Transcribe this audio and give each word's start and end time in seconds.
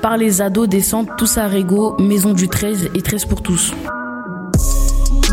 par 0.00 0.16
les 0.16 0.40
ados 0.40 0.68
des 0.68 0.80
centres 0.80 1.14
Tous 1.16 1.36
à 1.36 1.46
Régo, 1.46 1.94
Maison 1.98 2.32
du 2.32 2.48
13 2.48 2.90
et 2.94 3.02
13 3.02 3.26
pour 3.26 3.42
tous. 3.42 3.72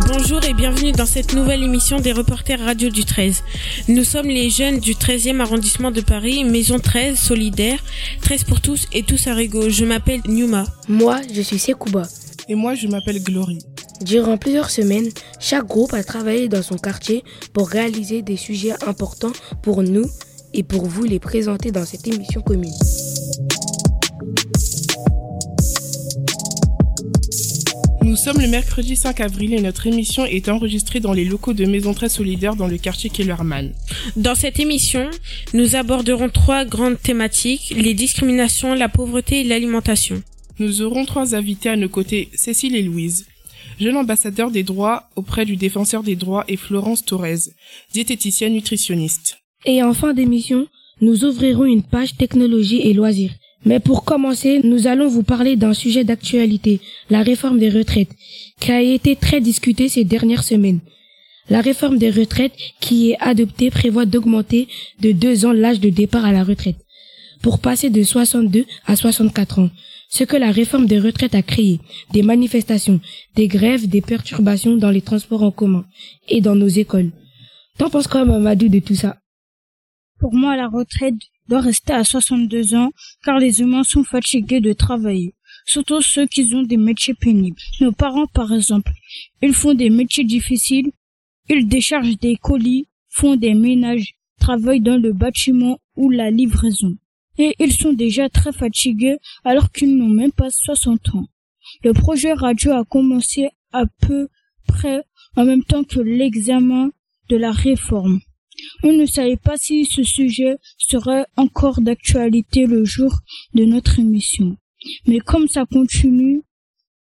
Bonjour 0.07 0.43
et 0.43 0.53
bienvenue 0.53 0.91
dans 0.91 1.05
cette 1.05 1.33
nouvelle 1.33 1.63
émission 1.63 1.99
des 1.99 2.11
reporters 2.11 2.59
radio 2.59 2.89
du 2.89 3.05
13. 3.05 3.43
Nous 3.87 4.03
sommes 4.03 4.27
les 4.27 4.49
jeunes 4.49 4.79
du 4.79 4.93
13e 4.93 5.39
arrondissement 5.39 5.91
de 5.91 6.01
Paris, 6.01 6.43
Maison 6.43 6.79
13, 6.79 7.17
Solidaire, 7.17 7.79
13 8.21 8.43
pour 8.43 8.61
tous 8.61 8.87
et 8.91 9.03
tous 9.03 9.27
à 9.27 9.33
Régo. 9.33 9.69
Je 9.69 9.85
m'appelle 9.85 10.21
Numa. 10.27 10.65
Moi, 10.89 11.21
je 11.33 11.41
suis 11.41 11.59
Sekouba. 11.59 12.03
Et 12.49 12.55
moi, 12.55 12.75
je 12.75 12.87
m'appelle 12.87 13.23
Glory. 13.23 13.59
Durant 14.01 14.37
plusieurs 14.37 14.69
semaines, 14.69 15.09
chaque 15.39 15.65
groupe 15.65 15.93
a 15.93 16.03
travaillé 16.03 16.49
dans 16.49 16.63
son 16.63 16.77
quartier 16.77 17.23
pour 17.53 17.69
réaliser 17.69 18.21
des 18.21 18.37
sujets 18.37 18.73
importants 18.85 19.33
pour 19.61 19.81
nous 19.81 20.05
et 20.53 20.63
pour 20.63 20.85
vous 20.85 21.03
les 21.03 21.19
présenter 21.19 21.71
dans 21.71 21.85
cette 21.85 22.07
émission 22.07 22.41
commune. 22.41 22.73
Sommes 28.17 28.41
le 28.41 28.47
mercredi 28.47 28.95
5 28.95 29.21
avril 29.21 29.53
et 29.53 29.61
notre 29.61 29.85
émission 29.85 30.25
est 30.25 30.49
enregistrée 30.49 30.99
dans 30.99 31.13
les 31.13 31.23
locaux 31.23 31.53
de 31.53 31.65
Maison 31.65 31.93
Très 31.93 32.09
Solidaire 32.09 32.55
dans 32.55 32.67
le 32.67 32.77
quartier 32.77 33.09
Kellerman. 33.09 33.73
Dans 34.15 34.33
cette 34.33 34.59
émission, 34.59 35.09
nous 35.53 35.75
aborderons 35.75 36.29
trois 36.29 36.65
grandes 36.65 36.99
thématiques, 36.99 37.73
les 37.77 37.93
discriminations, 37.93 38.73
la 38.73 38.89
pauvreté 38.89 39.41
et 39.41 39.43
l'alimentation. 39.43 40.21
Nous 40.57 40.81
aurons 40.81 41.05
trois 41.05 41.35
invités 41.35 41.69
à 41.69 41.75
nos 41.75 41.89
côtés, 41.89 42.29
Cécile 42.33 42.75
et 42.75 42.81
Louise 42.81 43.27
jeune 43.79 43.97
ambassadeur 43.97 44.49
des 44.49 44.63
droits 44.63 45.09
auprès 45.15 45.45
du 45.45 45.55
défenseur 45.55 46.01
des 46.01 46.15
droits 46.15 46.45
et 46.47 46.57
Florence 46.57 47.05
Torres, 47.05 47.51
diététicienne 47.93 48.53
nutritionniste. 48.53 49.37
Et 49.65 49.83
en 49.83 49.93
fin 49.93 50.13
d'émission, 50.13 50.67
nous 51.01 51.25
ouvrirons 51.25 51.65
une 51.65 51.83
page 51.83 52.17
technologie 52.17 52.81
et 52.81 52.93
loisirs. 52.93 53.33
Mais 53.65 53.79
pour 53.79 54.03
commencer, 54.03 54.61
nous 54.63 54.87
allons 54.87 55.07
vous 55.07 55.23
parler 55.23 55.55
d'un 55.55 55.73
sujet 55.73 56.03
d'actualité, 56.03 56.79
la 57.09 57.23
réforme 57.23 57.59
des 57.59 57.69
retraites, 57.69 58.11
qui 58.59 58.71
a 58.71 58.81
été 58.81 59.15
très 59.15 59.41
discutée 59.41 59.89
ces 59.89 60.03
dernières 60.03 60.43
semaines. 60.43 60.79
La 61.49 61.61
réforme 61.61 61.97
des 61.97 62.11
retraites 62.11 62.55
qui 62.79 63.11
est 63.11 63.17
adoptée 63.19 63.71
prévoit 63.71 64.05
d'augmenter 64.05 64.67
de 65.01 65.11
deux 65.11 65.45
ans 65.45 65.53
l'âge 65.53 65.79
de 65.79 65.89
départ 65.89 66.25
à 66.25 66.31
la 66.31 66.43
retraite, 66.43 66.77
pour 67.41 67.59
passer 67.59 67.89
de 67.89 68.03
62 68.03 68.65
à 68.85 68.95
64 68.95 69.59
ans 69.59 69.69
ce 70.09 70.23
que 70.23 70.37
la 70.37 70.51
réforme 70.51 70.85
des 70.85 70.99
retraites 70.99 71.35
a 71.35 71.41
créé, 71.41 71.79
des 72.11 72.21
manifestations, 72.21 72.99
des 73.35 73.47
grèves, 73.47 73.87
des 73.87 74.01
perturbations 74.01 74.77
dans 74.77 74.91
les 74.91 75.01
transports 75.01 75.43
en 75.43 75.51
commun 75.51 75.85
et 76.29 76.41
dans 76.41 76.55
nos 76.55 76.67
écoles. 76.67 77.11
T'en 77.77 77.89
penses 77.89 78.07
quoi, 78.07 78.25
Mamadou, 78.25 78.69
de 78.69 78.79
tout 78.79 78.95
ça? 78.95 79.17
Pour 80.19 80.33
moi, 80.33 80.55
la 80.55 80.67
retraite 80.67 81.15
doit 81.47 81.61
rester 81.61 81.93
à 81.93 82.03
62 82.03 82.75
ans, 82.75 82.91
car 83.23 83.39
les 83.39 83.61
humains 83.61 83.83
sont 83.83 84.03
fatigués 84.03 84.59
de 84.59 84.73
travailler, 84.73 85.33
surtout 85.65 86.01
ceux 86.01 86.27
qui 86.27 86.53
ont 86.53 86.63
des 86.63 86.77
métiers 86.77 87.13
pénibles. 87.13 87.57
Nos 87.81 87.91
parents, 87.91 88.27
par 88.27 88.53
exemple, 88.53 88.91
ils 89.41 89.53
font 89.53 89.73
des 89.73 89.89
métiers 89.89 90.25
difficiles, 90.25 90.91
ils 91.49 91.67
déchargent 91.67 92.17
des 92.19 92.35
colis, 92.35 92.87
font 93.09 93.35
des 93.35 93.53
ménages, 93.53 94.15
travaillent 94.39 94.81
dans 94.81 94.97
le 94.97 95.13
bâtiment 95.13 95.79
ou 95.95 96.09
la 96.09 96.29
livraison 96.29 96.97
et 97.37 97.55
ils 97.59 97.73
sont 97.73 97.93
déjà 97.93 98.29
très 98.29 98.51
fatigués 98.51 99.17
alors 99.43 99.71
qu'ils 99.71 99.95
n'ont 99.97 100.09
même 100.09 100.31
pas 100.31 100.49
60 100.49 101.15
ans. 101.15 101.27
Le 101.83 101.93
projet 101.93 102.33
radio 102.33 102.71
a 102.71 102.83
commencé 102.83 103.49
à 103.71 103.83
peu 104.01 104.27
près 104.67 105.03
en 105.35 105.45
même 105.45 105.63
temps 105.63 105.83
que 105.83 105.99
l'examen 105.99 106.89
de 107.29 107.37
la 107.37 107.51
réforme. 107.51 108.19
On 108.83 108.93
ne 108.93 109.05
savait 109.05 109.37
pas 109.37 109.55
si 109.57 109.85
ce 109.85 110.03
sujet 110.03 110.57
serait 110.77 111.25
encore 111.35 111.81
d'actualité 111.81 112.65
le 112.65 112.85
jour 112.85 113.19
de 113.53 113.65
notre 113.65 113.99
émission. 113.99 114.57
Mais 115.07 115.19
comme 115.19 115.47
ça 115.47 115.65
continue, 115.71 116.41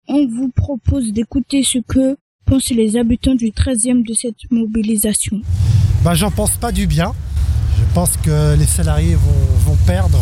on 0.08 0.28
vous 0.28 0.50
propose 0.50 1.12
d'écouter 1.14 1.64
ce 1.64 1.80
que 1.88 2.18
pensent 2.46 2.70
les 2.72 2.98
habitants 2.98 3.36
du 3.36 3.52
13e 3.52 4.06
de 4.08 4.14
cette 4.14 4.50
mobilisation. 4.50 5.42
Bah, 6.04 6.16
j'en 6.16 6.32
pense 6.32 6.58
pas 6.58 6.72
du 6.72 6.88
bien. 6.88 7.14
Je 7.78 7.94
pense 7.94 8.18
que 8.18 8.58
les 8.58 8.66
salariés 8.66 9.16
vont, 9.16 9.76
perdre. 9.86 10.20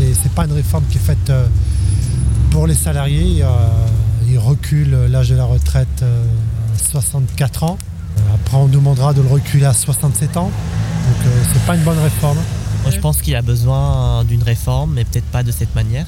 Euh, 0.00 0.12
c'est 0.14 0.32
pas 0.32 0.44
une 0.44 0.52
réforme 0.52 0.84
qui 0.90 0.98
est 0.98 1.00
faite 1.00 1.30
euh, 1.30 1.46
pour 2.50 2.66
les 2.66 2.74
salariés. 2.74 3.44
Ils 4.28 4.38
reculent 4.38 5.06
l'âge 5.08 5.30
de 5.30 5.36
la 5.36 5.44
retraite 5.44 6.02
à 6.02 6.78
64 6.78 7.64
ans. 7.64 7.78
Après, 8.34 8.56
on 8.56 8.66
demandera 8.66 9.12
de 9.14 9.22
le 9.22 9.28
reculer 9.28 9.66
à 9.66 9.72
67 9.72 10.36
ans. 10.36 10.50
Donc, 10.50 11.26
euh, 11.26 11.42
c'est 11.52 11.64
pas 11.66 11.74
une 11.74 11.82
bonne 11.82 11.98
réforme. 11.98 12.38
Moi, 12.82 12.90
je 12.92 13.00
pense 13.00 13.20
qu'il 13.20 13.32
y 13.32 13.36
a 13.36 13.42
besoin 13.42 14.24
d'une 14.24 14.42
réforme, 14.42 14.92
mais 14.94 15.04
peut-être 15.04 15.26
pas 15.26 15.42
de 15.42 15.50
cette 15.50 15.74
manière. 15.74 16.06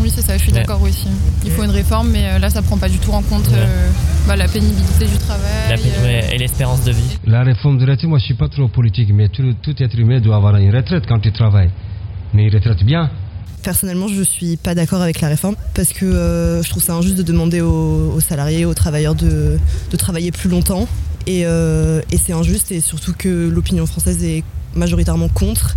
Oui, 0.00 0.10
c'est 0.10 0.20
ça, 0.20 0.36
je 0.36 0.42
suis 0.42 0.52
d'accord 0.52 0.82
aussi. 0.82 1.08
Il 1.44 1.50
faut 1.50 1.64
une 1.64 1.70
réforme, 1.70 2.10
mais 2.10 2.26
euh, 2.26 2.38
là, 2.38 2.50
ça 2.50 2.60
prend 2.62 2.76
pas 2.76 2.88
du 2.88 2.98
tout 2.98 3.12
en 3.12 3.22
compte 3.22 3.48
euh, 3.52 3.88
bah, 4.26 4.36
la 4.36 4.46
pénibilité 4.46 5.06
du 5.06 5.16
travail. 5.18 5.78
Euh, 6.04 6.20
et 6.32 6.38
l'espérance 6.38 6.84
de 6.84 6.92
vie. 6.92 7.18
La 7.24 7.42
réforme 7.42 7.78
de 7.78 7.82
retraite, 7.82 8.04
moi, 8.04 8.18
je 8.18 8.24
suis 8.24 8.34
pas 8.34 8.48
trop 8.48 8.68
politique, 8.68 9.10
mais 9.12 9.28
tout, 9.28 9.54
être 9.78 9.98
humain 9.98 10.20
doit 10.20 10.36
avoir 10.36 10.56
une 10.56 10.74
retraite 10.74 11.04
quand 11.06 11.24
il 11.24 11.32
travaille. 11.32 11.70
Mais 12.34 12.46
il 12.46 12.54
retraite 12.54 12.84
bien. 12.84 13.10
Personnellement, 13.66 14.06
je 14.06 14.22
suis 14.22 14.56
pas 14.56 14.76
d'accord 14.76 15.02
avec 15.02 15.20
la 15.20 15.26
réforme 15.26 15.56
parce 15.74 15.92
que 15.92 16.60
je 16.62 16.70
trouve 16.70 16.80
ça 16.80 16.94
injuste 16.94 17.18
de 17.18 17.24
demander 17.24 17.62
aux, 17.62 18.20
salariés, 18.20 18.64
aux 18.64 18.74
travailleurs 18.74 19.16
de, 19.16 19.58
travailler 19.98 20.30
plus 20.30 20.48
longtemps. 20.48 20.86
Et, 21.26 21.44
c'est 22.16 22.32
injuste 22.32 22.70
et 22.70 22.80
surtout 22.80 23.12
que 23.12 23.48
l'opinion 23.48 23.84
française 23.86 24.22
est 24.22 24.44
majoritairement 24.76 25.28
contre 25.28 25.76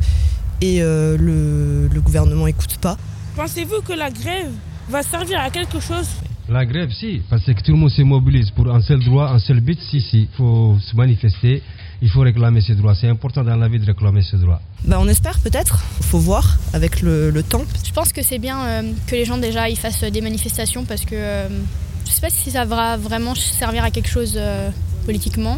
et 0.61 0.81
le, 0.81 1.89
le 1.91 2.01
gouvernement 2.01 2.45
écoute 2.45 2.77
pas. 2.79 2.95
Pensez-vous 3.35 3.81
que 3.81 3.93
la 3.93 4.11
grève 4.11 4.51
va 4.87 5.01
servir 5.01 5.39
à 5.39 5.49
quelque 5.49 5.79
chose? 5.79 6.09
La 6.47 6.67
grève, 6.67 6.91
si, 6.91 7.23
parce 7.27 7.43
que 7.43 7.51
tout 7.63 7.71
le 7.71 7.77
monde 7.77 7.89
se 7.89 8.03
mobilise 8.03 8.51
pour 8.51 8.71
un 8.71 8.81
seul 8.81 9.03
droit, 9.03 9.29
un 9.29 9.39
seul 9.39 9.61
but. 9.61 9.79
Si, 9.89 9.99
si, 9.99 10.21
il 10.21 10.37
faut 10.37 10.77
se 10.79 10.95
manifester, 10.95 11.63
il 12.01 12.09
faut 12.09 12.21
réclamer 12.21 12.61
ses 12.61 12.75
droits. 12.75 12.95
C'est 12.95 13.07
important 13.07 13.43
dans 13.43 13.55
la 13.55 13.67
vie 13.67 13.79
de 13.79 13.85
réclamer 13.85 14.21
ses 14.23 14.37
droits. 14.37 14.61
Bah, 14.85 14.97
on 14.99 15.07
espère 15.07 15.39
peut-être, 15.39 15.79
il 15.99 16.05
faut 16.05 16.19
voir 16.19 16.57
avec 16.73 17.01
le, 17.01 17.43
temps. 17.47 17.63
Je 17.85 17.91
pense 17.91 18.13
que 18.13 18.21
c'est 18.21 18.39
bien 18.39 18.59
euh, 18.61 18.91
que 19.07 19.15
les 19.15 19.25
gens 19.25 19.37
déjà 19.37 19.69
ils 19.69 19.77
fassent 19.77 20.03
des 20.03 20.21
manifestations 20.21 20.85
parce 20.85 21.05
que 21.05 21.15
euh, 21.15 21.47
je 21.47 22.09
ne 22.09 22.13
sais 22.15 22.21
pas 22.21 22.29
si 22.29 22.51
ça 22.51 22.65
va 22.65 22.97
vraiment 22.97 23.35
servir 23.35 23.83
à 23.83 23.91
quelque 23.91 24.09
chose. 24.09 24.33
Euh, 24.35 24.69
politiquement. 25.05 25.57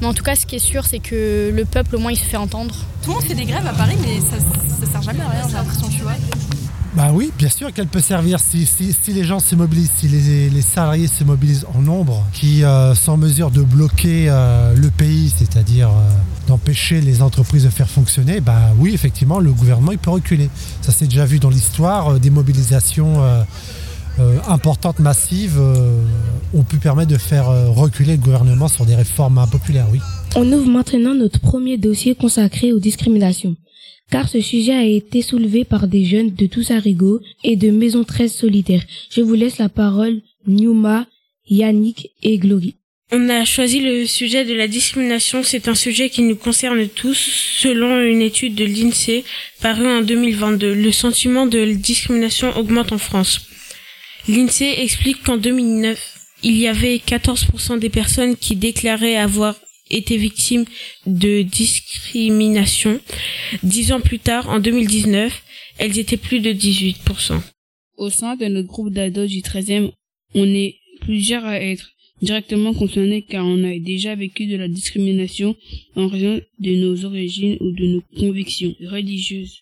Mais 0.00 0.06
en 0.06 0.14
tout 0.14 0.22
cas, 0.22 0.34
ce 0.36 0.46
qui 0.46 0.56
est 0.56 0.66
sûr, 0.72 0.86
c'est 0.86 1.00
que 1.00 1.52
le 1.54 1.64
peuple, 1.66 1.96
au 1.96 1.98
moins, 1.98 2.12
il 2.12 2.16
se 2.16 2.24
fait 2.24 2.38
entendre. 2.38 2.74
Tout 3.02 3.10
le 3.10 3.14
monde 3.16 3.24
fait 3.24 3.34
des 3.34 3.44
grèves 3.44 3.66
à 3.66 3.74
Paris, 3.74 3.96
mais 4.00 4.20
ça, 4.20 4.36
ça 4.80 4.86
sert 4.90 5.02
jamais 5.02 5.20
à 5.20 5.28
rien, 5.28 5.42
j'ai 5.46 5.54
l'impression, 5.54 5.88
tu 5.90 6.00
vois. 6.00 6.12
Bah 6.96 7.10
oui, 7.12 7.30
bien 7.36 7.50
sûr 7.50 7.74
qu'elle 7.74 7.88
peut 7.88 8.00
servir 8.00 8.40
si, 8.40 8.64
si, 8.64 9.12
les 9.12 9.22
gens 9.22 9.38
se 9.38 9.54
mobilisent, 9.54 9.90
si 9.98 10.08
les, 10.08 10.62
salariés 10.62 11.08
se 11.08 11.24
mobilisent 11.24 11.66
en 11.74 11.82
nombre, 11.82 12.24
qui 12.32 12.64
euh, 12.64 12.94
sont 12.94 13.12
en 13.12 13.16
mesure 13.18 13.50
de 13.50 13.60
bloquer 13.60 14.30
euh, 14.30 14.74
le 14.74 14.88
pays, 14.88 15.28
c'est-à-dire 15.28 15.90
euh, 15.90 16.10
d'empêcher 16.48 17.02
les 17.02 17.20
entreprises 17.20 17.64
de 17.64 17.68
faire 17.68 17.90
fonctionner, 17.90 18.40
bah 18.40 18.72
oui, 18.78 18.94
effectivement, 18.94 19.40
le 19.40 19.52
gouvernement 19.52 19.92
il 19.92 19.98
peut 19.98 20.08
reculer. 20.08 20.48
Ça 20.80 20.90
s'est 20.90 21.04
déjà 21.04 21.26
vu 21.26 21.38
dans 21.38 21.50
l'histoire, 21.50 22.18
des 22.18 22.30
mobilisations 22.30 23.22
importantes, 24.48 24.98
massives, 24.98 25.60
ont 26.54 26.62
pu 26.62 26.78
permettre 26.78 27.10
de 27.10 27.18
faire 27.18 27.48
reculer 27.74 28.12
le 28.12 28.22
gouvernement 28.22 28.68
sur 28.68 28.86
des 28.86 28.94
réformes 28.94 29.36
impopulaires, 29.36 29.88
oui. 29.92 30.00
On 30.34 30.50
ouvre 30.50 30.68
maintenant 30.70 31.14
notre 31.14 31.40
premier 31.40 31.76
dossier 31.76 32.14
consacré 32.14 32.72
aux 32.72 32.78
discriminations 32.78 33.54
car 34.10 34.28
ce 34.28 34.40
sujet 34.40 34.72
a 34.72 34.84
été 34.84 35.22
soulevé 35.22 35.64
par 35.64 35.88
des 35.88 36.04
jeunes 36.04 36.34
de 36.34 36.46
Toussarigo 36.46 37.20
et 37.42 37.56
de 37.56 37.70
Maison 37.70 38.04
13 38.04 38.32
Solitaire. 38.32 38.84
Je 39.10 39.20
vous 39.20 39.34
laisse 39.34 39.58
la 39.58 39.68
parole, 39.68 40.20
Numa, 40.46 41.06
Yannick 41.48 42.10
et 42.22 42.38
Glory. 42.38 42.76
On 43.12 43.28
a 43.28 43.44
choisi 43.44 43.80
le 43.80 44.04
sujet 44.04 44.44
de 44.44 44.54
la 44.54 44.66
discrimination. 44.66 45.44
C'est 45.44 45.68
un 45.68 45.76
sujet 45.76 46.10
qui 46.10 46.22
nous 46.22 46.34
concerne 46.34 46.88
tous. 46.88 47.16
Selon 47.60 48.00
une 48.00 48.20
étude 48.20 48.56
de 48.56 48.64
l'INSEE 48.64 49.24
parue 49.60 49.86
en 49.86 50.02
2022, 50.02 50.74
le 50.74 50.92
sentiment 50.92 51.46
de 51.46 51.72
discrimination 51.72 52.56
augmente 52.56 52.90
en 52.90 52.98
France. 52.98 53.42
L'INSEE 54.28 54.82
explique 54.82 55.22
qu'en 55.22 55.36
2009, 55.36 56.16
il 56.42 56.56
y 56.56 56.66
avait 56.66 56.96
14% 56.96 57.78
des 57.78 57.90
personnes 57.90 58.36
qui 58.36 58.56
déclaraient 58.56 59.16
avoir 59.16 59.54
été 59.90 60.16
victimes 60.16 60.64
de 61.06 61.42
discrimination. 61.42 63.00
Dix 63.62 63.92
ans 63.92 64.00
plus 64.00 64.18
tard, 64.18 64.48
en 64.48 64.60
2019, 64.60 65.42
elles 65.78 65.98
étaient 65.98 66.16
plus 66.16 66.40
de 66.40 66.52
18%. 66.52 67.40
Au 67.96 68.10
sein 68.10 68.36
de 68.36 68.46
notre 68.46 68.68
groupe 68.68 68.92
d'ados 68.92 69.28
du 69.28 69.40
13e, 69.40 69.90
on 70.34 70.46
est 70.54 70.76
plusieurs 71.00 71.44
à 71.44 71.60
être 71.60 71.90
directement 72.22 72.74
concernés 72.74 73.22
car 73.22 73.44
on 73.44 73.62
a 73.64 73.78
déjà 73.78 74.14
vécu 74.14 74.46
de 74.46 74.56
la 74.56 74.68
discrimination 74.68 75.54
en 75.96 76.08
raison 76.08 76.40
de 76.58 76.70
nos 76.76 77.04
origines 77.04 77.56
ou 77.60 77.70
de 77.72 77.86
nos 77.86 78.02
convictions 78.18 78.74
religieuses. 78.90 79.60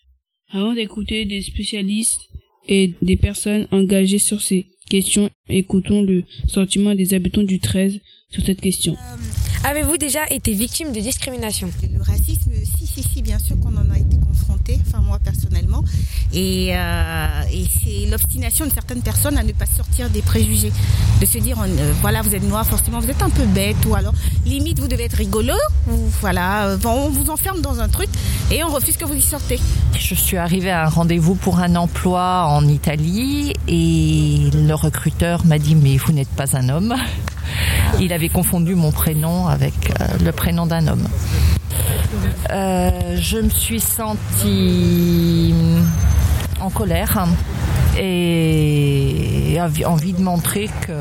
Avant 0.49 0.73
d'écouter 0.73 1.25
des 1.25 1.41
spécialistes 1.41 2.21
et 2.67 2.93
des 3.01 3.17
personnes 3.17 3.67
engagées 3.71 4.19
sur 4.19 4.41
ces 4.41 4.67
questions, 4.89 5.29
écoutons 5.49 6.01
le 6.01 6.23
sentiment 6.47 6.95
des 6.95 7.13
habitants 7.13 7.43
du 7.43 7.59
13 7.59 7.99
sur 8.29 8.45
cette 8.45 8.61
question. 8.61 8.93
Euh, 8.93 9.44
Avez-vous 9.67 9.97
déjà 9.97 10.19
été 10.29 10.53
victime 10.53 10.91
de 10.91 10.99
discrimination 10.99 11.71
Le 11.91 11.99
racisme, 11.99 12.51
si, 12.77 12.85
si, 12.85 13.01
si, 13.01 13.23
bien 13.23 13.39
sûr 13.39 13.59
qu'on 13.59 13.75
en 13.75 13.89
a 13.89 13.97
été 13.97 14.15
confrontés, 14.17 14.79
enfin 14.85 14.99
moi 15.01 15.17
personnellement, 15.17 15.83
et, 16.31 16.67
et 16.67 17.65
c'est 17.83 18.05
l'obstination 18.11 18.67
de 18.67 18.71
certaines 18.71 19.01
personnes 19.01 19.39
à 19.39 19.43
ne 19.43 19.53
pas 19.53 19.65
sortir 19.65 20.11
des 20.11 20.21
préjugés, 20.21 20.71
de 21.19 21.25
se 21.25 21.39
dire 21.39 21.57
voilà 22.01 22.21
vous 22.21 22.35
êtes 22.35 22.43
noir 22.43 22.63
forcément 22.63 22.99
vous 22.99 23.09
êtes 23.09 23.23
un 23.23 23.31
peu 23.31 23.43
bête 23.45 23.83
ou 23.87 23.95
alors 23.95 24.13
limite 24.45 24.79
vous 24.79 24.87
devez 24.87 25.05
être 25.05 25.17
rigolo 25.17 25.55
ou 25.89 25.95
voilà 26.21 26.77
on 26.85 27.09
vous 27.09 27.31
enferme 27.31 27.61
dans 27.61 27.79
un 27.79 27.89
truc 27.89 28.09
et 28.51 28.63
on 28.63 28.69
refuse 28.69 28.97
que 28.97 29.05
vous 29.05 29.15
y 29.15 29.21
sortez. 29.21 29.59
Je 29.97 30.13
suis 30.13 30.37
arrivée 30.37 30.69
à 30.69 30.85
un 30.85 30.89
rendez-vous 30.89 31.33
pour 31.33 31.57
un 31.57 31.75
emploi 31.75 32.45
en 32.49 32.67
Italie 32.67 33.53
et 33.67 34.51
le 34.53 34.73
recruteur 34.75 35.43
m'a 35.43 35.57
dit 35.57 35.73
mais 35.73 35.97
vous 35.97 36.11
n'êtes 36.11 36.29
pas 36.29 36.55
un 36.55 36.69
homme. 36.69 36.95
Il 37.99 38.13
avait 38.13 38.29
confondu 38.29 38.75
mon 38.75 38.91
prénom 38.91 39.47
avec 39.47 39.73
euh, 39.99 40.05
le 40.23 40.31
prénom 40.31 40.65
d'un 40.65 40.87
homme. 40.87 41.07
Euh, 42.51 43.17
je 43.19 43.37
me 43.37 43.49
suis 43.49 43.79
sentie 43.79 45.53
en 46.61 46.69
colère 46.69 47.25
et 47.97 49.57
envie 49.85 50.13
de 50.13 50.21
montrer 50.21 50.69
que 50.85 50.93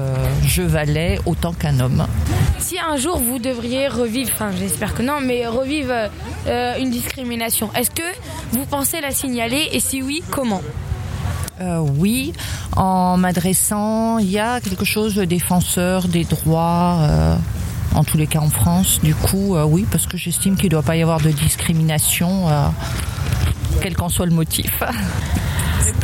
je 0.47 0.63
valais 0.63 1.19
autant 1.27 1.53
qu'un 1.53 1.81
homme. 1.81 2.07
Si 2.59 2.79
un 2.79 2.97
jour 2.97 3.19
vous 3.19 3.39
devriez 3.39 3.89
revivre, 3.89 4.31
enfin 4.33 4.51
j'espère 4.59 4.95
que 4.95 5.03
non, 5.03 5.21
mais 5.21 5.47
revivre 5.47 5.93
euh, 6.47 6.79
une 6.79 6.91
discrimination, 6.91 7.71
est-ce 7.75 7.91
que 7.91 8.03
vous 8.53 8.65
pensez 8.67 9.01
la 9.01 9.11
signaler 9.11 9.69
et 9.73 9.81
si 9.81 10.03
oui, 10.03 10.23
comment? 10.31 10.63
Euh, 11.61 11.79
oui, 11.99 12.33
en 12.77 13.17
m'adressant, 13.17 14.19
il 14.19 14.31
y 14.31 14.39
a 14.39 14.61
quelque 14.61 14.85
chose 14.85 15.15
de 15.15 15.25
défenseur 15.25 16.09
des 16.09 16.25
droits, 16.25 16.99
euh, 17.01 17.37
en 17.95 18.05
tous 18.05 18.17
les 18.17 18.27
cas 18.27 18.41
en 18.41 18.51
France. 18.51 19.01
Du 19.03 19.15
coup, 19.15 19.57
oui, 19.57 19.87
parce 19.91 20.07
que 20.07 20.17
j'estime 20.17 20.57
qu'il 20.57 20.67
ne 20.67 20.71
doit 20.71 20.83
pas 20.83 20.97
y 20.97 21.03
avoir 21.03 21.21
de 21.21 21.31
discrimination, 21.31 22.47
quel 23.81 23.95
qu'en 23.95 24.09
soit 24.09 24.27
le 24.27 24.33
motif. 24.33 24.83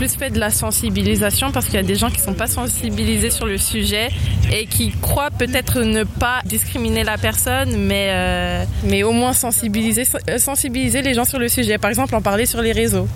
plus 0.00 0.16
fait 0.16 0.30
de 0.30 0.40
la 0.40 0.48
sensibilisation 0.48 1.52
parce 1.52 1.66
qu'il 1.66 1.74
y 1.74 1.78
a 1.78 1.82
des 1.82 1.94
gens 1.94 2.08
qui 2.08 2.20
sont 2.20 2.32
pas 2.32 2.46
sensibilisés 2.46 3.30
sur 3.30 3.44
le 3.44 3.58
sujet 3.58 4.08
et 4.50 4.64
qui 4.64 4.92
croient 4.92 5.30
peut-être 5.30 5.80
ne 5.80 6.04
pas 6.04 6.40
discriminer 6.46 7.04
la 7.04 7.18
personne, 7.18 7.76
mais, 7.76 8.08
euh, 8.08 8.64
mais 8.84 9.02
au 9.02 9.12
moins 9.12 9.34
sensibiliser, 9.34 10.04
euh, 10.30 10.38
sensibiliser 10.38 11.02
les 11.02 11.12
gens 11.12 11.26
sur 11.26 11.38
le 11.38 11.48
sujet. 11.48 11.76
Par 11.76 11.90
exemple, 11.90 12.14
en 12.14 12.22
parler 12.22 12.46
sur 12.46 12.62
les 12.62 12.72
réseaux. 12.72 13.08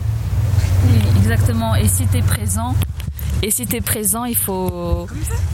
Exactement. 1.25 1.75
Et 1.75 1.89
si 1.89 2.07
tu 2.07 2.19
es 2.19 2.23
présent, 2.23 2.75
et 3.43 3.51
si 3.51 3.67
tu 3.67 3.77
es 3.77 3.81
présent, 3.81 4.25
il 4.25 4.37
faut, 4.37 5.07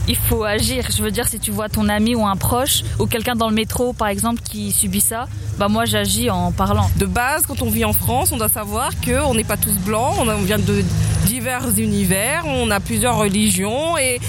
il 0.07 0.15
faut 0.15 0.43
agir. 0.43 0.87
Je 0.95 1.01
veux 1.01 1.11
dire, 1.11 1.27
si 1.27 1.39
tu 1.39 1.51
vois 1.51 1.69
ton 1.69 1.87
ami 1.87 2.13
ou 2.13 2.25
un 2.25 2.35
proche 2.35 2.83
ou 2.99 3.05
quelqu'un 3.05 3.35
dans 3.35 3.49
le 3.49 3.55
métro, 3.55 3.93
par 3.93 4.09
exemple, 4.09 4.41
qui 4.41 4.71
subit 4.71 5.01
ça, 5.01 5.27
bah 5.57 5.69
moi 5.69 5.85
j'agis 5.85 6.29
en 6.29 6.51
parlant. 6.51 6.89
De 6.97 7.05
base, 7.05 7.45
quand 7.45 7.61
on 7.61 7.69
vit 7.69 7.85
en 7.85 7.93
France, 7.93 8.31
on 8.31 8.37
doit 8.37 8.49
savoir 8.49 8.91
qu'on 9.05 9.33
n'est 9.33 9.45
pas 9.45 9.57
tous 9.57 9.77
blancs, 9.79 10.15
on 10.19 10.41
vient 10.41 10.59
de 10.59 10.83
divers 11.25 11.67
univers, 11.77 12.43
on 12.45 12.69
a 12.69 12.79
plusieurs 12.79 13.17
religions 13.17 13.97
et 13.97 14.19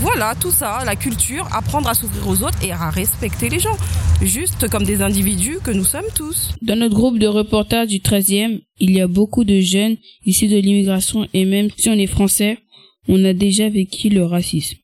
voilà, 0.00 0.34
tout 0.40 0.52
ça, 0.52 0.78
la 0.86 0.94
culture, 0.94 1.48
apprendre 1.52 1.88
à 1.88 1.94
s'ouvrir 1.94 2.28
aux 2.28 2.42
autres 2.44 2.64
et 2.64 2.70
à 2.70 2.88
respecter 2.88 3.48
les 3.48 3.58
gens, 3.58 3.76
juste 4.22 4.68
comme 4.68 4.84
des 4.84 5.02
individus 5.02 5.58
que 5.62 5.72
nous 5.72 5.84
sommes 5.84 6.06
tous. 6.14 6.54
Dans 6.62 6.76
notre 6.76 6.94
groupe 6.94 7.18
de 7.18 7.26
reportage 7.26 7.88
du 7.88 7.98
13e, 7.98 8.60
il 8.78 8.92
y 8.92 9.00
a 9.00 9.08
beaucoup 9.08 9.42
de 9.42 9.60
jeunes 9.60 9.96
issus 10.24 10.46
de 10.46 10.56
l'immigration 10.56 11.26
et 11.34 11.44
même 11.44 11.68
si 11.76 11.88
on 11.88 11.94
est 11.94 12.06
français, 12.06 12.58
on 13.08 13.24
a 13.24 13.32
déjà 13.32 13.68
vécu 13.68 14.08
le 14.08 14.24
racisme. 14.24 14.76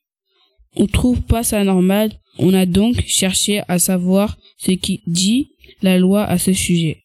On 0.75 0.85
trouve 0.85 1.21
pas 1.21 1.43
ça 1.43 1.63
normal, 1.63 2.11
on 2.37 2.53
a 2.53 2.65
donc 2.65 3.01
cherché 3.07 3.61
à 3.69 3.79
savoir 3.79 4.37
ce 4.57 4.71
qui 4.71 5.01
dit 5.07 5.51
la 5.81 5.97
loi 5.97 6.25
à 6.25 6.37
ce 6.37 6.51
sujet. 6.51 7.03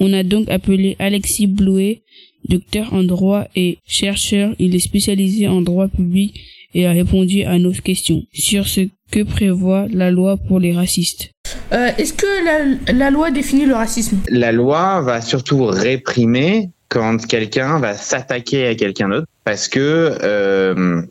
On 0.00 0.14
a 0.14 0.22
donc 0.22 0.48
appelé 0.48 0.96
Alexis 0.98 1.46
Blouet, 1.46 2.04
docteur 2.48 2.94
en 2.94 3.04
droit 3.04 3.46
et 3.54 3.78
chercheur, 3.86 4.54
il 4.58 4.74
est 4.74 4.80
spécialisé 4.80 5.46
en 5.46 5.60
droit 5.60 5.88
public 5.88 6.40
et 6.74 6.86
a 6.86 6.92
répondu 6.92 7.44
à 7.44 7.58
nos 7.58 7.72
questions 7.72 8.22
sur 8.32 8.66
ce 8.66 8.82
que 9.10 9.22
prévoit 9.22 9.86
la 9.90 10.10
loi 10.10 10.36
pour 10.36 10.60
les 10.60 10.74
racistes. 10.74 11.30
Euh, 11.72 11.90
Est-ce 11.98 12.12
que 12.12 12.26
la, 12.44 12.92
la, 12.92 13.10
loi 13.10 13.30
définit 13.30 13.66
le 13.66 13.74
racisme? 13.74 14.18
La 14.28 14.52
loi 14.52 15.00
va 15.02 15.20
surtout 15.20 15.64
réprimer 15.66 16.70
quand 16.88 17.26
quelqu'un 17.26 17.78
va 17.78 17.94
s'attaquer 17.94 18.66
à 18.66 18.74
quelqu'un 18.74 19.08
d'autre 19.08 19.26
parce 19.44 19.68
que 19.68 20.16
euh, 20.22 21.02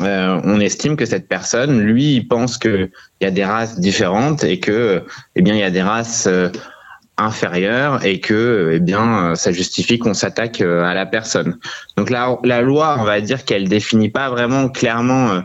euh, 0.00 0.40
on 0.44 0.60
estime 0.60 0.96
que 0.96 1.04
cette 1.04 1.28
personne, 1.28 1.80
lui, 1.80 2.16
il 2.16 2.28
pense 2.28 2.58
qu'il 2.58 2.90
y 3.20 3.24
a 3.24 3.30
des 3.30 3.44
races 3.44 3.80
différentes 3.80 4.44
et 4.44 4.60
que, 4.60 5.02
eh 5.34 5.42
bien, 5.42 5.54
il 5.54 5.60
y 5.60 5.64
a 5.64 5.70
des 5.70 5.82
races 5.82 6.28
euh, 7.18 7.24
inférieures 7.24 8.04
et 8.04 8.20
que, 8.20 8.72
eh 8.74 8.80
bien, 8.80 9.34
ça 9.34 9.52
justifie 9.52 9.98
qu'on 9.98 10.14
s'attaque 10.14 10.60
euh, 10.60 10.84
à 10.84 10.94
la 10.94 11.06
personne. 11.06 11.58
Donc 11.96 12.10
la, 12.10 12.38
la 12.44 12.60
loi, 12.62 12.96
on 13.00 13.04
va 13.04 13.20
dire 13.20 13.44
qu'elle 13.44 13.68
définit 13.68 14.10
pas 14.10 14.30
vraiment 14.30 14.68
clairement 14.68 15.42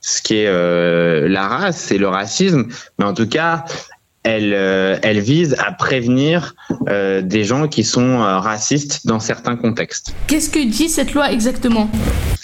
ce 0.00 0.20
qui 0.20 0.36
est 0.36 1.28
la 1.28 1.48
race 1.48 1.90
et 1.90 1.98
le 1.98 2.08
racisme, 2.08 2.66
mais 2.98 3.06
en 3.06 3.14
tout 3.14 3.28
cas, 3.28 3.64
elle, 4.24 4.54
euh, 4.54 4.98
elle 5.02 5.20
vise 5.20 5.54
à 5.58 5.70
prévenir 5.70 6.54
euh, 6.88 7.20
des 7.20 7.44
gens 7.44 7.68
qui 7.68 7.84
sont 7.84 8.22
euh, 8.22 8.38
racistes 8.38 9.06
dans 9.06 9.20
certains 9.20 9.54
contextes. 9.54 10.14
Qu'est-ce 10.26 10.50
que 10.50 10.66
dit 10.66 10.88
cette 10.88 11.12
loi 11.12 11.30
exactement? 11.30 11.90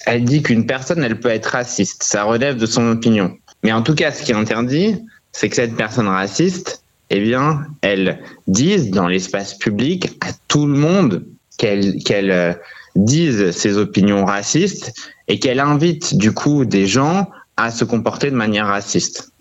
Elle 0.06 0.24
dit 0.24 0.42
qu'une 0.42 0.66
personne, 0.66 1.02
elle 1.02 1.18
peut 1.18 1.30
être 1.30 1.46
raciste. 1.46 2.02
Ça 2.02 2.24
relève 2.24 2.56
de 2.56 2.66
son 2.66 2.86
opinion. 2.90 3.36
Mais 3.62 3.72
en 3.72 3.82
tout 3.82 3.94
cas, 3.94 4.12
ce 4.12 4.22
qui 4.22 4.32
est 4.32 4.36
interdit, 4.36 4.96
c'est 5.32 5.48
que 5.48 5.56
cette 5.56 5.74
personne 5.74 6.08
raciste, 6.08 6.84
eh 7.10 7.20
bien, 7.20 7.66
elle 7.82 8.20
dise 8.46 8.90
dans 8.90 9.08
l'espace 9.08 9.58
public 9.58 10.16
à 10.20 10.28
tout 10.48 10.66
le 10.66 10.74
monde 10.74 11.24
qu'elle 11.58 12.02
qu'elle 12.04 12.58
dise 12.96 13.50
ses 13.50 13.76
opinions 13.76 14.24
racistes 14.24 14.92
et 15.28 15.38
qu'elle 15.38 15.60
invite 15.60 16.16
du 16.16 16.32
coup 16.32 16.64
des 16.64 16.86
gens 16.86 17.28
à 17.56 17.70
se 17.70 17.84
comporter 17.84 18.30
de 18.30 18.36
manière 18.36 18.66
raciste. 18.66 19.32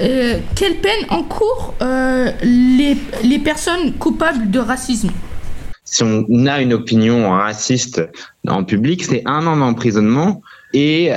Euh, 0.00 0.38
quelle 0.54 0.76
peine 0.76 1.06
encourent 1.08 1.74
euh, 1.82 2.30
les, 2.42 2.96
les 3.22 3.38
personnes 3.38 3.94
coupables 3.94 4.50
de 4.50 4.58
racisme? 4.58 5.10
Si 5.84 6.02
on 6.02 6.46
a 6.46 6.60
une 6.60 6.72
opinion 6.72 7.30
raciste 7.30 8.02
en 8.46 8.64
public, 8.64 9.04
c'est 9.04 9.22
un 9.24 9.46
an 9.46 9.56
d'emprisonnement 9.56 10.42
et 10.74 11.12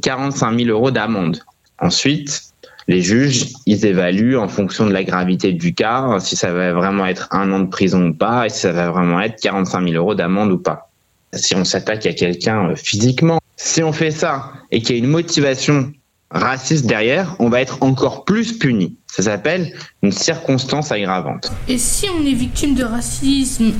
45 0.00 0.58
000 0.58 0.70
euros 0.70 0.90
d'amende. 0.90 1.40
Ensuite, 1.80 2.51
les 2.92 3.02
juges, 3.02 3.48
ils 3.66 3.86
évaluent 3.86 4.36
en 4.36 4.48
fonction 4.48 4.86
de 4.86 4.92
la 4.92 5.02
gravité 5.02 5.52
du 5.52 5.74
cas, 5.74 6.18
si 6.20 6.36
ça 6.36 6.52
va 6.52 6.72
vraiment 6.72 7.06
être 7.06 7.26
un 7.30 7.50
an 7.52 7.60
de 7.60 7.68
prison 7.68 8.08
ou 8.08 8.14
pas, 8.14 8.46
et 8.46 8.50
si 8.50 8.60
ça 8.60 8.72
va 8.72 8.90
vraiment 8.90 9.20
être 9.20 9.40
45 9.40 9.88
000 9.88 9.94
euros 9.94 10.14
d'amende 10.14 10.52
ou 10.52 10.58
pas. 10.58 10.90
Si 11.32 11.56
on 11.56 11.64
s'attaque 11.64 12.04
à 12.04 12.12
quelqu'un 12.12 12.68
euh, 12.68 12.76
physiquement, 12.76 13.38
si 13.56 13.82
on 13.82 13.92
fait 13.92 14.10
ça 14.10 14.52
et 14.70 14.82
qu'il 14.82 14.96
y 14.96 15.00
a 15.00 15.02
une 15.02 15.10
motivation 15.10 15.90
raciste 16.30 16.84
derrière, 16.84 17.34
on 17.38 17.48
va 17.48 17.62
être 17.62 17.78
encore 17.82 18.26
plus 18.26 18.58
puni. 18.58 18.96
Ça 19.06 19.22
s'appelle 19.22 19.72
une 20.02 20.12
circonstance 20.12 20.92
aggravante. 20.92 21.50
Et 21.68 21.78
si 21.78 22.06
on 22.10 22.26
est 22.26 22.34
victime 22.34 22.74
de 22.74 22.84
racisme, 22.84 23.72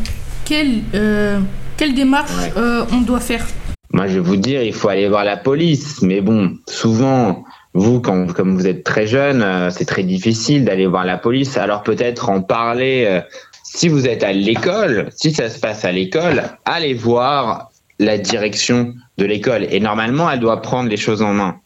quelle, 0.46 0.80
euh, 0.94 1.38
quelle 1.76 1.94
démarche 1.94 2.30
euh, 2.56 2.86
on 2.90 3.02
doit 3.02 3.20
faire? 3.20 3.46
Moi, 3.92 4.06
je 4.08 4.14
vais 4.14 4.20
vous 4.20 4.36
dire, 4.36 4.62
il 4.62 4.72
faut 4.72 4.88
aller 4.88 5.08
voir 5.08 5.24
la 5.24 5.36
police. 5.36 6.00
Mais 6.00 6.22
bon, 6.22 6.56
souvent, 6.66 7.44
vous, 7.74 8.00
quand, 8.00 8.32
comme 8.32 8.54
vous 8.54 8.66
êtes 8.66 8.84
très 8.84 9.06
jeune, 9.06 9.42
euh, 9.42 9.70
c'est 9.70 9.84
très 9.84 10.02
difficile 10.02 10.64
d'aller 10.64 10.86
voir 10.86 11.04
la 11.04 11.18
police. 11.18 11.56
Alors 11.56 11.82
peut-être 11.82 12.28
en 12.28 12.42
parler. 12.42 13.04
Euh, 13.06 13.20
si 13.64 13.88
vous 13.88 14.06
êtes 14.06 14.22
à 14.22 14.32
l'école, 14.32 15.08
si 15.16 15.32
ça 15.32 15.48
se 15.48 15.58
passe 15.58 15.84
à 15.86 15.92
l'école, 15.92 16.42
allez 16.66 16.92
voir 16.92 17.70
la 17.98 18.18
direction 18.18 18.94
de 19.16 19.24
l'école. 19.24 19.66
Et 19.70 19.80
normalement, 19.80 20.30
elle 20.30 20.40
doit 20.40 20.60
prendre 20.60 20.90
les 20.90 20.98
choses 20.98 21.22
en 21.22 21.32
main. 21.32 21.56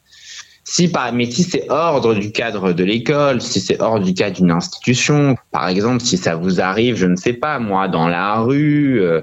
Si 0.62 0.88
par, 0.88 1.12
mais 1.12 1.30
si 1.30 1.42
c'est 1.42 1.66
hors 1.68 2.14
du 2.14 2.32
cadre 2.32 2.72
de 2.72 2.84
l'école, 2.84 3.40
si 3.40 3.60
c'est 3.60 3.80
hors 3.80 4.00
du 4.00 4.14
cadre 4.14 4.36
d'une 4.36 4.50
institution, 4.50 5.36
par 5.52 5.68
exemple, 5.68 6.02
si 6.02 6.16
ça 6.16 6.34
vous 6.34 6.60
arrive, 6.60 6.96
je 6.96 7.06
ne 7.06 7.16
sais 7.16 7.32
pas, 7.32 7.58
moi, 7.58 7.88
dans 7.88 8.08
la 8.08 8.40
rue, 8.40 9.00
euh, 9.00 9.22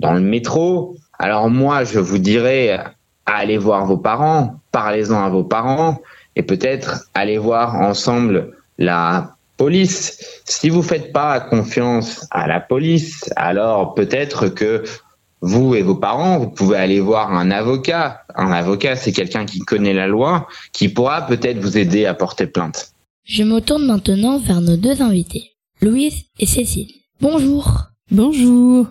dans 0.00 0.12
le 0.12 0.20
métro, 0.20 0.96
alors 1.18 1.48
moi, 1.48 1.84
je 1.84 1.98
vous 2.00 2.18
dirais, 2.18 2.78
allez 3.26 3.58
voir 3.58 3.86
vos 3.86 3.96
parents, 3.96 4.60
parlez-en 4.72 5.22
à 5.22 5.28
vos 5.28 5.44
parents, 5.44 6.00
et 6.36 6.42
peut-être 6.42 7.08
allez 7.14 7.38
voir 7.38 7.76
ensemble 7.76 8.56
la 8.78 9.36
police. 9.56 10.42
Si 10.44 10.68
vous 10.68 10.82
faites 10.82 11.12
pas 11.12 11.40
confiance 11.40 12.26
à 12.30 12.46
la 12.46 12.60
police, 12.60 13.30
alors 13.36 13.94
peut-être 13.94 14.48
que 14.48 14.84
vous 15.40 15.74
et 15.74 15.82
vos 15.82 15.94
parents, 15.94 16.38
vous 16.38 16.48
pouvez 16.48 16.78
aller 16.78 17.00
voir 17.00 17.32
un 17.32 17.50
avocat. 17.50 18.22
Un 18.34 18.50
avocat, 18.50 18.96
c'est 18.96 19.12
quelqu'un 19.12 19.44
qui 19.44 19.60
connaît 19.60 19.92
la 19.92 20.06
loi, 20.06 20.48
qui 20.72 20.88
pourra 20.88 21.26
peut-être 21.26 21.58
vous 21.58 21.76
aider 21.76 22.06
à 22.06 22.14
porter 22.14 22.46
plainte. 22.46 22.92
Je 23.24 23.42
me 23.42 23.60
tourne 23.60 23.86
maintenant 23.86 24.38
vers 24.38 24.60
nos 24.60 24.76
deux 24.76 25.02
invités, 25.02 25.52
Louise 25.80 26.24
et 26.38 26.46
Cécile. 26.46 26.92
Bonjour. 27.20 27.82
Bonjour. 28.10 28.86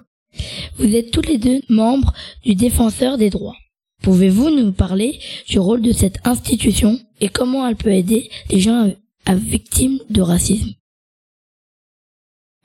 Vous 0.77 0.95
êtes 0.95 1.11
tous 1.11 1.21
les 1.21 1.37
deux 1.37 1.61
membres 1.69 2.13
du 2.43 2.55
Défenseur 2.55 3.17
des 3.17 3.29
droits. 3.29 3.55
Pouvez-vous 4.03 4.51
nous 4.51 4.71
parler 4.71 5.19
du 5.47 5.57
rôle 5.57 5.81
de 5.81 5.91
cette 5.91 6.19
institution 6.25 6.99
et 7.19 7.29
comment 7.29 7.67
elle 7.67 7.75
peut 7.75 7.91
aider 7.91 8.29
les 8.51 8.59
gens 8.59 8.93
à 9.25 9.33
victimes 9.33 9.97
de 10.11 10.21
racisme? 10.21 10.73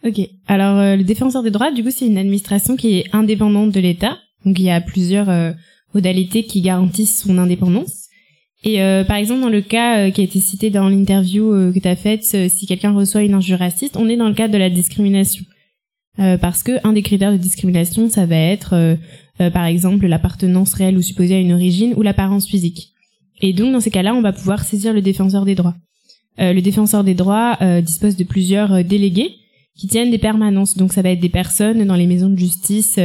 Ok. 0.05 0.21
Alors 0.47 0.97
le 0.97 1.03
défenseur 1.05 1.43
des 1.43 1.51
droits, 1.51 1.73
du 1.73 1.83
coup, 1.83 1.91
c'est 1.91 2.07
une 2.07 2.19
administration 2.19 2.77
qui 2.77 2.99
est 2.99 3.15
indépendante 3.15 3.73
de 3.73 3.81
l'État. 3.81 4.19
Donc 4.45 4.59
il 4.59 4.67
y 4.67 4.71
a 4.71 4.81
plusieurs 4.81 5.55
modalités 5.95 6.45
qui 6.45 6.61
garantissent 6.61 7.23
son 7.23 7.39
indépendance. 7.39 8.09
Et 8.65 8.83
euh, 8.83 9.05
par 9.05 9.17
exemple, 9.17 9.41
dans 9.41 9.49
le 9.49 9.61
cas 9.61 9.99
euh, 9.99 10.11
qui 10.11 10.21
a 10.21 10.25
été 10.25 10.41
cité 10.41 10.71
dans 10.71 10.89
l'interview 10.89 11.53
euh, 11.53 11.73
que 11.73 11.79
tu 11.79 11.89
as 11.89 11.97
faite, 11.97 12.25
si 12.25 12.67
quelqu'un 12.67 12.93
reçoit 12.93 13.23
une 13.23 13.35
injure 13.35 13.59
raciste, 13.59 13.97
on 13.97 14.09
est 14.09 14.17
dans 14.17 14.29
le 14.29 14.35
cadre 14.35 14.53
de 14.53 14.59
la 14.59 14.71
discrimination. 14.71 15.45
Parce 16.41 16.63
que 16.63 16.73
un 16.85 16.93
des 16.93 17.03
critères 17.03 17.33
de 17.33 17.37
discrimination, 17.37 18.09
ça 18.11 18.27
va 18.27 18.37
être, 18.37 18.97
par 19.39 19.65
exemple, 19.67 20.07
l'appartenance 20.07 20.75
réelle 20.75 20.99
ou 20.99 21.03
supposée 21.03 21.37
à 21.37 21.39
une 21.39 21.53
origine 21.53 21.95
ou 21.97 22.03
l'apparence 22.03 22.47
physique. 22.47 22.93
Et 23.41 23.53
donc, 23.53 23.73
dans 23.73 23.81
ces 23.81 23.91
cas-là, 23.91 24.15
on 24.15 24.21
va 24.21 24.33
pouvoir 24.33 24.65
saisir 24.65 24.93
le 24.93 25.01
défenseur 25.01 25.45
des 25.45 25.55
droits. 25.55 25.77
le 26.39 26.61
défenseur 26.61 27.05
des 27.05 27.15
droits 27.15 27.57
dispose 27.83 28.17
de 28.17 28.25
plusieurs 28.25 28.83
délégués 28.85 29.31
qui 29.77 29.87
tiennent 29.87 30.11
des 30.11 30.19
permanences. 30.19 30.77
Donc, 30.77 30.93
ça 30.93 31.03
va 31.03 31.11
être 31.11 31.21
des 31.21 31.29
personnes 31.29 31.85
dans 31.85 31.95
les 31.95 32.09
maisons 32.09 32.31
de 32.31 32.39
justice 32.39 32.99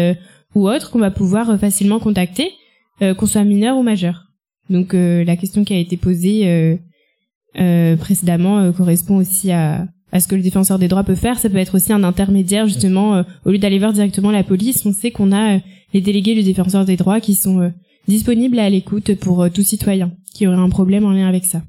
ou 0.55 0.67
autres 0.67 0.89
qu'on 0.89 0.99
va 0.99 1.11
pouvoir 1.11 1.59
facilement 1.59 1.99
contacter, 1.99 2.49
qu'on 2.99 3.27
soit 3.27 3.43
mineur 3.43 3.77
ou 3.77 3.83
majeur. 3.83 4.33
Donc 4.69 4.93
euh, 4.93 5.23
la 5.23 5.35
question 5.35 5.63
qui 5.63 5.73
a 5.73 5.77
été 5.77 5.97
posée 5.97 6.47
euh, 6.47 6.77
euh, 7.59 7.97
précédemment 7.97 8.71
correspond 8.71 9.17
aussi 9.17 9.51
à, 9.51 9.87
à 10.13 10.21
ce 10.21 10.29
que 10.29 10.35
le 10.35 10.41
défenseur 10.41 10.79
des 10.79 10.87
droits 10.87 11.03
peut 11.03 11.15
faire. 11.15 11.37
Ça 11.37 11.49
peut 11.49 11.57
être 11.57 11.75
aussi 11.75 11.91
un 11.91 12.05
intermédiaire 12.05 12.67
justement. 12.67 13.23
au 13.45 13.51
lieu 13.51 13.57
d'aller 13.57 13.79
voir 13.79 13.91
directement 13.91 14.31
la 14.31 14.43
police, 14.43 14.85
on 14.85 14.93
sait 14.93 15.11
qu'on 15.11 15.33
a 15.33 15.59
les 15.93 16.01
délégués 16.01 16.35
du 16.35 16.43
défenseur 16.43 16.85
des 16.85 16.95
droits 16.95 17.19
qui 17.19 17.35
sont 17.35 17.73
disponibles 18.07 18.59
à 18.59 18.69
l'écoute 18.69 19.15
pour 19.15 19.45
tout 19.51 19.63
citoyen 19.63 20.11
qui 20.33 20.47
aurait 20.47 20.57
un 20.57 20.69
problème 20.69 21.05
en 21.05 21.11
lien 21.11 21.27
avec 21.27 21.45
ça. 21.45 21.61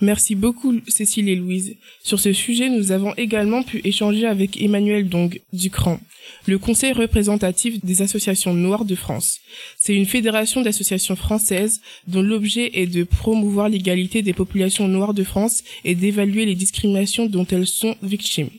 Merci 0.00 0.34
beaucoup 0.34 0.74
Cécile 0.88 1.28
et 1.28 1.36
Louise. 1.36 1.76
Sur 2.02 2.18
ce 2.18 2.32
sujet, 2.32 2.68
nous 2.68 2.90
avons 2.90 3.14
également 3.14 3.62
pu 3.62 3.80
échanger 3.84 4.26
avec 4.26 4.60
Emmanuel 4.60 5.08
Dong 5.08 5.40
du 5.52 5.70
CRAN, 5.70 6.00
le 6.46 6.58
Conseil 6.58 6.92
représentatif 6.92 7.84
des 7.84 8.02
associations 8.02 8.54
noires 8.54 8.84
de 8.84 8.96
France. 8.96 9.38
C'est 9.78 9.94
une 9.94 10.06
fédération 10.06 10.62
d'associations 10.62 11.14
françaises 11.14 11.80
dont 12.08 12.22
l'objet 12.22 12.70
est 12.74 12.86
de 12.86 13.04
promouvoir 13.04 13.68
l'égalité 13.68 14.22
des 14.22 14.32
populations 14.32 14.88
noires 14.88 15.14
de 15.14 15.22
France 15.22 15.62
et 15.84 15.94
d'évaluer 15.94 16.44
les 16.44 16.56
discriminations 16.56 17.26
dont 17.26 17.46
elles 17.46 17.68
sont 17.68 17.94
victimes. 18.02 18.50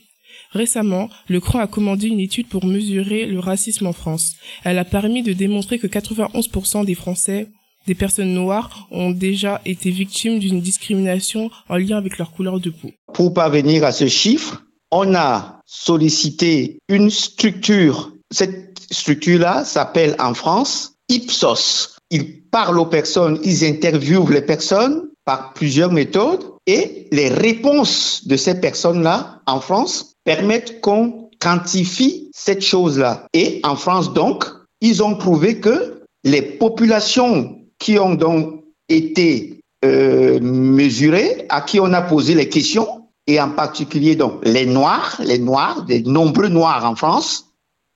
Récemment, 0.52 1.10
le 1.28 1.40
CRAN 1.40 1.58
a 1.58 1.66
commandé 1.66 2.06
une 2.08 2.20
étude 2.20 2.48
pour 2.48 2.64
mesurer 2.64 3.26
le 3.26 3.40
racisme 3.40 3.86
en 3.86 3.92
France. 3.92 4.36
Elle 4.64 4.78
a 4.78 4.86
permis 4.86 5.22
de 5.22 5.34
démontrer 5.34 5.78
que 5.78 5.86
91% 5.86 6.86
des 6.86 6.94
Français 6.94 7.48
des 7.86 7.94
personnes 7.94 8.32
noires 8.32 8.86
ont 8.90 9.10
déjà 9.10 9.60
été 9.64 9.90
victimes 9.90 10.38
d'une 10.38 10.60
discrimination 10.60 11.50
en 11.68 11.76
lien 11.76 11.96
avec 11.96 12.18
leur 12.18 12.32
couleur 12.32 12.60
de 12.60 12.70
peau. 12.70 12.90
Pour 13.12 13.32
parvenir 13.32 13.84
à 13.84 13.92
ce 13.92 14.08
chiffre, 14.08 14.64
on 14.90 15.14
a 15.14 15.60
sollicité 15.66 16.78
une 16.88 17.10
structure. 17.10 18.12
Cette 18.30 18.78
structure-là 18.90 19.64
s'appelle 19.64 20.16
en 20.18 20.34
France 20.34 20.94
Ipsos. 21.08 21.96
Ils 22.10 22.42
parlent 22.42 22.78
aux 22.78 22.86
personnes, 22.86 23.38
ils 23.42 23.64
interviewent 23.64 24.30
les 24.30 24.42
personnes 24.42 25.08
par 25.24 25.52
plusieurs 25.54 25.92
méthodes 25.92 26.44
et 26.66 27.08
les 27.10 27.28
réponses 27.28 28.26
de 28.26 28.36
ces 28.36 28.60
personnes-là 28.60 29.40
en 29.46 29.60
France 29.60 30.14
permettent 30.24 30.80
qu'on 30.80 31.30
quantifie 31.40 32.30
cette 32.32 32.64
chose-là. 32.64 33.26
Et 33.32 33.60
en 33.64 33.76
France, 33.76 34.12
donc, 34.12 34.44
ils 34.80 35.02
ont 35.02 35.16
prouvé 35.16 35.60
que 35.60 36.02
les 36.24 36.42
populations 36.42 37.56
qui 37.78 37.98
ont 37.98 38.14
donc 38.14 38.64
été 38.88 39.60
euh, 39.84 40.40
mesurés, 40.40 41.46
à 41.48 41.60
qui 41.60 41.80
on 41.80 41.92
a 41.92 42.02
posé 42.02 42.34
les 42.34 42.48
questions, 42.48 43.02
et 43.26 43.40
en 43.40 43.50
particulier 43.50 44.16
donc 44.16 44.40
les 44.44 44.66
Noirs, 44.66 45.20
les 45.24 45.38
Noirs, 45.38 45.84
des 45.84 46.02
nombreux 46.02 46.48
Noirs 46.48 46.84
en 46.84 46.94
France, 46.94 47.46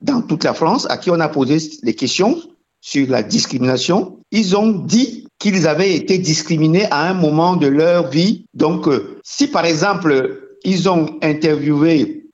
dans 0.00 0.22
toute 0.22 0.44
la 0.44 0.54
France, 0.54 0.86
à 0.90 0.96
qui 0.96 1.10
on 1.10 1.20
a 1.20 1.28
posé 1.28 1.58
les 1.82 1.94
questions 1.94 2.40
sur 2.80 3.08
la 3.08 3.22
discrimination, 3.22 4.18
ils 4.30 4.56
ont 4.56 4.70
dit 4.70 5.26
qu'ils 5.38 5.66
avaient 5.66 5.94
été 5.94 6.18
discriminés 6.18 6.86
à 6.90 7.08
un 7.08 7.14
moment 7.14 7.56
de 7.56 7.66
leur 7.66 8.08
vie. 8.08 8.44
Donc, 8.54 8.88
euh, 8.88 9.18
si 9.22 9.48
par 9.48 9.64
exemple, 9.64 10.56
ils 10.64 10.88
ont 10.88 11.18
interviewé 11.22 12.26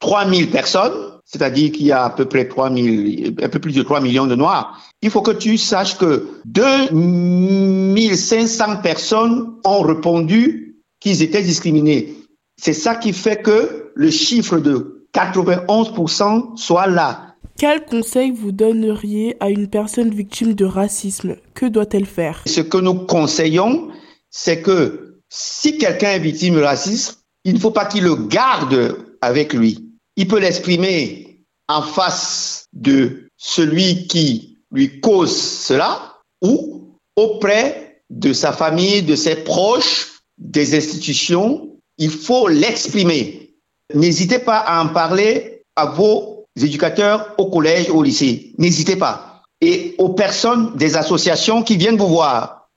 3000 0.00 0.50
personnes, 0.50 0.92
c'est-à-dire 1.24 1.72
qu'il 1.72 1.86
y 1.86 1.92
a 1.92 2.04
à 2.04 2.10
peu 2.10 2.26
près 2.26 2.46
3 2.46 2.72
000, 2.72 3.34
un 3.42 3.48
peu 3.48 3.58
plus 3.58 3.74
de 3.74 3.82
3 3.82 4.00
millions 4.00 4.26
de 4.26 4.34
Noirs. 4.34 4.78
Il 5.02 5.10
faut 5.10 5.22
que 5.22 5.30
tu 5.30 5.56
saches 5.58 5.96
que 5.96 6.28
2500 6.44 8.76
personnes 8.82 9.54
ont 9.64 9.82
répondu 9.82 10.76
qu'ils 11.00 11.22
étaient 11.22 11.42
discriminés. 11.42 12.14
C'est 12.60 12.72
ça 12.72 12.94
qui 12.94 13.12
fait 13.12 13.42
que 13.42 13.90
le 13.94 14.10
chiffre 14.10 14.58
de 14.58 15.06
91% 15.14 16.56
soit 16.56 16.86
là. 16.86 17.34
Quel 17.58 17.84
conseil 17.84 18.32
vous 18.32 18.52
donneriez 18.52 19.36
à 19.40 19.48
une 19.48 19.68
personne 19.68 20.10
victime 20.10 20.54
de 20.54 20.64
racisme? 20.64 21.36
Que 21.54 21.66
doit-elle 21.66 22.06
faire? 22.06 22.42
Ce 22.46 22.60
que 22.60 22.78
nous 22.78 22.94
conseillons, 22.94 23.88
c'est 24.30 24.60
que 24.60 25.20
si 25.28 25.78
quelqu'un 25.78 26.12
est 26.12 26.18
victime 26.18 26.56
de 26.56 26.62
racisme, 26.62 27.16
il 27.44 27.54
ne 27.54 27.60
faut 27.60 27.70
pas 27.70 27.86
qu'il 27.86 28.04
le 28.04 28.16
garde 28.16 28.96
avec 29.20 29.52
lui 29.52 29.83
il 30.16 30.28
peut 30.28 30.38
l'exprimer 30.38 31.40
en 31.68 31.82
face 31.82 32.66
de 32.72 33.28
celui 33.36 34.06
qui 34.06 34.58
lui 34.70 35.00
cause 35.00 35.36
cela 35.36 36.16
ou 36.42 36.98
auprès 37.16 38.02
de 38.10 38.32
sa 38.32 38.52
famille, 38.52 39.02
de 39.02 39.16
ses 39.16 39.36
proches, 39.36 40.12
des 40.38 40.76
institutions. 40.76 41.68
Il 41.98 42.10
faut 42.10 42.48
l'exprimer. 42.48 43.54
N'hésitez 43.94 44.38
pas 44.38 44.58
à 44.58 44.82
en 44.82 44.88
parler 44.88 45.62
à 45.76 45.86
vos 45.86 46.46
éducateurs 46.60 47.34
au 47.38 47.46
collège, 47.46 47.90
au 47.90 48.02
lycée. 48.02 48.52
N'hésitez 48.58 48.96
pas. 48.96 49.42
Et 49.60 49.94
aux 49.98 50.10
personnes 50.10 50.76
des 50.76 50.96
associations 50.96 51.62
qui 51.62 51.76
viennent 51.76 51.96
vous 51.96 52.08
voir. 52.08 52.68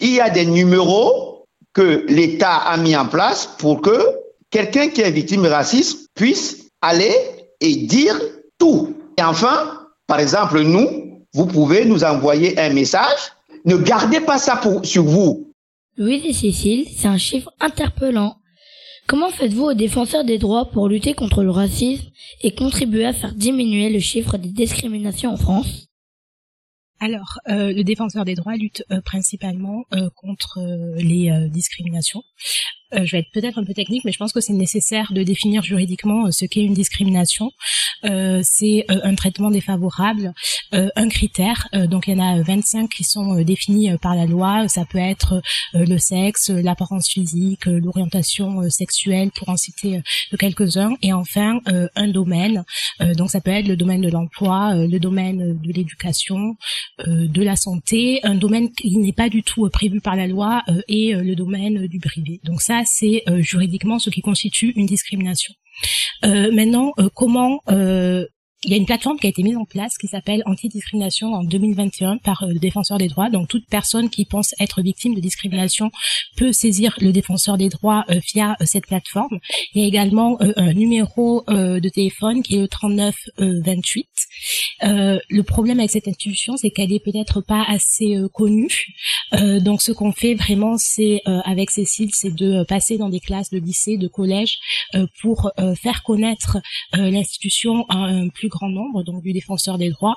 Il 0.00 0.10
y 0.10 0.20
a 0.20 0.30
des 0.30 0.46
numéros 0.46 1.46
que 1.72 2.04
l'État 2.08 2.56
a 2.56 2.76
mis 2.76 2.96
en 2.96 3.06
place 3.06 3.48
pour 3.58 3.80
que 3.80 4.18
quelqu'un 4.50 4.88
qui 4.88 5.00
est 5.00 5.10
victime 5.10 5.42
de 5.42 5.48
racisme 5.48 5.98
puisse 6.14 6.63
aller 6.84 7.14
et 7.60 7.76
dire 7.76 8.14
tout. 8.58 8.94
Et 9.18 9.22
enfin, 9.22 9.88
par 10.06 10.20
exemple, 10.20 10.60
nous, 10.60 11.24
vous 11.32 11.46
pouvez 11.46 11.84
nous 11.84 12.04
envoyer 12.04 12.58
un 12.58 12.72
message. 12.72 13.32
Ne 13.64 13.76
gardez 13.76 14.20
pas 14.20 14.38
ça 14.38 14.56
pour, 14.56 14.84
sur 14.84 15.04
vous. 15.04 15.52
Louise 15.96 16.24
et 16.26 16.32
Cécile, 16.32 16.86
c'est 16.94 17.08
un 17.08 17.18
chiffre 17.18 17.50
interpellant. 17.60 18.36
Comment 19.06 19.30
faites-vous 19.30 19.64
aux 19.64 19.74
défenseurs 19.74 20.24
des 20.24 20.38
droits 20.38 20.70
pour 20.70 20.88
lutter 20.88 21.14
contre 21.14 21.42
le 21.42 21.50
racisme 21.50 22.06
et 22.42 22.54
contribuer 22.54 23.04
à 23.04 23.12
faire 23.12 23.34
diminuer 23.34 23.90
le 23.90 24.00
chiffre 24.00 24.38
des 24.38 24.48
discriminations 24.48 25.32
en 25.32 25.36
France? 25.36 25.88
Alors, 27.00 27.38
euh, 27.48 27.72
le 27.72 27.84
défenseur 27.84 28.24
des 28.24 28.34
droits 28.34 28.56
lutte 28.56 28.82
euh, 28.90 29.00
principalement 29.02 29.84
euh, 29.92 30.08
contre 30.16 30.58
les 30.96 31.48
discriminations. 31.50 32.22
Je 33.04 33.12
vais 33.12 33.18
être 33.20 33.30
peut-être 33.32 33.58
un 33.58 33.64
peu 33.64 33.74
technique, 33.74 34.04
mais 34.04 34.12
je 34.12 34.18
pense 34.18 34.32
que 34.32 34.40
c'est 34.40 34.52
nécessaire 34.52 35.12
de 35.12 35.22
définir 35.22 35.62
juridiquement 35.62 36.30
ce 36.30 36.44
qu'est 36.44 36.62
une 36.62 36.74
discrimination. 36.74 37.50
c'est 38.02 38.84
un 38.88 39.14
traitement 39.14 39.50
défavorable, 39.50 40.32
un 40.72 41.08
critère. 41.08 41.68
donc, 41.72 42.06
il 42.06 42.16
y 42.16 42.20
en 42.20 42.24
a 42.24 42.42
25 42.42 42.90
qui 42.90 43.04
sont 43.04 43.42
définis 43.42 43.90
par 44.00 44.14
la 44.14 44.26
loi. 44.26 44.68
Ça 44.68 44.84
peut 44.84 44.98
être 44.98 45.40
le 45.72 45.98
sexe, 45.98 46.50
l'apparence 46.50 47.08
physique, 47.08 47.66
l'orientation 47.66 48.68
sexuelle, 48.70 49.30
pour 49.36 49.48
en 49.48 49.56
citer 49.56 50.00
quelques-uns. 50.38 50.94
Et 51.02 51.12
enfin, 51.12 51.60
un 51.66 52.08
domaine. 52.08 52.64
donc, 53.00 53.30
ça 53.30 53.40
peut 53.40 53.50
être 53.50 53.68
le 53.68 53.76
domaine 53.76 54.02
de 54.02 54.10
l'emploi, 54.10 54.74
le 54.74 54.98
domaine 54.98 55.58
de 55.58 55.72
l'éducation, 55.72 56.56
euh, 57.06 57.26
de 57.26 57.42
la 57.42 57.56
santé, 57.56 58.20
un 58.22 58.34
domaine 58.34 58.70
qui 58.72 58.96
n'est 58.98 59.12
pas 59.12 59.28
du 59.28 59.42
tout 59.42 59.66
euh, 59.66 59.70
prévu 59.70 60.00
par 60.00 60.14
la 60.14 60.26
loi 60.26 60.62
euh, 60.68 60.80
et 60.88 61.12
le 61.14 61.34
domaine 61.34 61.86
du 61.86 61.98
privé. 61.98 62.40
Donc 62.44 62.62
ça, 62.62 62.82
c'est 62.84 63.22
juridiquement 63.38 63.98
ce 63.98 64.10
qui 64.10 64.20
constitue 64.20 64.72
une 64.76 64.86
discrimination. 64.86 65.54
maintenant, 66.22 66.92
comment 67.14 67.60
il 68.64 68.70
y 68.70 68.74
a 68.74 68.76
une 68.76 68.86
plateforme 68.86 69.18
qui 69.18 69.26
a 69.26 69.30
été 69.30 69.42
mise 69.42 69.56
en 69.56 69.64
place 69.64 69.98
qui 69.98 70.06
s'appelle 70.08 70.42
Antidiscrimination 70.46 71.34
en 71.34 71.44
2021 71.44 72.18
par 72.18 72.42
euh, 72.42 72.48
le 72.48 72.58
défenseur 72.58 72.98
des 72.98 73.08
droits. 73.08 73.28
Donc 73.28 73.48
toute 73.48 73.66
personne 73.68 74.08
qui 74.08 74.24
pense 74.24 74.54
être 74.58 74.80
victime 74.80 75.14
de 75.14 75.20
discrimination 75.20 75.90
peut 76.36 76.52
saisir 76.52 76.96
le 77.00 77.12
défenseur 77.12 77.58
des 77.58 77.68
droits 77.68 78.04
euh, 78.08 78.20
via 78.32 78.56
euh, 78.60 78.64
cette 78.64 78.86
plateforme. 78.86 79.38
Il 79.74 79.82
y 79.82 79.84
a 79.84 79.88
également 79.88 80.38
un 80.40 80.72
numéro 80.72 81.44
de 81.48 81.88
téléphone 81.88 82.42
qui 82.42 82.56
est 82.56 82.60
le 82.60 82.68
39 82.68 83.14
28. 83.38 84.06
le 84.82 85.42
problème 85.42 85.78
avec 85.78 85.90
cette 85.90 86.08
institution, 86.08 86.56
c'est 86.56 86.70
qu'elle 86.70 86.92
est 86.92 87.04
peut-être 87.04 87.40
pas 87.40 87.64
assez 87.66 88.16
connue. 88.32 88.94
donc 89.32 89.82
ce 89.82 89.92
qu'on 89.92 90.12
fait 90.12 90.34
vraiment, 90.34 90.76
c'est 90.78 91.20
avec 91.26 91.70
Cécile, 91.70 92.10
c'est 92.12 92.34
de 92.34 92.64
passer 92.64 92.98
dans 92.98 93.08
des 93.08 93.20
classes 93.20 93.50
de 93.50 93.58
lycée, 93.58 93.96
de 93.96 94.08
collège, 94.08 94.58
pour 95.20 95.50
faire 95.80 96.02
connaître 96.02 96.58
l'institution 96.92 97.84
à 97.88 97.96
un 97.96 98.28
plus 98.28 98.48
grand 98.54 98.68
nombre, 98.68 99.02
donc 99.02 99.22
du 99.22 99.32
défenseur 99.32 99.76
des 99.78 99.90
droits, 99.90 100.16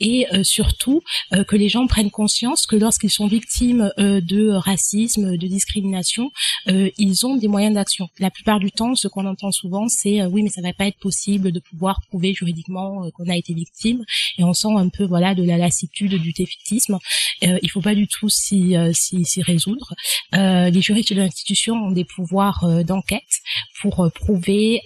et 0.00 0.26
surtout 0.42 1.02
que 1.48 1.56
les 1.56 1.68
gens 1.68 1.86
prennent 1.86 2.10
conscience 2.10 2.66
que 2.66 2.76
lorsqu'ils 2.76 3.10
sont 3.10 3.28
victimes 3.28 3.92
de 3.98 4.50
racisme, 4.50 5.36
de 5.36 5.46
discrimination, 5.46 6.30
ils 6.66 7.26
ont 7.26 7.36
des 7.36 7.48
moyens 7.48 7.74
d'action. 7.74 8.08
La 8.18 8.30
plupart 8.30 8.58
du 8.58 8.72
temps, 8.72 8.94
ce 8.94 9.08
qu'on 9.08 9.26
entend 9.26 9.52
souvent, 9.52 9.86
c'est 9.88 10.24
oui, 10.24 10.42
mais 10.42 10.48
ça 10.48 10.62
va 10.62 10.72
pas 10.72 10.86
être 10.86 10.98
possible 10.98 11.52
de 11.52 11.60
pouvoir 11.60 12.00
prouver 12.08 12.34
juridiquement 12.34 13.10
qu'on 13.14 13.28
a 13.28 13.36
été 13.36 13.52
victime, 13.54 14.04
et 14.38 14.44
on 14.44 14.54
sent 14.54 14.74
un 14.76 14.88
peu 14.88 15.04
voilà 15.04 15.34
de 15.34 15.44
la 15.44 15.58
lassitude 15.58 16.14
du 16.14 16.32
défaitisme. 16.32 16.98
il 17.42 17.70
faut 17.70 17.82
pas 17.82 17.94
du 17.94 18.08
tout 18.08 18.28
s'y 18.28 18.74
s'y 18.92 19.42
résoudre. 19.42 19.94
les 20.32 20.80
juristes 20.80 21.12
de 21.12 21.20
l'institution 21.20 21.74
ont 21.74 21.92
des 21.92 22.04
pouvoirs 22.04 22.64
d'enquête 22.84 23.34
pour 23.80 24.10
prouver 24.14 24.80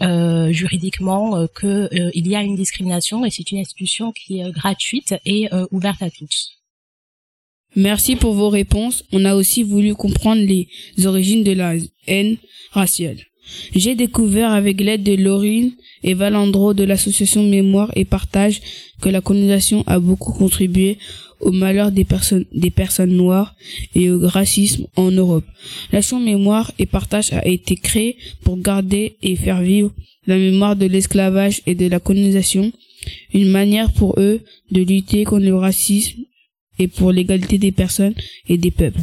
juridiquement 0.50 1.46
qu'il 1.60 2.26
y 2.26 2.36
a 2.36 2.42
une 2.42 2.56
discrimination 2.56 2.87
et 2.90 3.30
c'est 3.30 3.50
une 3.50 3.58
institution 3.58 4.12
qui 4.12 4.40
est 4.40 4.50
gratuite 4.50 5.14
et 5.24 5.48
ouverte 5.70 6.02
à 6.02 6.10
tous. 6.10 6.58
Merci 7.76 8.16
pour 8.16 8.32
vos 8.32 8.48
réponses. 8.48 9.04
On 9.12 9.24
a 9.24 9.34
aussi 9.34 9.62
voulu 9.62 9.94
comprendre 9.94 10.42
les 10.42 10.68
origines 11.06 11.44
de 11.44 11.52
la 11.52 11.74
haine 12.06 12.36
raciale. 12.72 13.18
J'ai 13.74 13.94
découvert 13.94 14.52
avec 14.52 14.80
l'aide 14.80 15.02
de 15.02 15.14
Laurine 15.14 15.72
et 16.02 16.14
Valandro 16.14 16.74
de 16.74 16.84
l'association 16.84 17.42
Mémoire 17.42 17.90
et 17.96 18.04
Partage 18.04 18.60
que 19.00 19.08
la 19.08 19.20
colonisation 19.20 19.84
a 19.86 19.98
beaucoup 19.98 20.32
contribué 20.32 20.98
au 21.40 21.52
malheur 21.52 21.92
des 21.92 22.04
personnes, 22.04 22.46
noires 23.06 23.54
et 23.94 24.10
au 24.10 24.26
racisme 24.26 24.86
en 24.96 25.10
Europe. 25.10 25.44
L'action 25.92 26.20
Mémoire 26.20 26.72
et 26.78 26.86
Partage 26.86 27.32
a 27.32 27.46
été 27.46 27.76
créée 27.76 28.16
pour 28.42 28.58
garder 28.58 29.16
et 29.22 29.36
faire 29.36 29.62
vivre 29.62 29.92
la 30.26 30.36
mémoire 30.36 30.76
de 30.76 30.86
l'esclavage 30.86 31.62
et 31.66 31.74
de 31.74 31.86
la 31.86 32.00
colonisation, 32.00 32.70
une 33.32 33.50
manière 33.50 33.92
pour 33.92 34.14
eux 34.18 34.40
de 34.70 34.82
lutter 34.82 35.24
contre 35.24 35.46
le 35.46 35.54
racisme 35.54 36.20
et 36.78 36.88
pour 36.88 37.12
l'égalité 37.12 37.58
des 37.58 37.72
personnes 37.72 38.14
et 38.48 38.58
des 38.58 38.70
peuples. 38.70 39.00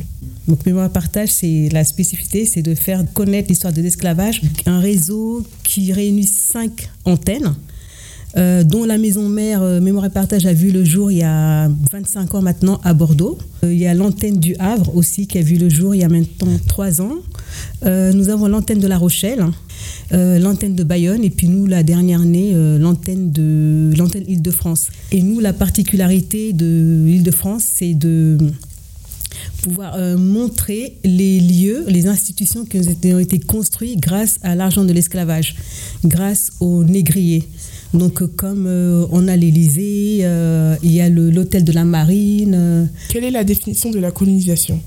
Donc 0.48 0.65
Mémoire 0.65 0.92
Partage, 0.92 1.30
c'est 1.30 1.70
la 1.72 1.84
spécificité, 1.84 2.46
c'est 2.46 2.62
de 2.62 2.75
faire 2.75 3.04
connaître 3.13 3.50
l'histoire 3.50 3.74
de 3.74 3.82
l'esclavage, 3.82 4.42
un 4.65 4.80
réseau 4.80 5.46
qui 5.63 5.92
réunit 5.92 6.24
cinq 6.24 6.89
antennes. 7.04 7.56
Euh, 8.38 8.63
dont 8.63 8.84
la 8.84 8.98
maison 8.98 9.30
mère 9.30 9.62
euh, 9.62 9.80
Mémoire 9.80 10.06
et 10.06 10.10
Partage 10.10 10.46
a 10.46 10.54
vu 10.54 10.72
le 10.72 10.84
jour 10.84 11.10
il 11.10 11.20
y 11.20 11.24
a 11.24 11.70
25 11.92 12.36
ans 12.36 12.42
maintenant 12.42 12.82
à 12.84 12.94
Bordeaux. 12.94 13.38
Euh, 13.63 13.74
il 13.74 13.80
y 13.80 13.88
a 13.88 13.94
l'antenne 13.94 14.39
du 14.39 14.56
Havre 14.60 14.96
aussi 14.96 15.25
qui 15.25 15.38
a 15.38 15.42
vu 15.42 15.56
le 15.56 15.70
jour 15.70 15.96
il 15.96 16.01
y 16.01 16.04
a 16.04 16.10
maintenant 16.10 16.51
3 16.68 17.01
ans. 17.01 17.15
nous 17.84 18.30
avons 18.30 18.48
l'antenne 18.48 18.80
de 18.80 18.88
La 18.88 18.98
Rochelle 18.98 19.46
euh, 20.13 20.38
l'antenne 20.38 20.75
de 20.75 20.84
Bayonne 20.84 21.24
et 21.24 21.30
puis 21.30 21.48
nous, 21.48 21.65
la 21.65 21.84
dernière 21.84 22.22
année, 22.22 22.51
euh, 22.54 22.77
l'antenne 22.77 23.32
de 23.32 23.92
l'antenne 23.98 24.24
Île-de-France. 24.27 24.89
Et 25.12 25.22
nous, 25.22 25.39
la 25.39 25.54
particularité 25.54 26.54
de 26.54 27.04
l'Île-de-France, 27.06 27.63
c'est 27.63 27.96
de 27.96 28.38
pouvoir 29.63 29.96
euh, 29.96 30.15
montrer 30.15 30.98
les 31.04 31.39
lieux, 31.39 31.86
les 31.88 32.08
institutions 32.08 32.65
qui 32.65 32.77
ont 33.13 33.20
été 33.20 33.39
construites 33.39 34.00
grâce 34.00 34.38
à 34.44 34.56
l'argent 34.56 34.86
de 34.86 34.94
l'esclavage, 34.94 35.56
grâce 36.04 36.51
aux 36.60 36.84
négriers. 36.84 37.48
Donc 37.96 38.24
comme 38.36 38.68
on 39.12 39.28
a 39.28 39.36
l'Élysée, 39.36 40.25
il 40.84 40.92
y 40.92 41.02
a 41.02 41.10
l'hôtel 41.10 41.64
de 41.64 41.72
la 41.72 41.86
Marine. 41.86 42.90
Quelle 43.10 43.24
est 43.24 43.32
la 43.32 43.44
définition 43.44 43.92
de 43.92 44.00
la 44.00 44.12
colonisation? 44.12 44.80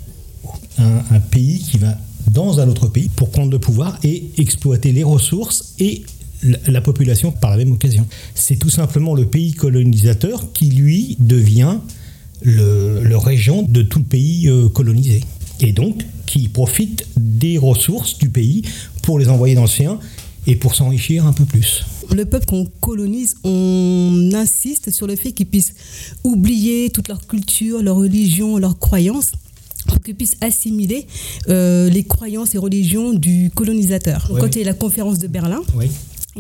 Un, 0.78 1.20
pays 1.20 1.58
qui 1.58 1.78
va 1.78 1.96
dans 2.30 2.60
un 2.60 2.68
autre 2.68 2.86
pays 2.86 3.08
pour 3.08 3.30
prendre 3.30 3.50
le 3.50 3.58
pouvoir 3.58 3.98
et 4.04 4.24
exploiter 4.38 4.92
les 4.92 5.02
ressources 5.02 5.74
et 5.80 6.02
la 6.66 6.80
population 6.80 7.32
par 7.32 7.50
la 7.50 7.56
même 7.56 7.72
occasion. 7.72 8.06
C'est 8.34 8.56
tout 8.56 8.70
simplement 8.70 9.14
le 9.14 9.26
pays 9.26 9.52
colonisateur 9.52 10.52
qui, 10.52 10.70
lui, 10.70 11.16
devient 11.18 11.78
le, 12.42 13.16
régent 13.16 13.62
de 13.62 13.82
tout 13.82 13.98
le 13.98 14.04
pays 14.04 14.48
euh, 14.48 14.68
colonisé. 14.68 15.24
Et 15.60 15.72
donc, 15.72 16.04
qui 16.26 16.48
profite 16.48 17.06
des 17.16 17.58
ressources 17.58 18.18
du 18.18 18.28
pays 18.28 18.62
pour 19.02 19.18
les 19.18 19.28
envoyer 19.28 19.54
dans 19.54 19.62
le 19.62 19.68
sien 19.68 19.98
et 20.46 20.54
pour 20.54 20.74
s'enrichir 20.74 21.26
un 21.26 21.32
peu 21.32 21.44
plus. 21.44 21.84
Le 22.14 22.24
peuple 22.24 22.46
qu'on 22.46 22.64
colonise, 22.80 23.36
on 23.44 24.30
insiste 24.34 24.90
sur 24.90 25.06
le 25.06 25.16
fait 25.16 25.32
qu'ils 25.32 25.46
puissent 25.46 25.74
oublier 26.24 26.90
toute 26.90 27.08
leur 27.08 27.26
culture, 27.26 27.82
leur 27.82 27.96
religion, 27.96 28.56
leurs 28.58 28.78
croyances 28.78 29.32
pour 29.86 30.00
qu'ils 30.00 30.14
puissent 30.14 30.36
assimiler 30.40 31.06
euh, 31.48 31.88
les 31.88 32.04
croyances 32.04 32.54
et 32.54 32.58
religions 32.58 33.12
du 33.12 33.50
colonisateur. 33.54 34.30
Quand 34.38 34.54
il 34.54 34.58
y 34.58 34.62
a 34.62 34.66
la 34.66 34.74
conférence 34.74 35.18
de 35.18 35.26
Berlin, 35.28 35.62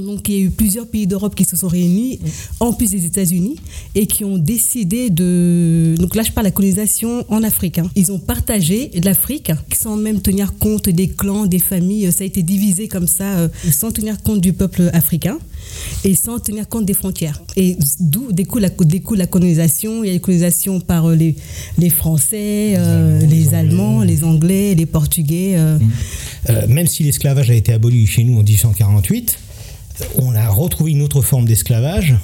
donc 0.00 0.28
il 0.28 0.34
y 0.34 0.38
a 0.38 0.40
eu 0.40 0.50
plusieurs 0.50 0.86
pays 0.86 1.06
d'Europe 1.06 1.34
qui 1.34 1.44
se 1.44 1.56
sont 1.56 1.68
réunis, 1.68 2.20
en 2.60 2.72
plus 2.72 2.90
des 2.90 3.04
États-Unis, 3.04 3.56
et 3.94 4.06
qui 4.06 4.24
ont 4.24 4.38
décidé 4.38 5.10
de... 5.10 5.94
Donc 5.98 6.14
là, 6.14 6.22
je 6.22 6.32
parle 6.32 6.46
de 6.46 6.48
la 6.48 6.52
colonisation 6.52 7.24
en 7.28 7.42
Afrique. 7.42 7.78
Hein. 7.78 7.90
Ils 7.96 8.12
ont 8.12 8.18
partagé 8.18 8.90
l'Afrique 9.02 9.52
sans 9.74 9.96
même 9.96 10.20
tenir 10.20 10.56
compte 10.58 10.88
des 10.88 11.08
clans, 11.08 11.46
des 11.46 11.58
familles. 11.58 12.10
Ça 12.12 12.24
a 12.24 12.26
été 12.26 12.42
divisé 12.42 12.88
comme 12.88 13.06
ça, 13.06 13.38
euh, 13.38 13.48
sans 13.70 13.90
tenir 13.90 14.22
compte 14.22 14.40
du 14.40 14.52
peuple 14.52 14.90
africain 14.92 15.38
et 16.04 16.14
sans 16.14 16.38
tenir 16.38 16.68
compte 16.68 16.86
des 16.86 16.94
frontières. 16.94 17.40
Et 17.56 17.76
d'où 18.00 18.32
découle 18.32 18.62
la, 18.62 18.70
découle 18.70 19.18
la 19.18 19.26
colonisation. 19.26 20.04
Il 20.04 20.08
y 20.08 20.10
a 20.10 20.14
la 20.14 20.18
colonisation 20.18 20.80
par 20.80 21.06
euh, 21.06 21.14
les, 21.14 21.36
les 21.78 21.90
Français, 21.90 22.74
euh, 22.76 23.20
les, 23.26 23.54
Allemands, 23.54 24.02
les 24.02 24.24
Anglais, 24.24 24.74
les 24.74 24.86
Portugais. 24.86 25.56
même 26.68 26.86
si 26.86 27.02
l'esclavage 27.02 27.50
a 27.50 27.54
été 27.54 27.72
aboli 27.72 28.06
chez 28.06 28.24
nous 28.24 28.34
en 28.38 28.42
1848, 28.42 29.38
on 30.16 30.34
a 30.34 30.48
retrouvé 30.48 30.92
une 30.92 31.02
autre 31.02 31.22
forme 31.22 31.44
d'esclavage 31.44 32.16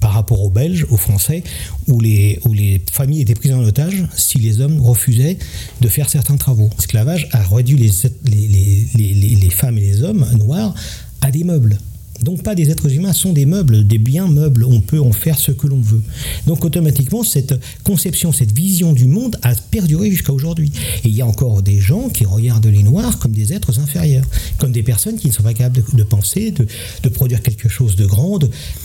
par 0.00 0.12
rapport 0.12 0.42
aux 0.42 0.50
Belges, 0.50 0.86
aux 0.90 0.96
Français, 0.96 1.42
où 1.88 2.00
les, 2.00 2.38
où 2.44 2.52
les 2.52 2.80
familles 2.92 3.22
étaient 3.22 3.34
prises 3.34 3.52
en 3.52 3.64
otage 3.64 4.04
si 4.16 4.38
les 4.38 4.60
hommes 4.60 4.80
refusaient 4.80 5.38
de 5.80 5.88
faire 5.88 6.08
certains 6.08 6.36
travaux. 6.36 6.70
L'esclavage 6.76 7.28
a 7.32 7.42
réduit 7.42 7.76
les, 7.76 7.90
les, 8.24 9.34
les, 9.34 9.50
femmes 9.50 9.78
et 9.78 9.82
les 9.82 10.02
hommes 10.02 10.24
noirs 10.36 10.74
à 11.20 11.30
des 11.30 11.44
meubles. 11.44 11.78
Donc 12.22 12.42
pas 12.42 12.54
des 12.54 12.70
êtres 12.70 12.92
humains, 12.92 13.12
sont 13.12 13.32
des 13.32 13.46
meubles, 13.46 13.86
des 13.86 13.98
biens 13.98 14.28
meubles. 14.28 14.64
On 14.64 14.80
peut 14.80 15.00
en 15.00 15.12
faire 15.12 15.38
ce 15.38 15.52
que 15.52 15.66
l'on 15.66 15.80
veut. 15.80 16.02
Donc 16.46 16.64
automatiquement, 16.64 17.22
cette 17.22 17.54
conception, 17.84 18.32
cette 18.32 18.52
vision 18.52 18.92
du 18.92 19.06
monde 19.06 19.36
a 19.42 19.54
perduré 19.54 20.10
jusqu'à 20.10 20.32
aujourd'hui. 20.32 20.72
Et 21.04 21.08
il 21.08 21.14
y 21.14 21.22
a 21.22 21.26
encore 21.26 21.62
des 21.62 21.78
gens 21.78 22.08
qui 22.08 22.24
regardent 22.24 22.66
les 22.66 22.82
Noirs 22.82 23.18
comme 23.18 23.32
des 23.32 23.52
êtres 23.52 23.78
inférieurs, 23.78 24.24
comme 24.58 24.72
des 24.72 24.82
personnes 24.82 25.16
qui 25.16 25.28
ne 25.28 25.32
sont 25.32 25.42
pas 25.42 25.54
capables 25.54 25.82
de, 25.92 26.02
penser, 26.02 26.52
de, 26.52 27.08
produire 27.08 27.42
quelque 27.42 27.68
chose 27.68 27.96
de 27.96 28.06
grand. 28.06 28.38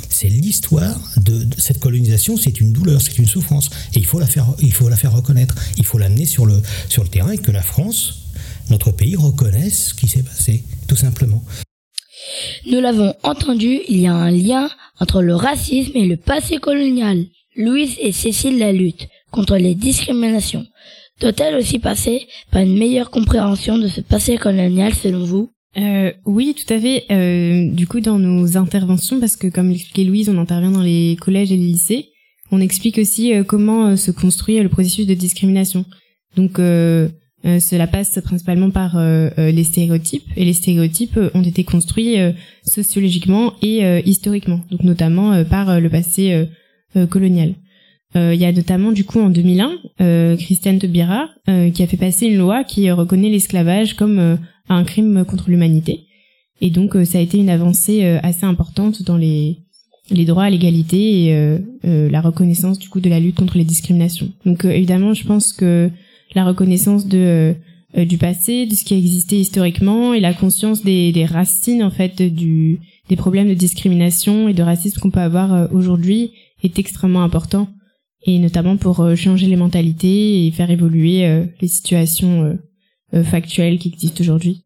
C'est 0.10 0.30
l'histoire 0.30 1.00
de, 1.18 1.48
cette 1.58 1.80
colonisation, 1.80 2.38
c'est 2.38 2.60
une 2.60 2.72
douleur, 2.72 3.02
c'est 3.02 3.18
une 3.18 3.28
souffrance. 3.28 3.70
Et 3.96 4.00
il 4.00 4.06
faut 4.06 4.20
la 4.20 4.28
faire, 4.28 4.48
il 4.62 4.74
faut 4.74 4.90
la 4.90 4.96
faire 4.96 5.14
reconnaître. 5.14 5.56
Il 5.78 5.86
faut 5.86 5.98
l'amener 5.98 6.26
sur 6.26 6.46
le, 6.46 6.62
sur 6.90 7.04
le 7.04 7.10
terrain 7.10 7.32
et 7.32 7.38
que 7.38 7.52
la 7.52 7.64
France, 7.64 8.24
notre 8.70 8.92
pays, 8.92 9.16
reconnaisse 9.16 9.88
ce 9.90 9.94
qui 9.94 10.08
s'est 10.08 10.24
passé, 10.24 10.64
tout 10.88 10.96
simplement. 10.96 11.44
Nous 12.68 12.80
l'avons 12.80 13.14
entendu, 13.24 13.80
il 13.88 14.00
y 14.00 14.08
a 14.08 14.14
un 14.14 14.32
lien 14.32 14.70
entre 15.00 15.22
le 15.22 15.36
racisme 15.36 15.96
et 15.96 16.06
le 16.06 16.18
passé 16.18 16.58
colonial. 16.58 17.26
Louise 17.56 17.98
et 18.00 18.12
Cécile 18.12 18.58
la 18.58 18.72
lutte 18.72 19.08
contre 19.32 19.58
les 19.58 19.76
discriminations 19.76 20.66
doit-elle 21.24 21.56
aussi 21.56 21.80
passer 21.80 22.28
par 22.52 22.62
une 22.62 22.78
meilleure 22.78 23.10
compréhension 23.10 23.78
de 23.78 23.88
ce 23.88 24.02
passé 24.02 24.38
colonial 24.38 24.94
selon 24.94 25.24
vous? 25.24 25.50
Euh, 25.78 26.12
oui, 26.26 26.56
tout 26.56 26.72
à 26.72 26.80
fait. 26.80 27.06
Euh, 27.12 27.72
du 27.72 27.88
coup, 27.88 28.00
dans 28.00 28.20
nos 28.20 28.58
interventions, 28.58 29.20
parce 29.20 29.36
que 29.36 29.48
comme 29.48 29.70
l'expliquait 29.70 30.04
Louise, 30.04 30.30
on 30.30 30.38
intervient 30.38 30.72
dans 30.72 30.82
les 30.82 31.18
collèges 31.20 31.52
et 31.52 31.58
les 31.58 31.66
lycées, 31.66 32.10
on 32.52 32.60
explique 32.62 33.00
aussi 33.00 33.34
euh, 33.34 33.44
comment 33.44 33.88
euh, 33.88 33.96
se 33.96 34.12
construit 34.12 34.60
le 34.60 34.70
processus 34.70 35.08
de 35.08 35.14
discrimination. 35.14 35.86
Donc, 36.36 36.60
euh, 37.46 37.60
cela 37.60 37.88
passe 37.88 38.20
principalement 38.24 38.70
par 38.70 38.98
euh, 38.98 39.30
euh, 39.38 39.52
les 39.52 39.66
stéréotypes 39.66 40.30
et 40.38 40.46
les 40.46 40.54
stéréotypes 40.54 41.20
ont 41.34 41.42
été 41.42 41.66
construits 41.66 42.16
sociologiquement 42.64 43.54
et 43.62 43.82
historiquement, 44.06 44.62
donc 44.72 44.84
notamment 44.84 45.44
par 45.46 45.80
le 45.80 45.90
passé 45.90 46.48
colonial. 47.10 47.56
Il 48.16 48.36
y 48.36 48.46
a 48.46 48.52
notamment 48.52 48.92
du 48.92 49.04
coup 49.04 49.20
en 49.20 49.30
2001 49.30 50.36
Christiane 50.38 50.80
Taubira 50.80 51.30
qui 51.74 51.84
a 51.84 51.88
fait 51.88 51.98
passer 51.98 52.28
une 52.28 52.38
loi 52.38 52.64
qui 52.64 52.90
reconnaît 52.92 53.30
l'esclavage 53.30 53.96
comme 53.96 54.38
un 54.70 54.84
crime 54.84 55.26
contre 55.26 55.50
l'humanité 55.50 56.06
et 56.62 56.70
donc 56.70 56.96
ça 57.06 57.18
a 57.18 57.22
été 57.22 57.38
une 57.38 57.50
avancée 57.50 58.04
assez 58.24 58.46
importante 58.46 59.04
dans 59.04 59.18
les 59.18 59.60
les 60.12 60.26
droits 60.26 60.44
à 60.44 60.50
l'égalité 60.50 61.26
et 61.26 61.58
la 61.84 62.22
reconnaissance 62.22 62.80
du 62.80 62.90
coup 62.90 63.00
de 63.00 63.10
la 63.10 63.20
lutte 63.20 63.36
contre 63.36 63.58
les 63.58 63.66
discriminations. 63.66 64.32
Donc 64.46 64.66
évidemment, 64.66 65.14
je 65.14 65.26
pense 65.26 65.52
que 65.52 65.90
la 66.36 66.46
reconnaissance 66.46 67.08
de 67.08 67.18
euh, 67.18 67.54
euh, 67.98 68.06
du 68.06 68.18
passé, 68.18 68.66
de 68.66 68.74
ce 68.74 68.84
qui 68.84 68.94
a 68.94 68.98
existé 68.98 69.38
historiquement 69.38 70.14
et 70.14 70.20
la 70.20 70.34
conscience 70.34 70.84
des, 70.84 71.12
des 71.12 71.26
racines 71.26 71.84
en 71.84 71.92
fait 71.92 72.22
du 72.22 72.80
des 73.10 73.16
problèmes 73.16 73.50
de 73.50 73.54
discrimination 73.54 74.48
et 74.48 74.54
de 74.54 74.64
racisme 74.64 75.00
qu'on 75.00 75.12
peut 75.12 75.20
avoir 75.20 75.54
euh, 75.54 75.68
aujourd'hui 75.72 76.32
est 76.64 76.80
extrêmement 76.80 77.24
important 77.24 77.68
et 78.26 78.40
notamment 78.40 78.78
pour 78.78 79.06
changer 79.18 79.48
les 79.48 79.58
mentalités 79.58 80.48
et 80.48 80.52
faire 80.52 80.72
évoluer 80.72 81.44
les 81.60 81.68
situations 81.68 82.58
factuelles 83.12 83.78
qui 83.80 83.90
existent 83.90 84.22
aujourd'hui. 84.22 84.64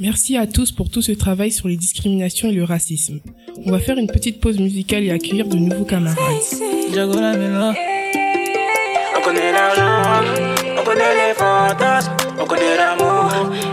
Merci 0.00 0.36
à 0.36 0.46
tous 0.46 0.70
pour 0.70 0.90
tout 0.90 1.02
ce 1.02 1.10
travail 1.10 1.50
sur 1.50 1.66
les 1.66 1.76
discriminations 1.76 2.50
et 2.50 2.52
le 2.52 2.62
racisme. 2.62 3.18
On 3.64 3.72
va 3.72 3.80
faire 3.80 3.98
une 3.98 4.06
petite 4.06 4.38
pause 4.38 4.60
musicale 4.60 5.02
et 5.02 5.10
accueillir 5.10 5.48
de 5.48 5.56
nouveaux 5.56 5.84
camarades. 5.84 6.18
On 10.78 10.84
connaît 10.84 11.14
les 11.14 11.34
fantasmes, 11.34 12.12
on 12.38 12.44
connaît 12.44 12.76
l'amour 12.76 13.30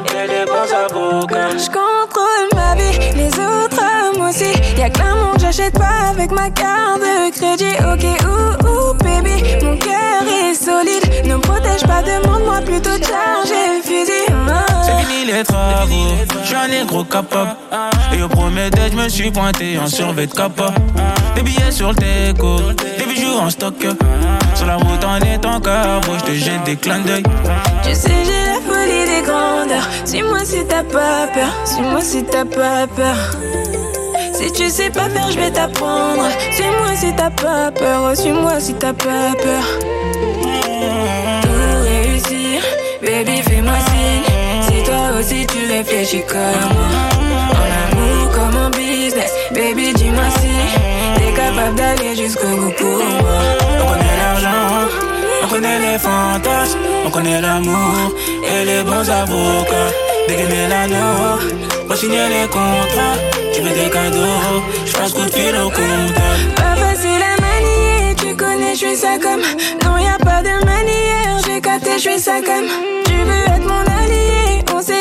et 0.10 0.28
les 0.28 0.46
bons 0.46 0.74
avocats. 0.74 1.50
Je 1.58 1.68
contrôle 1.68 2.50
ma 2.56 2.74
vie, 2.76 3.12
les 3.15 3.28
autres. 3.39 3.64
Y'a 4.78 4.90
que 4.90 5.00
l'amour, 5.00 5.36
j'achète 5.40 5.74
pas 5.74 6.10
avec 6.12 6.32
ma 6.32 6.50
carte 6.50 7.00
de 7.00 7.32
crédit. 7.32 7.76
Ok, 7.92 8.04
ouh, 8.26 8.68
ouh, 8.68 8.94
baby, 8.96 9.42
mon 9.64 9.78
cœur 9.78 10.24
est 10.28 10.54
solide. 10.54 11.26
Ne 11.26 11.36
me 11.36 11.40
protège 11.40 11.84
pas, 11.84 12.02
demande-moi 12.04 12.60
plutôt 12.62 12.98
de 12.98 13.04
charger 13.04 13.82
fusil. 13.84 14.26
C'est 14.84 15.06
fini 15.06 15.32
les 15.32 15.44
travaux, 15.44 16.16
je 16.42 16.48
suis 16.48 16.56
un 16.56 16.68
négro 16.68 17.04
capable. 17.06 17.56
Et 18.14 18.22
au 18.22 18.28
premier 18.28 18.70
date, 18.70 18.92
je 18.92 18.98
me 18.98 19.08
suis 19.08 19.32
pointé 19.32 19.80
en 19.80 19.88
survêt 19.88 20.28
de 20.28 20.34
capa. 20.34 20.74
Des 21.36 21.42
billets 21.42 21.72
sur 21.72 21.90
le 21.90 21.96
déco, 21.96 22.60
des 22.98 23.06
bijoux 23.06 23.40
en 23.40 23.50
stock. 23.50 23.76
Sur 24.56 24.66
la 24.68 24.76
route 24.76 25.04
en 25.06 25.18
étant 25.20 25.60
carbo, 25.62 26.12
je 26.20 26.24
te 26.26 26.32
jette 26.34 26.64
des 26.66 26.76
clins 26.76 27.00
d'œil. 27.00 27.24
Tu 27.84 27.96
sais, 27.96 28.12
j'ai 28.26 28.46
la 28.46 28.60
folie 28.62 29.06
des 29.06 29.22
grandeurs. 29.26 29.88
Suis-moi 30.04 30.40
si 30.44 30.66
t'as 30.66 30.84
pas 30.84 31.28
peur, 31.34 31.50
suis-moi 31.66 32.02
si 32.02 32.24
t'as 32.24 32.46
pas 32.46 32.88
peur. 32.88 33.16
Si 34.46 34.52
tu 34.52 34.70
sais 34.70 34.92
pas 34.92 35.10
faire, 35.10 35.32
je 35.32 35.40
vais 35.40 35.50
t'apprendre. 35.50 36.28
Suis-moi 36.52 36.96
si 36.96 37.12
t'as 37.16 37.32
pas 37.32 37.72
peur, 37.72 38.16
suis-moi 38.16 38.60
si 38.60 38.76
t'as 38.76 38.94
pas 38.94 39.34
peur. 39.42 39.64
Tout 41.42 41.82
réussir, 41.84 42.62
baby, 43.02 43.42
fais-moi 43.42 43.74
signe. 43.90 44.68
Si 44.68 44.84
toi 44.84 45.20
aussi 45.20 45.48
tu 45.48 45.66
réfléchis 45.68 46.24
comme 46.28 46.38
moi. 46.76 46.92
En 47.58 47.98
amour 47.98 48.32
comme 48.36 48.56
en 48.66 48.70
business, 48.70 49.32
baby, 49.52 49.94
dis-moi 49.96 50.26
si 50.40 51.20
t'es 51.20 51.32
capable 51.34 51.76
d'aller 51.76 52.16
jusqu'au 52.16 52.56
bout 52.56 52.72
pour 52.78 53.04
moi. 53.04 53.42
On 53.82 53.88
connaît 53.94 54.18
l'argent, 54.22 54.90
on 55.44 55.48
connaît 55.48 55.80
les 55.80 55.98
fantasmes, 55.98 56.80
on 57.04 57.10
connaît 57.10 57.42
l'amour 57.42 58.14
et 58.44 58.64
les 58.64 58.84
bons 58.84 59.10
avocats. 59.10 60.14
Dégainer 60.28 60.68
l'anneau, 60.68 61.40
pour 61.88 61.96
signer 61.96 62.28
les 62.30 62.48
contrats. 62.48 63.18
Tu 63.54 63.62
veux 63.62 63.70
des 63.70 63.90
cadeaux, 63.90 64.64
je 64.86 64.94
passe 64.94 65.14
coup 65.14 65.26
de 65.26 65.30
fil 65.32 65.56
au 65.56 65.70
comptable. 65.70 66.54
Pas 66.56 66.76
facile 66.76 67.22
à 67.22 67.42
manier, 67.42 68.16
tu 68.18 68.36
connais, 68.36 68.74
je 68.74 68.86
suis 68.86 68.96
ça 68.96 69.18
comme. 69.22 69.42
Non, 69.84 69.98
y 69.98 70.08
a 70.08 70.18
pas 70.18 70.42
de 70.42 70.66
manière, 70.66 71.40
j'ai 71.46 71.62
capté, 71.62 71.92
je 71.96 72.10
suis 72.10 72.20
ça 72.20 72.42
comme. 72.42 72.68
Tu 73.06 73.14
veux 73.14 73.44
être 73.56 73.68
mon 73.68 73.84
allié, 74.04 74.64
on 74.74 74.82
s'est 74.82 74.95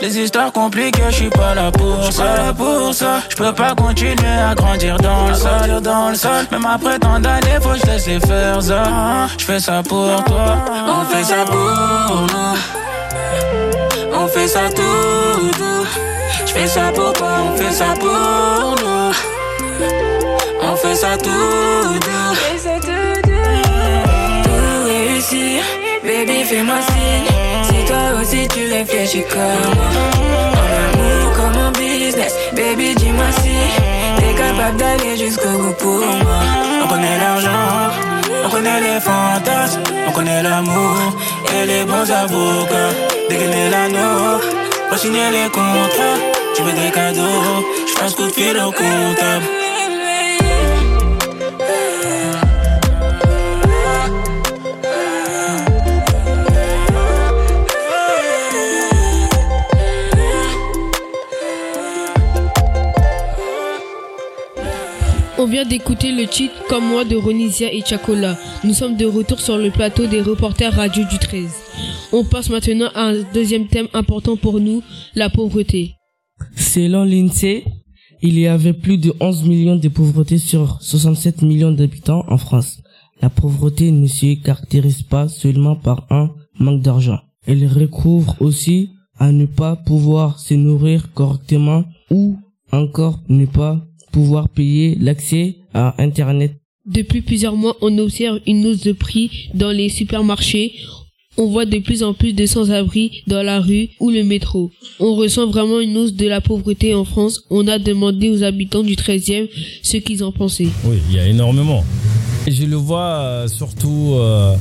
les 0.00 0.18
histoires 0.18 0.52
compliquées, 0.52 1.02
j'suis 1.10 1.30
pas 1.30 1.54
là 1.54 1.70
pour 1.70 2.12
ça. 2.12 2.22
Pas 2.22 2.36
là 2.36 2.52
pour 2.52 2.94
ça, 2.94 3.20
j'peux 3.28 3.52
pas 3.52 3.74
continuer 3.74 4.38
à 4.50 4.54
grandir 4.54 4.96
dans 4.98 5.28
le 5.28 5.34
sol, 5.34 5.80
dans 5.82 6.10
le 6.10 6.14
sol. 6.14 6.46
Même 6.50 6.66
après 6.66 6.98
tant 6.98 7.20
d'années, 7.20 7.58
faut 7.60 7.70
que 7.70 7.78
je 7.78 7.86
laisse 7.86 8.26
faire 8.26 8.62
ça. 8.62 8.82
J'fais 9.38 9.60
ça 9.60 9.82
pour 9.82 10.24
toi, 10.24 10.64
on 10.86 11.04
fait 11.04 11.24
ça 11.24 11.44
pour 11.44 12.26
nous. 12.32 12.56
On 14.12 14.26
fait 14.26 14.48
ça 14.48 14.68
tout 14.74 15.58
doux. 15.58 15.86
J'fais 16.46 16.66
ça 16.66 16.92
pour 16.94 17.12
toi, 17.12 17.32
on 17.52 17.56
fait 17.56 17.72
ça 17.72 17.94
pour 17.98 18.76
nous. 18.82 19.12
On 20.62 20.76
fait 20.76 20.94
ça 20.94 21.16
tout 21.16 21.28
doux. 21.28 22.79
Baby, 26.02 26.44
fais-moi 26.44 26.80
signe. 26.82 27.30
Si 27.64 27.84
toi 27.86 28.20
aussi 28.20 28.48
tu 28.48 28.72
réfléchis 28.72 29.24
comme 29.30 29.74
moi. 29.76 29.90
En 30.60 30.66
amour 30.82 31.32
comme 31.36 31.62
en 31.66 31.70
business, 31.72 32.34
baby, 32.54 32.94
dis-moi 32.94 33.30
si 33.42 33.56
t'es 34.18 34.34
capable 34.34 34.76
d'aller 34.76 35.16
jusqu'au 35.16 35.50
bout 35.50 35.74
pour 35.78 35.98
moi. 35.98 36.40
On 36.84 36.88
connaît 36.88 37.18
l'argent, 37.18 37.94
on 38.44 38.48
connaît 38.48 38.80
les 38.80 39.00
fantasmes, 39.00 39.82
on 40.08 40.12
connaît 40.12 40.42
l'amour 40.42 40.96
et 41.54 41.66
les 41.66 41.84
bons 41.84 42.10
avocats. 42.10 42.94
Dégainer 43.28 43.70
l'anneau, 43.70 44.40
pour 44.88 44.98
signer 44.98 45.30
les 45.30 45.48
contrats. 45.50 46.18
Tu 46.54 46.62
veux 46.62 46.72
des 46.72 46.90
cadeaux, 46.90 47.64
je 47.88 47.94
passe 48.00 48.14
coup 48.14 48.26
de 48.26 48.32
fil 48.32 48.56
au 48.58 48.72
comptable. 48.72 49.44
On 65.40 65.46
vient 65.46 65.64
d'écouter 65.64 66.12
le 66.12 66.26
titre 66.26 66.52
Comme 66.68 66.86
moi 66.86 67.06
de 67.06 67.16
Ronisia 67.16 67.72
et 67.72 67.80
Chakola. 67.82 68.36
Nous 68.62 68.74
sommes 68.74 68.98
de 68.98 69.06
retour 69.06 69.40
sur 69.40 69.56
le 69.56 69.70
plateau 69.70 70.06
des 70.06 70.20
reporters 70.20 70.70
radio 70.70 71.02
du 71.04 71.18
13. 71.18 71.50
On 72.12 72.24
passe 72.24 72.50
maintenant 72.50 72.90
à 72.94 73.04
un 73.04 73.22
deuxième 73.32 73.66
thème 73.66 73.88
important 73.94 74.36
pour 74.36 74.60
nous, 74.60 74.82
la 75.14 75.30
pauvreté. 75.30 75.94
Selon 76.56 77.04
l'INSEE, 77.04 77.64
il 78.20 78.38
y 78.38 78.46
avait 78.48 78.74
plus 78.74 78.98
de 78.98 79.14
11 79.18 79.44
millions 79.44 79.76
de 79.76 79.88
pauvreté 79.88 80.36
sur 80.36 80.76
67 80.82 81.40
millions 81.40 81.72
d'habitants 81.72 82.22
en 82.28 82.36
France. 82.36 82.82
La 83.22 83.30
pauvreté 83.30 83.92
ne 83.92 84.06
se 84.08 84.34
caractérise 84.42 85.04
pas 85.04 85.28
seulement 85.28 85.74
par 85.74 86.06
un 86.10 86.34
manque 86.58 86.82
d'argent. 86.82 87.20
Elle 87.46 87.66
recouvre 87.66 88.36
aussi 88.40 88.90
à 89.18 89.32
ne 89.32 89.46
pas 89.46 89.74
pouvoir 89.74 90.38
se 90.38 90.52
nourrir 90.52 91.14
correctement 91.14 91.84
ou 92.10 92.36
encore 92.72 93.20
ne 93.30 93.46
pas 93.46 93.86
pouvoir 94.10 94.48
payer 94.48 94.96
l'accès 95.00 95.56
à 95.74 95.94
Internet. 96.02 96.52
Depuis 96.86 97.20
plusieurs 97.20 97.56
mois, 97.56 97.76
on 97.82 97.96
observe 97.98 98.40
une 98.46 98.66
hausse 98.66 98.80
de 98.82 98.92
prix 98.92 99.50
dans 99.54 99.70
les 99.70 99.88
supermarchés. 99.88 100.74
On 101.36 101.46
voit 101.46 101.64
de 101.64 101.78
plus 101.78 102.02
en 102.02 102.12
plus 102.12 102.32
de 102.32 102.44
sans-abri 102.44 103.22
dans 103.26 103.42
la 103.42 103.60
rue 103.60 103.88
ou 104.00 104.10
le 104.10 104.24
métro. 104.24 104.70
On 104.98 105.14
ressent 105.14 105.46
vraiment 105.48 105.80
une 105.80 105.96
hausse 105.96 106.14
de 106.14 106.26
la 106.26 106.40
pauvreté 106.40 106.94
en 106.94 107.04
France. 107.04 107.42
On 107.50 107.68
a 107.68 107.78
demandé 107.78 108.28
aux 108.30 108.42
habitants 108.42 108.82
du 108.82 108.94
13e 108.94 109.48
ce 109.82 109.96
qu'ils 109.98 110.24
en 110.24 110.32
pensaient. 110.32 110.68
Oui, 110.84 110.96
il 111.08 111.16
y 111.16 111.18
a 111.18 111.26
énormément. 111.28 111.84
Je 112.48 112.64
le 112.64 112.76
vois 112.76 113.20
euh, 113.20 113.48
surtout 113.48 114.14
euh, 114.14 114.54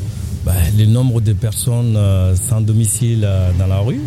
bah, 0.45 0.53
le 0.77 0.85
nombre 0.85 1.21
de 1.21 1.33
personnes 1.33 1.95
euh, 1.97 2.35
sans 2.35 2.61
domicile 2.61 3.23
euh, 3.23 3.51
dans 3.57 3.67
la 3.67 3.79
rue 3.79 4.01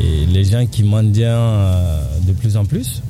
et 0.00 0.26
les 0.26 0.44
gens 0.44 0.66
qui 0.66 0.82
mendient 0.82 1.24
euh, 1.26 2.02
de 2.26 2.32
plus 2.32 2.56
en 2.56 2.64
plus. 2.64 3.02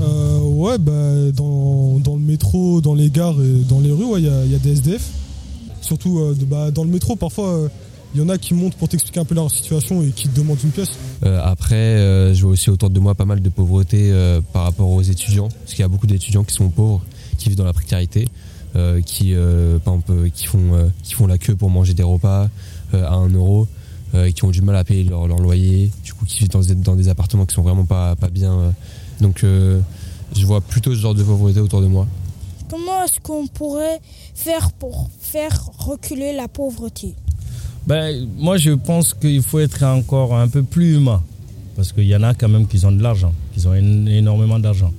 Euh, 0.00 0.38
ouais, 0.40 0.78
bah, 0.78 1.32
dans, 1.34 1.98
dans 1.98 2.14
le 2.14 2.22
métro, 2.22 2.80
dans 2.80 2.94
les 2.94 3.10
gares 3.10 3.36
et 3.42 3.64
dans 3.68 3.80
les 3.80 3.90
rues, 3.92 4.04
il 4.04 4.10
ouais, 4.10 4.22
y, 4.22 4.28
a, 4.28 4.44
y 4.46 4.54
a 4.54 4.58
des 4.58 4.72
SDF. 4.72 5.02
Surtout 5.80 6.18
euh, 6.20 6.34
bah, 6.46 6.70
dans 6.70 6.84
le 6.84 6.90
métro, 6.90 7.16
parfois, 7.16 7.68
il 8.14 8.20
y 8.20 8.24
en 8.24 8.28
a 8.28 8.38
qui 8.38 8.54
montent 8.54 8.74
pour 8.74 8.88
t'expliquer 8.88 9.20
un 9.20 9.24
peu 9.24 9.34
leur 9.34 9.50
situation 9.50 10.02
et 10.02 10.08
qui 10.08 10.28
te 10.28 10.36
demandent 10.38 10.58
une 10.62 10.70
pièce. 10.70 10.90
Euh, 11.24 11.40
après, 11.44 11.74
euh, 11.76 12.34
je 12.34 12.42
vois 12.42 12.52
aussi 12.52 12.70
autour 12.70 12.90
de 12.90 13.00
moi 13.00 13.14
pas 13.14 13.24
mal 13.24 13.40
de 13.40 13.48
pauvreté 13.48 14.10
euh, 14.10 14.40
par 14.52 14.64
rapport 14.64 14.88
aux 14.90 15.02
étudiants, 15.02 15.48
parce 15.48 15.72
qu'il 15.74 15.80
y 15.80 15.84
a 15.84 15.88
beaucoup 15.88 16.06
d'étudiants 16.06 16.44
qui 16.44 16.54
sont 16.54 16.68
pauvres, 16.70 17.02
qui 17.38 17.48
vivent 17.48 17.58
dans 17.58 17.64
la 17.64 17.72
précarité, 17.72 18.26
euh, 18.76 19.00
qui, 19.00 19.34
euh, 19.34 19.78
euh, 20.10 20.28
qui, 20.34 20.46
font, 20.46 20.74
euh, 20.74 20.88
qui 21.02 21.14
font 21.14 21.26
la 21.26 21.38
queue 21.38 21.56
pour 21.56 21.70
manger 21.70 21.94
des 21.94 22.02
repas 22.02 22.48
euh, 22.94 23.04
à 23.06 23.14
1 23.14 23.28
euro, 23.30 23.66
euh, 24.14 24.30
qui 24.32 24.44
ont 24.44 24.50
du 24.50 24.60
mal 24.62 24.76
à 24.76 24.84
payer 24.84 25.04
leur, 25.04 25.26
leur 25.28 25.38
loyer, 25.38 25.90
du 26.04 26.12
coup 26.12 26.24
qui 26.24 26.40
vivent 26.40 26.50
dans, 26.50 26.60
des- 26.62 26.74
dans 26.74 26.96
des 26.96 27.08
appartements 27.08 27.46
qui 27.46 27.54
sont 27.54 27.62
vraiment 27.62 27.84
pas, 27.84 28.16
pas 28.16 28.28
bien. 28.28 28.72
Donc 29.20 29.44
euh, 29.44 29.80
je 30.36 30.46
vois 30.46 30.60
plutôt 30.60 30.94
ce 30.94 31.00
genre 31.00 31.14
de 31.14 31.22
pauvreté 31.22 31.60
autour 31.60 31.80
de 31.82 31.86
moi. 31.86 32.06
Comment 32.68 33.04
est-ce 33.04 33.18
qu'on 33.20 33.46
pourrait 33.46 34.00
faire 34.34 34.70
pour 34.72 35.10
faire 35.20 35.70
reculer 35.78 36.32
la 36.32 36.46
pauvreté? 36.48 37.14
Ben, 37.86 38.28
moi, 38.38 38.56
je 38.58 38.70
pense 38.70 39.14
qu'il 39.14 39.42
faut 39.42 39.58
être 39.58 39.82
encore 39.82 40.34
un 40.36 40.46
peu 40.48 40.62
plus 40.62 40.94
humain. 40.96 41.22
Parce 41.76 41.92
qu'il 41.92 42.04
y 42.04 42.14
en 42.14 42.22
a 42.22 42.34
quand 42.34 42.48
même 42.48 42.66
qui 42.66 42.84
ont 42.84 42.92
de 42.92 43.02
l'argent, 43.02 43.32
qui 43.54 43.66
ont 43.66 43.74
én- 43.74 44.06
énormément 44.06 44.58
d'argent. 44.58 44.92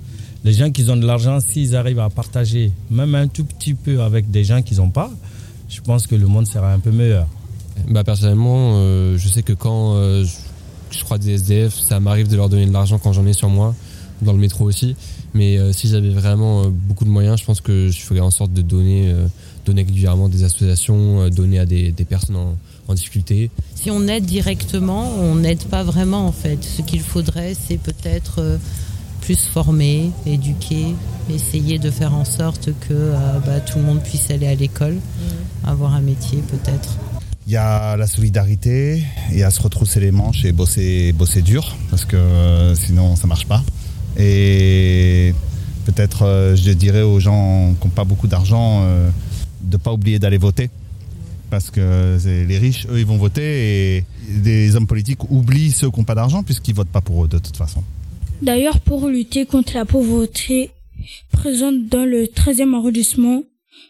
Les 0.43 0.51
gens 0.53 0.71
qui 0.71 0.89
ont 0.89 0.97
de 0.97 1.05
l'argent, 1.05 1.39
s'ils 1.39 1.75
arrivent 1.75 1.99
à 1.99 2.09
partager 2.09 2.71
même 2.89 3.13
un 3.15 3.27
tout 3.27 3.43
petit 3.45 3.75
peu 3.75 4.01
avec 4.01 4.31
des 4.31 4.43
gens 4.43 4.61
qui 4.63 4.75
n'ont 4.75 4.89
pas, 4.89 5.11
je 5.69 5.79
pense 5.81 6.07
que 6.07 6.15
le 6.15 6.25
monde 6.27 6.47
sera 6.47 6.73
un 6.73 6.79
peu 6.79 6.91
meilleur. 6.91 7.27
Bah 7.89 8.03
personnellement, 8.03 8.73
euh, 8.75 9.17
je 9.17 9.27
sais 9.29 9.43
que 9.43 9.53
quand 9.53 9.93
euh, 9.95 10.25
je, 10.25 10.97
je 10.97 11.03
crois 11.03 11.17
des 11.19 11.31
SDF, 11.35 11.73
ça 11.75 11.99
m'arrive 11.99 12.27
de 12.27 12.35
leur 12.35 12.49
donner 12.49 12.65
de 12.65 12.73
l'argent 12.73 12.97
quand 12.97 13.13
j'en 13.13 13.25
ai 13.27 13.33
sur 13.33 13.49
moi, 13.49 13.75
dans 14.21 14.33
le 14.33 14.39
métro 14.39 14.65
aussi. 14.65 14.95
Mais 15.33 15.57
euh, 15.57 15.71
si 15.71 15.87
j'avais 15.87 16.09
vraiment 16.09 16.63
euh, 16.63 16.69
beaucoup 16.69 17.05
de 17.05 17.09
moyens, 17.09 17.39
je 17.39 17.45
pense 17.45 17.61
que 17.61 17.89
je 17.89 17.99
ferais 18.01 18.19
en 18.19 18.31
sorte 18.31 18.53
de 18.53 18.61
donner, 18.61 19.09
euh, 19.09 19.27
donner 19.65 19.83
régulièrement 19.83 20.29
des 20.29 20.43
associations, 20.43 21.21
euh, 21.21 21.29
donner 21.29 21.59
à 21.59 21.65
des, 21.65 21.91
des 21.91 22.05
personnes 22.05 22.35
en, 22.35 22.57
en 22.87 22.93
difficulté. 22.93 23.49
Si 23.75 23.89
on 23.89 24.07
aide 24.07 24.25
directement, 24.25 25.09
on 25.19 25.35
n'aide 25.35 25.63
pas 25.65 25.83
vraiment 25.83 26.27
en 26.27 26.31
fait. 26.31 26.63
Ce 26.63 26.81
qu'il 26.81 27.01
faudrait, 27.01 27.53
c'est 27.55 27.77
peut-être 27.77 28.39
euh, 28.39 28.57
plus 29.21 29.39
former, 29.39 30.11
éduquer, 30.25 30.87
essayer 31.29 31.79
de 31.79 31.89
faire 31.91 32.13
en 32.13 32.25
sorte 32.25 32.65
que 32.81 32.93
euh, 32.93 33.39
bah, 33.45 33.59
tout 33.59 33.79
le 33.79 33.85
monde 33.85 34.01
puisse 34.01 34.29
aller 34.31 34.47
à 34.47 34.55
l'école, 34.55 34.97
avoir 35.63 35.93
un 35.93 36.01
métier 36.01 36.39
peut-être. 36.49 36.97
Il 37.47 37.53
y 37.53 37.57
a 37.57 37.97
la 37.97 38.07
solidarité 38.07 39.03
et 39.31 39.43
à 39.43 39.51
se 39.51 39.61
retrousser 39.61 39.99
les 39.99 40.11
manches 40.11 40.45
et 40.45 40.51
bosser, 40.51 41.11
bosser 41.11 41.41
dur 41.41 41.75
parce 41.89 42.05
que 42.05 42.15
euh, 42.15 42.75
sinon 42.75 43.15
ça 43.15 43.27
marche 43.27 43.45
pas. 43.45 43.63
Et 44.17 45.33
peut-être 45.85 46.23
euh, 46.23 46.55
je 46.55 46.71
dirais 46.71 47.01
aux 47.01 47.19
gens 47.19 47.73
qui 47.79 47.87
n'ont 47.87 47.93
pas 47.93 48.03
beaucoup 48.03 48.27
d'argent 48.27 48.81
euh, 48.83 49.09
de 49.61 49.77
ne 49.77 49.81
pas 49.81 49.93
oublier 49.93 50.19
d'aller 50.19 50.37
voter 50.37 50.69
parce 51.49 51.69
que 51.69 52.17
les 52.25 52.57
riches, 52.57 52.87
eux, 52.89 52.99
ils 52.99 53.05
vont 53.05 53.17
voter 53.17 53.97
et 53.97 54.05
les 54.43 54.75
hommes 54.77 54.87
politiques 54.87 55.29
oublient 55.29 55.71
ceux 55.71 55.91
qui 55.91 55.99
n'ont 55.99 56.05
pas 56.05 56.15
d'argent 56.15 56.43
puisqu'ils 56.43 56.73
votent 56.73 56.87
pas 56.87 57.01
pour 57.01 57.25
eux 57.25 57.27
de 57.27 57.39
toute 57.39 57.57
façon. 57.57 57.83
D'ailleurs, 58.41 58.79
pour 58.79 59.07
lutter 59.07 59.45
contre 59.45 59.75
la 59.75 59.85
pauvreté 59.85 60.71
présente 61.31 61.87
dans 61.89 62.05
le 62.05 62.23
13e 62.23 62.73
arrondissement, 62.73 63.43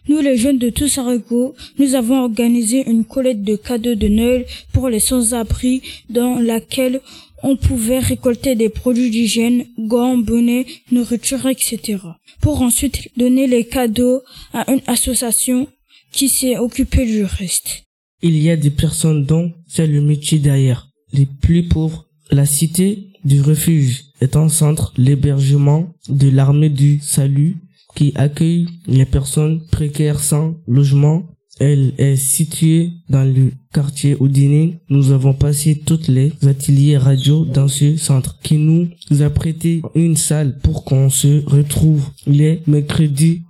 nous, 0.09 0.19
les 0.19 0.35
jeunes 0.35 0.57
de 0.57 0.69
Toussarago, 0.69 1.55
nous 1.77 1.93
avons 1.93 2.23
organisé 2.23 2.89
une 2.89 3.05
collecte 3.05 3.43
de 3.43 3.55
cadeaux 3.55 3.95
de 3.95 4.07
Noël 4.07 4.45
pour 4.73 4.89
les 4.89 4.99
sans-abri 4.99 5.81
dans 6.09 6.39
laquelle 6.39 7.01
on 7.43 7.55
pouvait 7.55 7.99
récolter 7.99 8.55
des 8.55 8.69
produits 8.69 9.09
d'hygiène, 9.09 9.65
gants, 9.79 10.17
bonnets, 10.17 10.65
nourriture, 10.91 11.45
etc. 11.47 11.97
Pour 12.39 12.61
ensuite 12.61 13.09
donner 13.17 13.47
les 13.47 13.65
cadeaux 13.65 14.21
à 14.53 14.71
une 14.71 14.81
association 14.87 15.67
qui 16.11 16.29
s'est 16.29 16.57
occupée 16.57 17.05
du 17.05 17.23
reste. 17.23 17.83
Il 18.21 18.37
y 18.37 18.49
a 18.49 18.57
des 18.57 18.69
personnes 18.69 19.25
dont 19.25 19.51
c'est 19.67 19.87
le 19.87 20.01
métier 20.01 20.39
derrière. 20.39 20.89
Les 21.13 21.25
plus 21.25 21.67
pauvres, 21.67 22.07
la 22.29 22.45
cité 22.45 23.11
du 23.25 23.41
refuge 23.41 24.05
est 24.21 24.35
un 24.35 24.49
centre 24.49 24.93
l'hébergement 24.97 25.93
de 26.07 26.29
l'armée 26.29 26.69
du 26.69 26.99
salut 27.01 27.57
qui 27.95 28.13
accueille 28.15 28.67
les 28.87 29.05
personnes 29.05 29.65
précaires 29.67 30.19
sans 30.19 30.55
logement. 30.67 31.23
Elle 31.63 31.93
est 31.99 32.15
située 32.15 32.93
dans 33.07 33.23
le 33.23 33.51
quartier 33.71 34.17
Houdini. 34.19 34.77
Nous 34.89 35.11
avons 35.11 35.35
passé 35.35 35.79
toutes 35.85 36.07
les 36.07 36.33
ateliers 36.47 36.97
radio 36.97 37.45
dans 37.45 37.67
ce 37.67 37.97
centre 37.97 38.39
qui 38.41 38.55
nous 38.55 38.87
a 39.21 39.29
prêté 39.29 39.83
une 39.93 40.17
salle 40.17 40.57
pour 40.57 40.83
qu'on 40.83 41.11
se 41.11 41.45
retrouve 41.45 42.03
les 42.25 42.63
mercredis. 42.65 43.43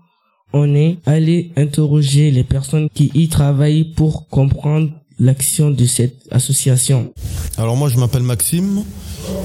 On 0.52 0.76
est 0.76 0.98
allé 1.06 1.52
interroger 1.56 2.32
les 2.32 2.44
personnes 2.44 2.90
qui 2.94 3.12
y 3.14 3.30
travaillent 3.30 3.86
pour 3.86 4.28
comprendre 4.28 4.90
l'action 5.18 5.72
de 5.72 5.86
cette 5.86 6.18
association. 6.32 7.14
Alors 7.58 7.78
moi 7.78 7.88
je 7.88 7.98
m'appelle 7.98 8.24
Maxime, 8.24 8.84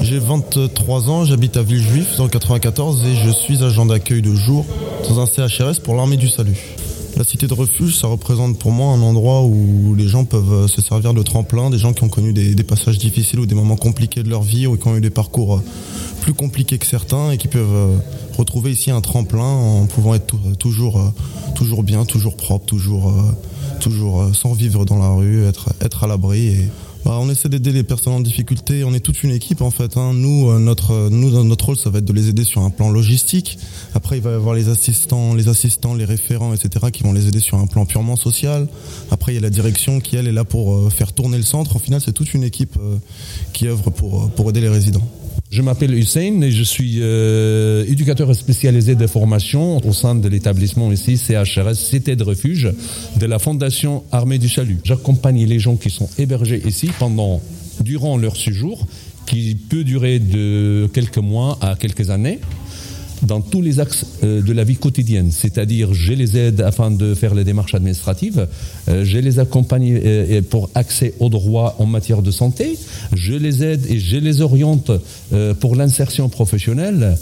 j'ai 0.02 0.18
23 0.18 1.08
ans, 1.08 1.24
j'habite 1.24 1.56
à 1.56 1.62
Villejuif 1.62 2.16
dans 2.16 2.24
le 2.24 2.30
94 2.30 3.04
et 3.06 3.14
je 3.14 3.30
suis 3.30 3.62
agent 3.62 3.86
d'accueil 3.86 4.22
de 4.22 4.34
jour 4.34 4.66
dans 5.08 5.20
un 5.20 5.26
CHRS 5.26 5.78
pour 5.84 5.94
l'armée 5.94 6.16
du 6.16 6.26
salut. 6.26 6.74
La 7.16 7.24
cité 7.24 7.46
de 7.46 7.54
refuge, 7.54 7.96
ça 7.96 8.08
représente 8.08 8.58
pour 8.58 8.72
moi 8.72 8.92
un 8.92 9.00
endroit 9.00 9.42
où 9.42 9.94
les 9.94 10.06
gens 10.06 10.26
peuvent 10.26 10.66
se 10.66 10.82
servir 10.82 11.14
de 11.14 11.22
tremplin, 11.22 11.70
des 11.70 11.78
gens 11.78 11.94
qui 11.94 12.04
ont 12.04 12.10
connu 12.10 12.34
des, 12.34 12.62
passages 12.62 12.98
difficiles 12.98 13.40
ou 13.40 13.46
des 13.46 13.54
moments 13.54 13.76
compliqués 13.76 14.22
de 14.22 14.28
leur 14.28 14.42
vie 14.42 14.66
ou 14.66 14.76
qui 14.76 14.86
ont 14.86 14.96
eu 14.96 15.00
des 15.00 15.08
parcours 15.08 15.62
plus 16.20 16.34
compliqués 16.34 16.76
que 16.76 16.84
certains 16.84 17.30
et 17.30 17.38
qui 17.38 17.48
peuvent 17.48 18.02
retrouver 18.36 18.70
ici 18.72 18.90
un 18.90 19.00
tremplin 19.00 19.46
en 19.46 19.86
pouvant 19.86 20.14
être 20.14 20.36
toujours, 20.58 21.14
bien, 21.82 22.04
toujours 22.04 22.36
propre, 22.36 22.66
toujours, 22.66 24.30
sans 24.34 24.52
vivre 24.52 24.84
dans 24.84 24.98
la 24.98 25.08
rue, 25.08 25.42
être, 25.46 26.04
à 26.04 26.06
l'abri 26.06 26.54
bah, 27.06 27.18
on 27.20 27.30
essaie 27.30 27.48
d'aider 27.48 27.70
les 27.70 27.84
personnes 27.84 28.14
en 28.14 28.20
difficulté. 28.20 28.82
On 28.82 28.92
est 28.92 28.98
toute 28.98 29.22
une 29.22 29.30
équipe 29.30 29.62
en 29.62 29.70
fait. 29.70 29.96
Hein. 29.96 30.12
Nous, 30.12 30.50
euh, 30.50 30.58
notre, 30.58 31.08
nous, 31.08 31.44
notre 31.44 31.66
rôle, 31.66 31.76
ça 31.76 31.88
va 31.88 32.00
être 32.00 32.04
de 32.04 32.12
les 32.12 32.28
aider 32.30 32.42
sur 32.42 32.62
un 32.62 32.70
plan 32.70 32.90
logistique. 32.90 33.60
Après, 33.94 34.16
il 34.16 34.22
va 34.24 34.32
y 34.32 34.34
avoir 34.34 34.56
les 34.56 34.68
assistants, 34.68 35.32
les 35.32 35.46
assistants, 35.46 35.94
les 35.94 36.04
référents, 36.04 36.52
etc., 36.52 36.86
qui 36.92 37.04
vont 37.04 37.12
les 37.12 37.28
aider 37.28 37.38
sur 37.38 37.58
un 37.58 37.68
plan 37.68 37.86
purement 37.86 38.16
social. 38.16 38.66
Après, 39.12 39.30
il 39.30 39.34
y 39.36 39.38
a 39.38 39.40
la 39.40 39.50
direction 39.50 40.00
qui 40.00 40.16
elle 40.16 40.26
est 40.26 40.32
là 40.32 40.42
pour 40.42 40.74
euh, 40.74 40.90
faire 40.90 41.12
tourner 41.12 41.36
le 41.36 41.44
centre. 41.44 41.76
Au 41.76 41.78
final, 41.78 42.00
c'est 42.00 42.10
toute 42.10 42.34
une 42.34 42.42
équipe 42.42 42.76
euh, 42.76 42.96
qui 43.52 43.68
œuvre 43.68 43.90
pour 43.90 44.50
aider 44.50 44.60
les 44.60 44.68
résidents. 44.68 45.08
Je 45.48 45.62
m'appelle 45.62 45.94
Hussein 45.94 46.40
et 46.42 46.50
je 46.50 46.62
suis 46.64 46.96
euh, 47.00 47.84
éducateur 47.86 48.34
spécialisé 48.34 48.96
de 48.96 49.06
formation 49.06 49.78
au 49.86 49.92
sein 49.92 50.16
de 50.16 50.28
l'établissement 50.28 50.90
ici, 50.90 51.16
CHRS, 51.16 51.74
Cité 51.74 52.16
de 52.16 52.24
Refuge, 52.24 52.72
de 53.16 53.26
la 53.26 53.38
Fondation 53.38 54.02
Armée 54.10 54.38
du 54.38 54.48
Salut. 54.48 54.78
J'accompagne 54.82 55.44
les 55.44 55.60
gens 55.60 55.76
qui 55.76 55.90
sont 55.90 56.08
hébergés 56.18 56.60
ici 56.66 56.90
durant 57.80 58.16
leur 58.16 58.36
séjour, 58.36 58.86
qui 59.26 59.54
peut 59.54 59.84
durer 59.84 60.18
de 60.18 60.90
quelques 60.92 61.18
mois 61.18 61.58
à 61.60 61.76
quelques 61.76 62.10
années 62.10 62.40
dans 63.22 63.40
tous 63.40 63.62
les 63.62 63.80
axes 63.80 64.06
de 64.22 64.52
la 64.52 64.64
vie 64.64 64.76
quotidienne, 64.76 65.30
c'est-à-dire 65.30 65.94
je 65.94 66.12
les 66.12 66.36
aide 66.36 66.60
afin 66.60 66.90
de 66.90 67.14
faire 67.14 67.34
les 67.34 67.44
démarches 67.44 67.74
administratives, 67.74 68.46
je 68.88 69.18
les 69.18 69.38
accompagne 69.38 70.42
pour 70.50 70.70
accès 70.74 71.14
aux 71.18 71.28
droits 71.28 71.76
en 71.78 71.86
matière 71.86 72.22
de 72.22 72.30
santé, 72.30 72.78
je 73.12 73.34
les 73.34 73.64
aide 73.64 73.86
et 73.88 73.98
je 73.98 74.16
les 74.16 74.42
oriente 74.42 74.90
pour 75.60 75.76
l'insertion 75.76 76.28
professionnelle, 76.28 77.16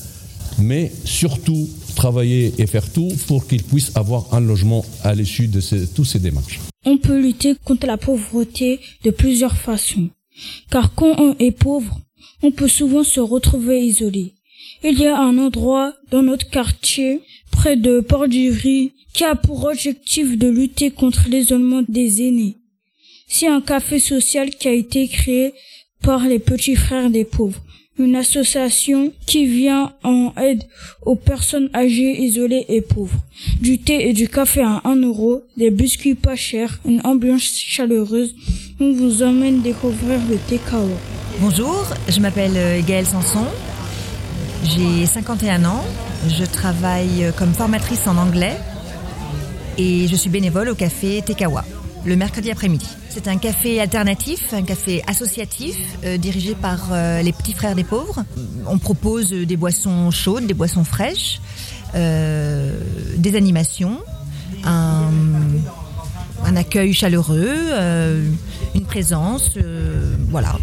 mais 0.58 0.92
surtout 1.04 1.68
travailler 1.94 2.54
et 2.58 2.66
faire 2.66 2.90
tout 2.90 3.12
pour 3.26 3.46
qu'ils 3.46 3.62
puissent 3.62 3.92
avoir 3.94 4.34
un 4.34 4.40
logement 4.40 4.84
à 5.02 5.14
l'issue 5.14 5.48
de 5.48 5.60
ces, 5.60 5.86
toutes 5.86 6.06
ces 6.06 6.18
démarches. 6.18 6.60
On 6.84 6.98
peut 6.98 7.20
lutter 7.20 7.54
contre 7.64 7.86
la 7.86 7.96
pauvreté 7.96 8.80
de 9.04 9.10
plusieurs 9.10 9.56
façons, 9.56 10.08
car 10.70 10.94
quand 10.94 11.18
on 11.18 11.36
est 11.38 11.52
pauvre, 11.52 12.00
on 12.42 12.50
peut 12.50 12.68
souvent 12.68 13.04
se 13.04 13.20
retrouver 13.20 13.80
isolé. 13.86 14.34
Il 14.86 14.98
y 14.98 15.06
a 15.06 15.18
un 15.18 15.38
endroit 15.38 15.94
dans 16.10 16.22
notre 16.22 16.50
quartier, 16.50 17.22
près 17.50 17.74
de 17.74 18.00
Port-du-Riz, 18.00 18.92
qui 19.14 19.24
a 19.24 19.34
pour 19.34 19.64
objectif 19.64 20.36
de 20.36 20.46
lutter 20.46 20.90
contre 20.90 21.26
l'isolement 21.30 21.80
des 21.88 22.20
aînés. 22.20 22.58
C'est 23.26 23.46
un 23.46 23.62
café 23.62 23.98
social 23.98 24.50
qui 24.50 24.68
a 24.68 24.72
été 24.72 25.08
créé 25.08 25.54
par 26.02 26.26
les 26.26 26.38
petits 26.38 26.76
frères 26.76 27.08
des 27.08 27.24
pauvres, 27.24 27.62
une 27.98 28.14
association 28.14 29.10
qui 29.24 29.46
vient 29.46 29.94
en 30.02 30.34
aide 30.36 30.64
aux 31.06 31.16
personnes 31.16 31.70
âgées, 31.74 32.20
isolées 32.22 32.66
et 32.68 32.82
pauvres. 32.82 33.18
Du 33.62 33.78
thé 33.78 34.10
et 34.10 34.12
du 34.12 34.28
café 34.28 34.60
à 34.60 34.82
1 34.84 34.96
euro, 34.96 35.44
des 35.56 35.70
biscuits 35.70 36.14
pas 36.14 36.36
chers, 36.36 36.78
une 36.84 37.00
ambiance 37.04 37.56
chaleureuse. 37.56 38.34
On 38.78 38.92
vous 38.92 39.22
emmène 39.22 39.62
découvrir 39.62 40.20
le 40.28 40.36
TKO. 40.36 40.90
Bonjour, 41.40 41.86
je 42.06 42.20
m'appelle 42.20 42.84
Gaëlle 42.84 43.06
Sanson. 43.06 43.46
J'ai 44.64 45.06
51 45.06 45.64
ans, 45.64 45.84
je 46.28 46.44
travaille 46.44 47.32
comme 47.36 47.52
formatrice 47.52 48.06
en 48.06 48.16
anglais 48.16 48.56
et 49.78 50.08
je 50.08 50.16
suis 50.16 50.30
bénévole 50.30 50.68
au 50.68 50.74
café 50.74 51.22
Tekawa 51.24 51.64
le 52.04 52.16
mercredi 52.16 52.50
après-midi. 52.50 52.86
C'est 53.08 53.28
un 53.28 53.38
café 53.38 53.80
alternatif, 53.80 54.52
un 54.52 54.62
café 54.62 55.02
associatif 55.06 55.76
euh, 56.04 56.16
dirigé 56.16 56.54
par 56.54 56.90
euh, 56.92 57.22
les 57.22 57.32
petits 57.32 57.54
frères 57.54 57.74
des 57.74 57.84
pauvres. 57.84 58.24
On 58.66 58.78
propose 58.78 59.30
des 59.30 59.56
boissons 59.56 60.10
chaudes, 60.10 60.46
des 60.46 60.54
boissons 60.54 60.84
fraîches, 60.84 61.40
euh, 61.94 62.78
des 63.16 63.36
animations, 63.36 64.00
un, 64.64 65.10
un 66.44 66.56
accueil 66.56 66.92
chaleureux, 66.92 67.56
une 68.74 68.84
présence, 68.84 69.50
voilà. 70.28 70.56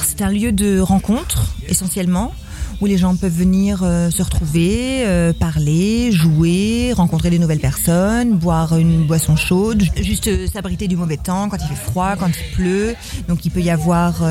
C'est 0.00 0.22
un 0.22 0.30
lieu 0.30 0.52
de 0.52 0.80
rencontre 0.80 1.44
essentiellement 1.68 2.32
où 2.80 2.86
les 2.86 2.96
gens 2.96 3.16
peuvent 3.16 3.32
venir 3.32 3.80
euh, 3.82 4.10
se 4.10 4.22
retrouver, 4.22 5.04
euh, 5.04 5.32
parler, 5.32 6.12
jouer, 6.12 6.92
rencontrer 6.94 7.30
de 7.30 7.38
nouvelles 7.38 7.58
personnes, 7.58 8.36
boire 8.36 8.76
une 8.78 9.06
boisson 9.06 9.36
chaude, 9.36 9.82
juste 9.96 10.28
euh, 10.28 10.46
s'abriter 10.46 10.86
du 10.86 10.96
mauvais 10.96 11.16
temps 11.16 11.48
quand 11.48 11.56
il 11.56 11.68
fait 11.68 11.90
froid, 11.90 12.16
quand 12.16 12.28
il 12.28 12.54
pleut. 12.54 12.94
Donc 13.28 13.44
il 13.44 13.50
peut 13.50 13.60
y 13.60 13.70
avoir 13.70 14.22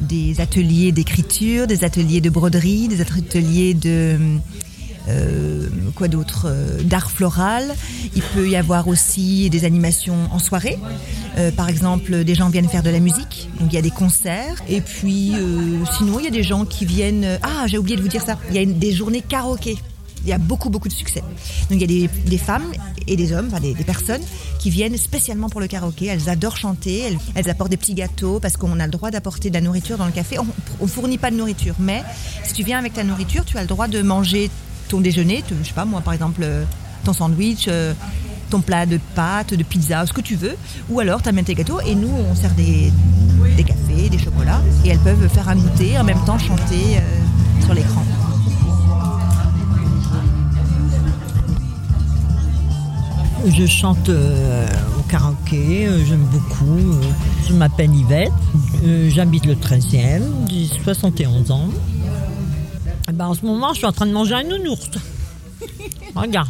des 0.00 0.40
ateliers 0.40 0.92
d'écriture, 0.92 1.66
des 1.66 1.84
ateliers 1.84 2.20
de 2.20 2.30
broderie, 2.30 2.88
des 2.88 3.00
ateliers 3.00 3.74
de 3.74 4.18
euh, 5.10 5.68
quoi 5.94 6.08
d'autre 6.08 6.46
euh, 6.46 6.82
D'art 6.82 7.10
floral. 7.10 7.74
Il 8.14 8.22
peut 8.22 8.48
y 8.48 8.56
avoir 8.56 8.88
aussi 8.88 9.50
des 9.50 9.64
animations 9.64 10.16
en 10.32 10.38
soirée. 10.38 10.78
Euh, 11.36 11.50
par 11.50 11.68
exemple, 11.68 12.24
des 12.24 12.34
gens 12.34 12.48
viennent 12.48 12.68
faire 12.68 12.82
de 12.82 12.90
la 12.90 13.00
musique, 13.00 13.48
donc 13.58 13.72
il 13.72 13.74
y 13.74 13.78
a 13.78 13.82
des 13.82 13.90
concerts. 13.90 14.62
Et 14.68 14.80
puis, 14.80 15.34
sinon, 15.96 16.18
il 16.18 16.24
y 16.24 16.28
a 16.28 16.32
des 16.32 16.42
gens 16.42 16.64
qui 16.64 16.84
viennent. 16.84 17.38
Ah, 17.42 17.66
j'ai 17.66 17.78
oublié 17.78 17.96
de 17.96 18.02
vous 18.02 18.08
dire 18.08 18.22
ça. 18.22 18.38
Il 18.50 18.56
y 18.56 18.58
a 18.58 18.64
des 18.64 18.92
journées 18.92 19.22
karaoké. 19.22 19.78
Il 20.22 20.28
y 20.28 20.32
a 20.32 20.38
beaucoup, 20.38 20.68
beaucoup 20.68 20.88
de 20.88 20.92
succès. 20.92 21.20
Donc 21.70 21.80
il 21.80 21.90
y 21.90 22.04
a 22.04 22.08
des, 22.26 22.38
femmes 22.38 22.70
et 23.06 23.16
des 23.16 23.32
hommes, 23.32 23.48
enfin 23.50 23.60
des, 23.60 23.74
personnes 23.74 24.20
qui 24.58 24.68
viennent 24.68 24.96
spécialement 24.98 25.48
pour 25.48 25.60
le 25.60 25.66
karaoké. 25.66 26.06
Elles 26.06 26.28
adorent 26.28 26.58
chanter, 26.58 27.16
elles, 27.34 27.50
apportent 27.50 27.70
des 27.70 27.78
petits 27.78 27.94
gâteaux 27.94 28.38
parce 28.38 28.56
qu'on 28.56 28.78
a 28.80 28.84
le 28.84 28.92
droit 28.92 29.10
d'apporter 29.10 29.48
de 29.48 29.54
la 29.54 29.62
nourriture 29.62 29.96
dans 29.96 30.04
le 30.06 30.12
café. 30.12 30.38
On, 30.38 30.46
on 30.80 30.86
fournit 30.86 31.16
pas 31.16 31.30
de 31.30 31.36
nourriture, 31.36 31.74
mais 31.78 32.02
si 32.44 32.52
tu 32.52 32.64
viens 32.64 32.78
avec 32.78 32.92
ta 32.92 33.04
nourriture, 33.04 33.44
tu 33.46 33.56
as 33.56 33.62
le 33.62 33.66
droit 33.66 33.88
de 33.88 34.02
manger 34.02 34.50
ton 34.90 35.00
déjeuner, 35.00 35.42
je 35.48 35.66
sais 35.66 35.72
pas 35.72 35.84
moi 35.84 36.00
par 36.00 36.12
exemple, 36.12 36.40
euh, 36.42 36.64
ton 37.04 37.12
sandwich, 37.12 37.66
euh, 37.68 37.94
ton 38.50 38.60
plat 38.60 38.84
de 38.84 38.98
pâtes, 39.14 39.54
de 39.54 39.62
pizza, 39.62 40.04
ce 40.04 40.12
que 40.12 40.20
tu 40.20 40.34
veux. 40.34 40.56
Ou 40.90 40.98
alors, 40.98 41.22
tu 41.22 41.28
amènes 41.28 41.44
tes 41.44 41.54
gâteaux 41.54 41.80
et 41.80 41.94
nous, 41.94 42.10
on 42.10 42.34
sert 42.34 42.52
des, 42.54 42.92
cafés, 43.64 44.08
des 44.10 44.18
chocolats. 44.18 44.60
Et 44.84 44.88
elles 44.88 44.98
peuvent 44.98 45.28
faire 45.28 45.48
un 45.48 45.54
goûter, 45.54 45.96
en 45.98 46.04
même 46.04 46.22
temps 46.26 46.38
chanter 46.38 46.96
euh, 46.96 47.62
sur 47.64 47.72
l'écran. 47.72 48.04
Je 53.46 53.66
chante 53.66 54.10
au 54.10 55.02
karaoké, 55.08 55.88
j'aime 56.06 56.26
beaucoup. 56.30 56.94
je 57.48 57.54
m'appelle 57.54 57.94
Yvette, 57.94 58.32
j'habite 59.08 59.46
le 59.46 59.54
13e, 59.54 60.20
j'ai 60.50 60.66
71 60.66 61.50
ans. 61.50 61.70
Eh 63.10 63.12
ben, 63.12 63.26
en 63.26 63.34
ce 63.34 63.44
moment, 63.44 63.72
je 63.72 63.78
suis 63.78 63.86
en 63.86 63.92
train 63.92 64.06
de 64.06 64.12
manger 64.12 64.34
un 64.34 64.44
nounours. 64.44 64.88
Regarde. 66.14 66.48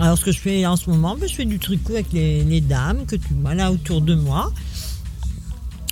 Alors, 0.00 0.18
ce 0.18 0.24
que 0.24 0.32
je 0.32 0.40
fais 0.40 0.66
en 0.66 0.74
ce 0.74 0.90
moment, 0.90 1.16
ben, 1.16 1.28
je 1.28 1.34
fais 1.36 1.44
du 1.44 1.60
tricot 1.60 1.92
avec 1.92 2.12
les, 2.12 2.60
dames 2.60 3.06
que 3.06 3.14
tu 3.14 3.34
vois 3.34 3.54
là 3.54 3.70
autour 3.70 4.00
de 4.00 4.16
moi. 4.16 4.50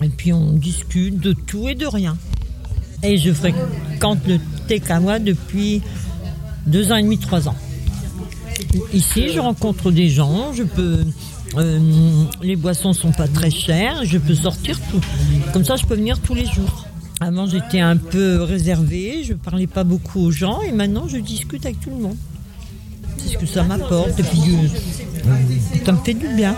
Et 0.03 0.09
puis, 0.09 0.33
on 0.33 0.55
discute 0.55 1.21
de 1.21 1.33
tout 1.33 1.69
et 1.69 1.77
de 1.77 1.87
rien. 1.87 2.17
Et 3.05 3.17
je 3.17 3.33
fréquente 3.33 4.19
le 4.27 4.41
Tekawa 4.67 5.21
depuis 5.21 5.81
deux 6.67 6.91
ans 6.91 6.97
et 6.97 7.03
demi, 7.05 7.19
trois 7.19 7.49
ans. 7.49 7.57
Ici, 8.93 9.29
je 9.33 9.39
rencontre 9.39 9.93
des 9.93 10.09
gens, 10.09 10.53
je 10.53 10.65
peux. 10.65 11.05
euh, 11.57 12.25
les 12.43 12.57
boissons 12.57 12.93
sont 12.93 13.13
pas 13.13 13.29
très 13.29 13.51
chères, 13.51 14.05
je 14.05 14.19
peux 14.19 14.35
sortir 14.35 14.77
tout. 14.91 15.01
Comme 15.53 15.65
ça, 15.65 15.77
je 15.77 15.87
peux 15.87 15.95
venir 15.95 16.19
tous 16.19 16.35
les 16.35 16.47
jours. 16.47 16.89
Avant, 17.27 17.47
j'étais 17.47 17.81
un 17.81 17.97
peu 17.97 18.43
réservée, 18.43 19.25
je 19.25 19.33
parlais 19.33 19.67
pas 19.67 19.83
beaucoup 19.83 20.21
aux 20.21 20.31
gens, 20.31 20.61
et 20.61 20.73
maintenant, 20.73 21.09
je 21.09 21.17
discute 21.17 21.65
avec 21.65 21.81
tout 21.81 21.89
le 21.89 21.97
monde. 21.97 22.17
C'est 23.17 23.31
ce 23.31 23.39
que 23.39 23.47
ça 23.47 23.63
m'apporte, 23.63 24.21
et 24.21 24.23
puis 24.23 24.41
euh, 24.41 25.81
ça 25.87 25.93
me 25.93 25.99
fait 26.05 26.13
du 26.13 26.29
bien. 26.29 26.55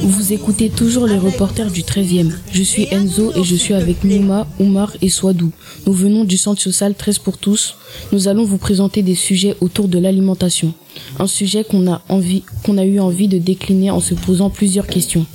Vous 0.00 0.32
écoutez 0.32 0.70
toujours 0.70 1.06
les 1.06 1.18
reporters 1.18 1.70
du 1.70 1.82
13e. 1.82 2.32
Je 2.50 2.62
suis 2.62 2.88
Enzo 2.90 3.32
et 3.36 3.44
je 3.44 3.56
suis 3.56 3.74
avec 3.74 4.02
Nima, 4.02 4.46
Oumar 4.58 4.90
et 5.02 5.10
Swadou. 5.10 5.52
Nous 5.86 5.92
venons 5.92 6.24
du 6.24 6.38
centre 6.38 6.62
social 6.62 6.94
13 6.94 7.18
pour 7.18 7.36
tous. 7.36 7.76
Nous 8.10 8.26
allons 8.26 8.44
vous 8.44 8.58
présenter 8.58 9.02
des 9.02 9.14
sujets 9.14 9.54
autour 9.60 9.86
de 9.88 9.98
l'alimentation. 9.98 10.72
Un 11.18 11.26
sujet 11.26 11.62
qu'on 11.62 11.92
a 11.92 12.00
envie, 12.08 12.42
qu'on 12.64 12.78
a 12.78 12.86
eu 12.86 13.00
envie 13.00 13.28
de 13.28 13.36
décliner 13.36 13.90
en 13.90 14.00
se 14.00 14.14
posant 14.14 14.48
plusieurs 14.48 14.86
questions. 14.86 15.26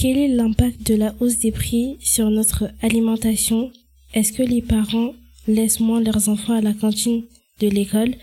Quel 0.00 0.16
est 0.16 0.28
l'impact 0.28 0.86
de 0.86 0.94
la 0.94 1.14
hausse 1.20 1.40
des 1.40 1.52
prix 1.52 1.98
sur 2.00 2.30
notre 2.30 2.70
alimentation? 2.80 3.70
Est-ce 4.14 4.32
que 4.32 4.42
les 4.42 4.62
parents 4.62 5.12
laissent 5.46 5.78
moins 5.78 6.00
leurs 6.00 6.30
enfants 6.30 6.54
à 6.54 6.62
la 6.62 6.72
cantine 6.72 7.24
de 7.60 7.68
l'école? 7.68 8.14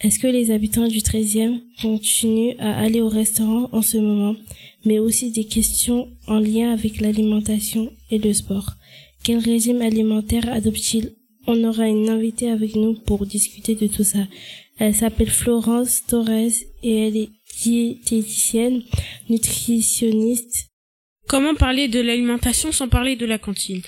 Est-ce 0.00 0.18
que 0.18 0.28
les 0.28 0.50
habitants 0.50 0.88
du 0.88 1.00
13e 1.00 1.60
continuent 1.82 2.54
à 2.58 2.78
aller 2.78 3.02
au 3.02 3.10
restaurant 3.10 3.68
en 3.72 3.82
ce 3.82 3.98
moment? 3.98 4.34
Mais 4.86 4.98
aussi 4.98 5.30
des 5.30 5.44
questions 5.44 6.08
en 6.26 6.38
lien 6.38 6.72
avec 6.72 7.02
l'alimentation 7.02 7.92
et 8.10 8.16
le 8.16 8.32
sport. 8.32 8.70
Quel 9.22 9.36
régime 9.36 9.82
alimentaire 9.82 10.48
adopte-t-il? 10.50 11.16
On 11.46 11.64
aura 11.64 11.86
une 11.86 12.08
invitée 12.08 12.48
avec 12.48 12.76
nous 12.76 12.94
pour 12.94 13.26
discuter 13.26 13.74
de 13.74 13.88
tout 13.88 14.04
ça. 14.04 14.26
Elle 14.78 14.94
s'appelle 14.94 15.28
Florence 15.28 16.02
Torres 16.06 16.30
et 16.82 17.08
elle 17.08 17.16
est 17.18 17.28
diététicienne, 17.62 18.84
nutritionniste 19.28 20.70
Comment 21.28 21.56
parler 21.56 21.88
de 21.88 22.00
l'alimentation 22.00 22.70
sans 22.70 22.88
parler 22.88 23.16
de 23.16 23.26
la 23.26 23.38
cantine? 23.38 23.82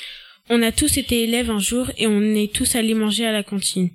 On 0.51 0.61
a 0.63 0.73
tous 0.73 0.97
été 0.97 1.23
élèves 1.23 1.51
un 1.51 1.61
jour 1.61 1.91
et 1.97 2.09
on 2.09 2.21
est 2.35 2.53
tous 2.53 2.75
allés 2.75 2.95
manger 2.95 3.27
à 3.27 3.33
la 3.33 3.45
cantine. 3.45 3.91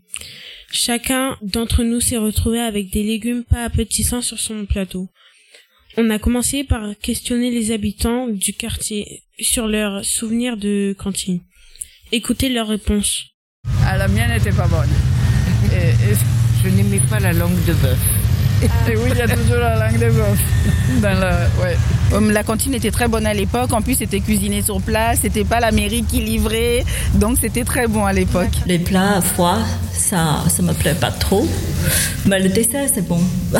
Chacun 0.71 1.37
d'entre 1.41 1.83
nous 1.83 1.99
s'est 1.99 2.17
retrouvé 2.17 2.59
avec 2.59 2.89
des 2.89 3.03
légumes 3.03 3.43
pas 3.43 3.65
appétissants 3.65 4.21
sur 4.21 4.39
son 4.39 4.65
plateau. 4.65 5.09
On 5.97 6.09
a 6.09 6.19
commencé 6.19 6.63
par 6.63 6.97
questionner 7.01 7.51
les 7.51 7.71
habitants 7.71 8.27
du 8.27 8.53
quartier 8.53 9.23
sur 9.39 9.67
leurs 9.67 10.05
souvenirs 10.05 10.55
de 10.55 10.95
cantine. 10.97 11.41
Écoutez 12.13 12.47
leurs 12.47 12.69
réponses. 12.69 13.25
Ah, 13.85 13.97
la 13.97 14.07
mienne 14.07 14.31
n'était 14.31 14.51
pas 14.51 14.67
bonne. 14.67 14.89
Et, 15.73 16.11
et 16.11 16.15
je 16.63 16.69
n'aimais 16.69 17.01
pas 17.09 17.19
la 17.19 17.33
langue 17.33 17.63
de 17.65 17.73
bœuf. 17.73 17.99
Et 18.89 18.95
oui, 18.95 19.09
il 19.11 19.17
y 19.17 19.21
a 19.21 19.27
toujours 19.27 19.57
la 19.57 19.75
langue 19.89 19.99
de 19.99 20.11
bœuf. 20.11 20.39
Dans 21.01 21.61
ouais. 21.61 21.77
Hum, 22.13 22.31
La 22.31 22.43
cantine 22.43 22.73
était 22.73 22.91
très 22.91 23.07
bonne 23.07 23.25
à 23.25 23.33
l'époque. 23.33 23.73
En 23.73 23.81
plus, 23.81 23.95
c'était 23.95 24.19
cuisiné 24.19 24.61
sur 24.61 24.79
place. 24.81 25.19
C'était 25.21 25.43
pas 25.43 25.59
la 25.59 25.71
mairie 25.71 26.03
qui 26.03 26.21
livrait. 26.21 26.83
Donc, 27.15 27.37
c'était 27.41 27.63
très 27.63 27.87
bon 27.87 28.05
à 28.05 28.13
l'époque. 28.13 28.51
Les 28.67 28.79
plats 28.79 29.21
froids, 29.21 29.59
ça, 29.91 30.43
ça 30.47 30.61
me 30.61 30.73
plaît 30.73 30.93
pas 30.95 31.11
trop. 31.11 31.47
Mais 32.25 32.39
le 32.39 32.49
dessert, 32.49 32.87
c'est 32.93 33.07
bon. 33.07 33.19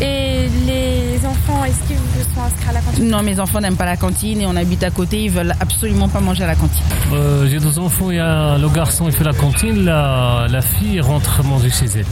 Et 0.00 0.48
les 0.66 1.24
enfants, 1.24 1.64
est-ce 1.64 1.78
qu'ils 1.86 1.96
sont 2.34 2.40
inscrits 2.44 2.68
à 2.68 2.72
la 2.72 2.80
cantine? 2.80 3.08
Non, 3.08 3.22
mes 3.22 3.38
enfants 3.38 3.60
n'aiment 3.60 3.76
pas 3.76 3.84
la 3.84 3.96
cantine 3.96 4.40
et 4.40 4.46
on 4.46 4.56
habite 4.56 4.82
à 4.82 4.90
côté. 4.90 5.22
Ils 5.22 5.30
veulent 5.30 5.54
absolument 5.60 6.08
pas 6.08 6.18
manger 6.18 6.42
à 6.42 6.48
la 6.48 6.56
cantine. 6.56 6.82
Euh, 7.12 7.46
J'ai 7.48 7.60
deux 7.60 7.78
enfants, 7.78 8.10
il 8.10 8.16
y 8.16 8.20
a 8.20 8.58
le 8.58 8.68
garçon 8.70 9.06
il 9.06 9.12
fait 9.12 9.22
la 9.22 9.32
cantine, 9.32 9.84
la, 9.84 10.46
la 10.50 10.62
fille 10.62 11.00
rentre 11.00 11.44
manger 11.44 11.70
chez 11.70 11.84
elle. 11.94 12.06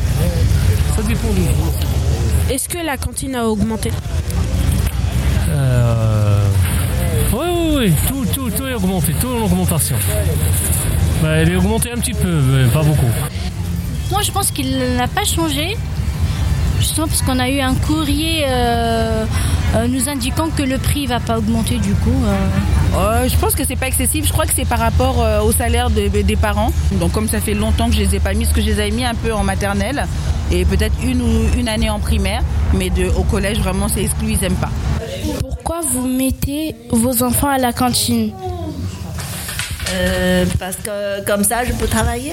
Ça 0.96 1.02
dépend 1.02 1.28
du 1.34 1.42
jour. 1.42 1.72
Est-ce 2.50 2.68
que 2.68 2.78
la 2.78 2.96
cantine 2.96 3.34
a 3.34 3.46
augmenté? 3.48 3.90
Oui, 7.32 7.46
oui, 7.50 7.76
oui, 7.76 7.92
tout, 8.08 8.26
tout, 8.26 8.50
tout 8.50 8.66
est 8.66 8.74
augmenté, 8.74 9.12
tout 9.20 9.28
en 9.28 9.44
augmentation. 9.44 9.96
Bah, 11.22 11.36
elle 11.36 11.50
est 11.50 11.56
augmentée 11.56 11.90
un 11.92 11.98
petit 11.98 12.14
peu, 12.14 12.28
mais 12.28 12.68
pas 12.68 12.82
beaucoup. 12.82 13.10
Moi, 14.10 14.22
je 14.22 14.30
pense 14.30 14.50
qu'il 14.50 14.76
n'a 14.96 15.08
pas 15.08 15.24
changé. 15.24 15.76
Justement 16.82 17.06
parce 17.06 17.22
qu'on 17.22 17.38
a 17.38 17.48
eu 17.48 17.60
un 17.60 17.74
courrier 17.74 18.44
euh, 18.48 19.24
euh, 19.76 19.86
nous 19.86 20.08
indiquant 20.08 20.48
que 20.48 20.62
le 20.64 20.78
prix 20.78 21.06
va 21.06 21.20
pas 21.20 21.38
augmenter 21.38 21.78
du 21.78 21.94
coup. 21.94 22.10
euh. 22.26 22.98
Euh, 22.98 23.28
je 23.28 23.36
pense 23.36 23.54
que 23.54 23.64
c'est 23.64 23.76
pas 23.76 23.86
excessif. 23.86 24.26
Je 24.26 24.32
crois 24.32 24.46
que 24.46 24.52
c'est 24.54 24.64
par 24.66 24.80
rapport 24.80 25.22
euh, 25.22 25.40
au 25.42 25.52
salaire 25.52 25.90
de- 25.90 26.08
des 26.08 26.36
parents. 26.36 26.72
Donc, 27.00 27.12
comme 27.12 27.28
ça 27.28 27.40
fait 27.40 27.54
longtemps 27.54 27.88
que 27.88 27.94
je 27.94 28.00
les 28.00 28.16
ai 28.16 28.20
pas 28.20 28.34
mis, 28.34 28.44
parce 28.44 28.54
que 28.56 28.60
je 28.60 28.66
les 28.66 28.80
avais 28.80 28.90
mis 28.90 29.04
un 29.04 29.14
peu 29.14 29.32
en 29.32 29.44
maternelle 29.44 30.04
et 30.50 30.64
peut-être 30.64 30.94
une 31.04 31.22
ou 31.22 31.30
une 31.56 31.68
année 31.68 31.88
en 31.88 32.00
primaire, 32.00 32.42
mais 32.74 32.90
de, 32.90 33.06
au 33.16 33.22
collège, 33.22 33.58
vraiment, 33.60 33.86
c'est 33.88 34.02
exclu. 34.02 34.32
Ils 34.32 34.44
aiment 34.44 34.54
pas. 34.56 34.70
Pourquoi 35.40 35.80
vous 35.88 36.06
mettez 36.08 36.74
vos 36.90 37.22
enfants 37.22 37.48
à 37.48 37.58
la 37.58 37.72
cantine? 37.72 38.32
Euh, 39.94 40.44
parce 40.58 40.76
que 40.76 41.24
comme 41.26 41.44
ça, 41.44 41.64
je 41.64 41.72
peux 41.72 41.86
travailler? 41.86 42.32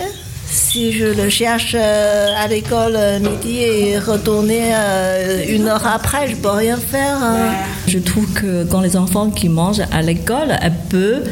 Si 0.52 0.92
je 0.92 1.06
le 1.06 1.30
cherche 1.30 1.76
euh, 1.78 2.28
à 2.38 2.48
l'école 2.48 2.96
euh, 2.96 3.20
midi 3.20 3.58
et 3.60 4.00
retourner 4.00 4.74
euh, 4.74 5.44
une 5.48 5.68
heure 5.68 5.86
après, 5.86 6.28
je 6.28 6.36
peux 6.36 6.50
rien 6.50 6.78
faire. 6.78 7.18
hein. 7.22 7.52
Je 7.88 8.00
trouve 8.00 8.32
que 8.34 8.64
quand 8.66 8.82
les 8.82 8.98
enfants 8.98 9.30
qui 9.30 9.48
mangent 9.50 9.84
à 9.92 10.02
l'école, 10.02 10.56
elles 10.62 10.74
peuvent 10.90 11.30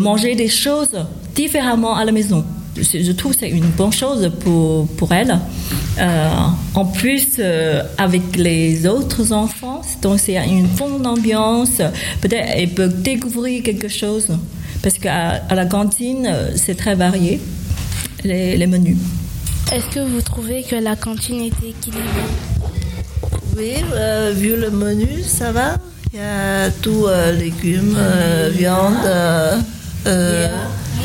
manger 0.00 0.34
des 0.34 0.48
choses 0.48 0.90
différemment 1.34 1.96
à 1.96 2.04
la 2.04 2.10
maison. 2.10 2.44
Je 2.76 3.12
trouve 3.12 3.32
que 3.32 3.38
c'est 3.40 3.48
une 3.50 3.66
bonne 3.70 3.92
chose 3.92 4.30
pour, 4.40 4.86
pour 4.88 5.12
elles. 5.12 5.38
En 6.74 6.84
plus, 6.84 7.40
avec 7.96 8.36
les 8.36 8.86
autres 8.88 9.32
enfants, 9.32 9.82
donc 10.02 10.18
c'est 10.18 10.34
une 10.34 10.66
bonne 10.66 11.06
ambiance. 11.06 11.76
Peut-être 12.20 12.46
elles 12.56 12.70
peuvent 12.70 13.02
découvrir 13.02 13.62
quelque 13.62 13.88
chose. 13.88 14.28
Parce 14.82 14.98
qu'à 14.98 15.42
la 15.54 15.66
cantine, 15.66 16.28
c'est 16.56 16.76
très 16.76 16.94
varié, 16.96 17.40
les, 18.24 18.56
les 18.56 18.66
menus. 18.66 18.98
Est-ce 19.72 19.86
que 19.94 20.00
vous 20.00 20.22
trouvez 20.22 20.62
que 20.62 20.76
la 20.76 20.96
cantine 20.96 21.40
était 21.42 21.70
équilibrée? 21.70 22.30
Oui, 23.56 23.72
euh, 23.92 24.32
vu 24.34 24.56
le 24.56 24.70
menu, 24.70 25.22
ça 25.22 25.52
va. 25.52 25.76
Il 26.12 26.18
y 26.18 26.22
a 26.22 26.70
tout, 26.70 27.04
euh, 27.06 27.32
légumes, 27.32 27.94
euh, 27.98 28.50
viande, 28.52 29.04
euh, 29.04 29.58
euh, 30.06 30.48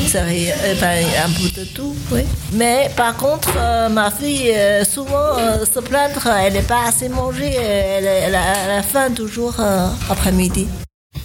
céréales, 0.06 0.56
enfin, 0.72 0.96
un 1.26 1.30
peu 1.30 1.60
de 1.60 1.66
tout, 1.66 1.94
oui. 2.10 2.22
Mais 2.54 2.90
par 2.96 3.14
contre, 3.16 3.52
euh, 3.58 3.88
ma 3.90 4.10
fille, 4.10 4.50
euh, 4.54 4.82
souvent, 4.84 5.36
euh, 5.38 5.64
se 5.66 5.80
plaindre, 5.80 6.26
elle 6.26 6.54
n'est 6.54 6.62
pas 6.62 6.86
assez 6.86 7.10
mangée, 7.10 7.52
elle, 7.54 8.06
elle 8.06 8.34
a, 8.34 8.64
elle 8.64 8.78
a 8.78 8.82
faim 8.82 9.10
toujours 9.14 9.56
euh, 9.60 9.88
après-midi. 10.08 10.66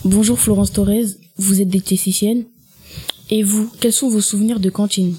Bonjour 0.04 0.38
Florence 0.38 0.74
Torres, 0.74 1.08
vous 1.38 1.62
êtes 1.62 1.70
diététicienne. 1.70 2.44
Et 3.30 3.44
vous, 3.44 3.72
quels 3.80 3.94
sont 3.94 4.10
vos 4.10 4.22
souvenirs 4.22 4.60
de 4.60 4.70
cantine? 4.70 5.16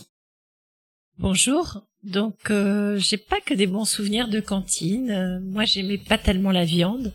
Bonjour. 1.20 1.82
Donc, 2.02 2.50
euh, 2.50 2.98
j'ai 2.98 3.18
pas 3.18 3.40
que 3.44 3.52
des 3.52 3.66
bons 3.66 3.84
souvenirs 3.84 4.28
de 4.28 4.40
cantine. 4.40 5.10
Euh, 5.10 5.38
moi, 5.42 5.66
j'aimais 5.66 5.98
pas 5.98 6.16
tellement 6.16 6.50
la 6.50 6.64
viande 6.64 7.12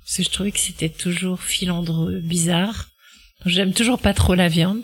parce 0.00 0.16
que 0.16 0.22
je 0.22 0.30
trouvais 0.30 0.52
que 0.52 0.58
c'était 0.58 0.88
toujours 0.88 1.42
filandreux, 1.42 2.20
bizarre. 2.20 2.88
J'aime 3.44 3.74
toujours 3.74 3.98
pas 3.98 4.14
trop 4.14 4.34
la 4.34 4.48
viande. 4.48 4.80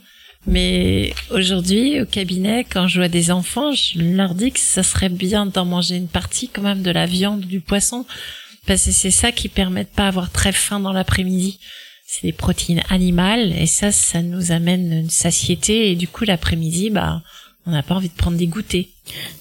Mais 0.46 1.14
aujourd'hui, 1.30 1.98
au 2.02 2.04
cabinet, 2.04 2.64
quand 2.64 2.88
je 2.88 3.00
vois 3.00 3.08
des 3.08 3.30
enfants, 3.30 3.72
je 3.72 4.00
leur 4.00 4.34
dis 4.34 4.52
que 4.52 4.60
ça 4.60 4.82
serait 4.82 5.08
bien 5.08 5.46
d'en 5.46 5.64
manger 5.64 5.96
une 5.96 6.06
partie 6.06 6.48
quand 6.48 6.60
même 6.60 6.82
de 6.82 6.90
la 6.90 7.06
viande, 7.06 7.40
du 7.40 7.62
poisson, 7.62 8.04
parce 8.66 8.84
que 8.84 8.92
c'est 8.92 9.10
ça 9.10 9.32
qui 9.32 9.48
permet 9.48 9.84
de 9.84 9.88
pas 9.88 10.08
avoir 10.08 10.30
très 10.30 10.52
faim 10.52 10.78
dans 10.78 10.92
l'après-midi. 10.92 11.58
C'est 12.06 12.26
des 12.26 12.32
protéines 12.34 12.82
animales 12.90 13.50
et 13.52 13.66
ça, 13.66 13.92
ça 13.92 14.20
nous 14.20 14.52
amène 14.52 14.92
une 14.92 15.10
satiété 15.10 15.90
et 15.90 15.96
du 15.96 16.06
coup 16.06 16.24
l'après-midi, 16.24 16.90
bah, 16.90 17.22
on 17.66 17.70
n'a 17.70 17.82
pas 17.82 17.94
envie 17.94 18.08
de 18.08 18.14
prendre 18.14 18.36
des 18.36 18.46
goûters. 18.46 18.86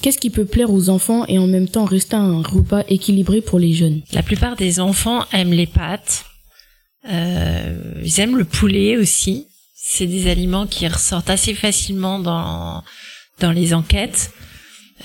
Qu'est-ce 0.01 0.17
qui 0.17 0.29
peut 0.29 0.45
plaire 0.45 0.71
aux 0.71 0.89
enfants 0.89 1.25
et 1.27 1.39
en 1.39 1.47
même 1.47 1.67
temps 1.67 1.85
rester 1.85 2.15
un 2.15 2.41
repas 2.41 2.83
équilibré 2.87 3.41
pour 3.41 3.59
les 3.59 3.73
jeunes? 3.73 4.01
La 4.11 4.23
plupart 4.23 4.55
des 4.55 4.79
enfants 4.79 5.25
aiment 5.31 5.53
les 5.53 5.67
pâtes. 5.67 6.25
Euh, 7.09 8.01
ils 8.03 8.19
aiment 8.19 8.37
le 8.37 8.45
poulet 8.45 8.97
aussi. 8.97 9.47
C'est 9.75 10.07
des 10.07 10.29
aliments 10.29 10.67
qui 10.67 10.87
ressortent 10.87 11.29
assez 11.29 11.53
facilement 11.53 12.19
dans 12.19 12.83
dans 13.39 13.51
les 13.51 13.73
enquêtes. 13.73 14.31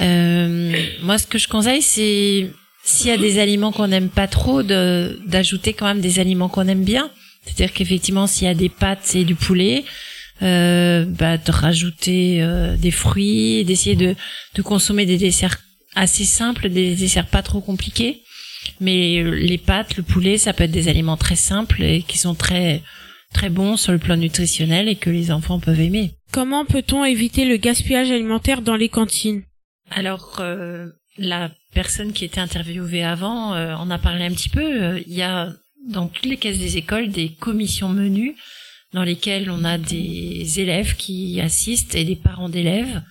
Euh, 0.01 0.73
moi, 1.03 1.19
ce 1.19 1.27
que 1.27 1.39
je 1.39 1.49
conseille, 1.49 1.83
c'est 1.83 2.51
s'il 2.85 3.07
y 3.07 3.11
a 3.11 3.19
des 3.19 3.39
aliments 3.39 3.73
qu'on 3.73 3.89
n'aime 3.89 4.09
pas 4.09 4.27
trop, 4.27 4.63
d'ajouter 4.63 5.73
quand 5.73 5.87
même 5.87 6.01
des 6.01 6.19
aliments 6.19 6.49
qu'on 6.49 6.67
aime 6.67 6.85
bien. 6.85 7.11
C'est-à-dire 7.45 7.73
qu'effectivement, 7.73 8.27
s'il 8.27 8.47
y 8.47 8.51
a 8.51 8.55
des 8.55 8.69
pâtes 8.69 9.15
et 9.15 9.25
du 9.25 9.35
poulet, 9.35 9.85
euh, 10.41 11.05
bah, 11.07 11.37
de 11.37 11.53
rajouter 11.53 12.43
euh, 12.43 12.77
des 12.77 12.91
fruits, 12.91 13.65
d'essayer 13.65 13.97
de, 13.97 14.15
de 14.55 14.63
consommer 14.63 15.07
des 15.07 15.19
desserts 15.19 15.59
assez 15.95 16.25
simples, 16.25 16.69
des 16.69 16.95
desserts 16.97 17.27
pas 17.27 17.43
trop 17.43 17.61
compliqués. 17.61 18.23
Mais 18.81 19.23
les 19.23 19.59
pâtes, 19.59 19.97
le 19.97 20.03
poulet, 20.05 20.39
ça 20.39 20.53
peut 20.53 20.65
être 20.65 20.71
des 20.71 20.89
aliments 20.89 21.17
très 21.17 21.37
simples 21.37 21.83
et 21.83 22.03
qui 22.03 22.17
sont 22.17 22.35
très 22.35 22.83
très 23.33 23.51
bons 23.51 23.77
sur 23.77 23.93
le 23.93 23.99
plan 23.99 24.17
nutritionnel 24.17 24.89
et 24.89 24.97
que 24.97 25.11
les 25.11 25.31
enfants 25.31 25.59
peuvent 25.59 25.81
aimer. 25.81 26.13
Comment 26.33 26.65
peut-on 26.65 27.05
éviter 27.05 27.45
le 27.45 27.57
gaspillage 27.57 28.11
alimentaire 28.11 28.63
dans 28.63 28.77
les 28.77 28.89
cantines? 28.89 29.43
Alors, 29.91 30.39
euh, 30.41 30.89
la 31.19 31.51
personne 31.75 32.13
qui 32.13 32.25
était 32.25 32.41
interviewée 32.41 33.05
avant 33.05 33.55
euh, 33.55 33.75
en 33.75 33.91
a 33.91 33.99
parlé 33.99 34.25
un 34.25 34.33
petit 34.33 34.49
peu. 34.49 34.83
Euh, 34.83 35.01
il 35.07 35.15
y 35.15 35.23
a 35.23 35.53
dans 35.89 36.07
toutes 36.07 36.27
les 36.27 36.37
caisses 36.37 36.59
des 36.59 36.77
écoles 36.77 37.11
des 37.11 37.31
commissions 37.31 37.89
menus 37.89 38.35
dans 38.93 39.05
lesquelles 39.05 39.51
on 39.51 39.65
a 39.65 39.79
des 39.79 40.61
élèves 40.61 40.97
qui 40.97 41.41
assistent 41.41 41.95
et 41.95 42.05
des 42.05 42.17
parents 42.17 42.49
d'élèves. 42.49 43.03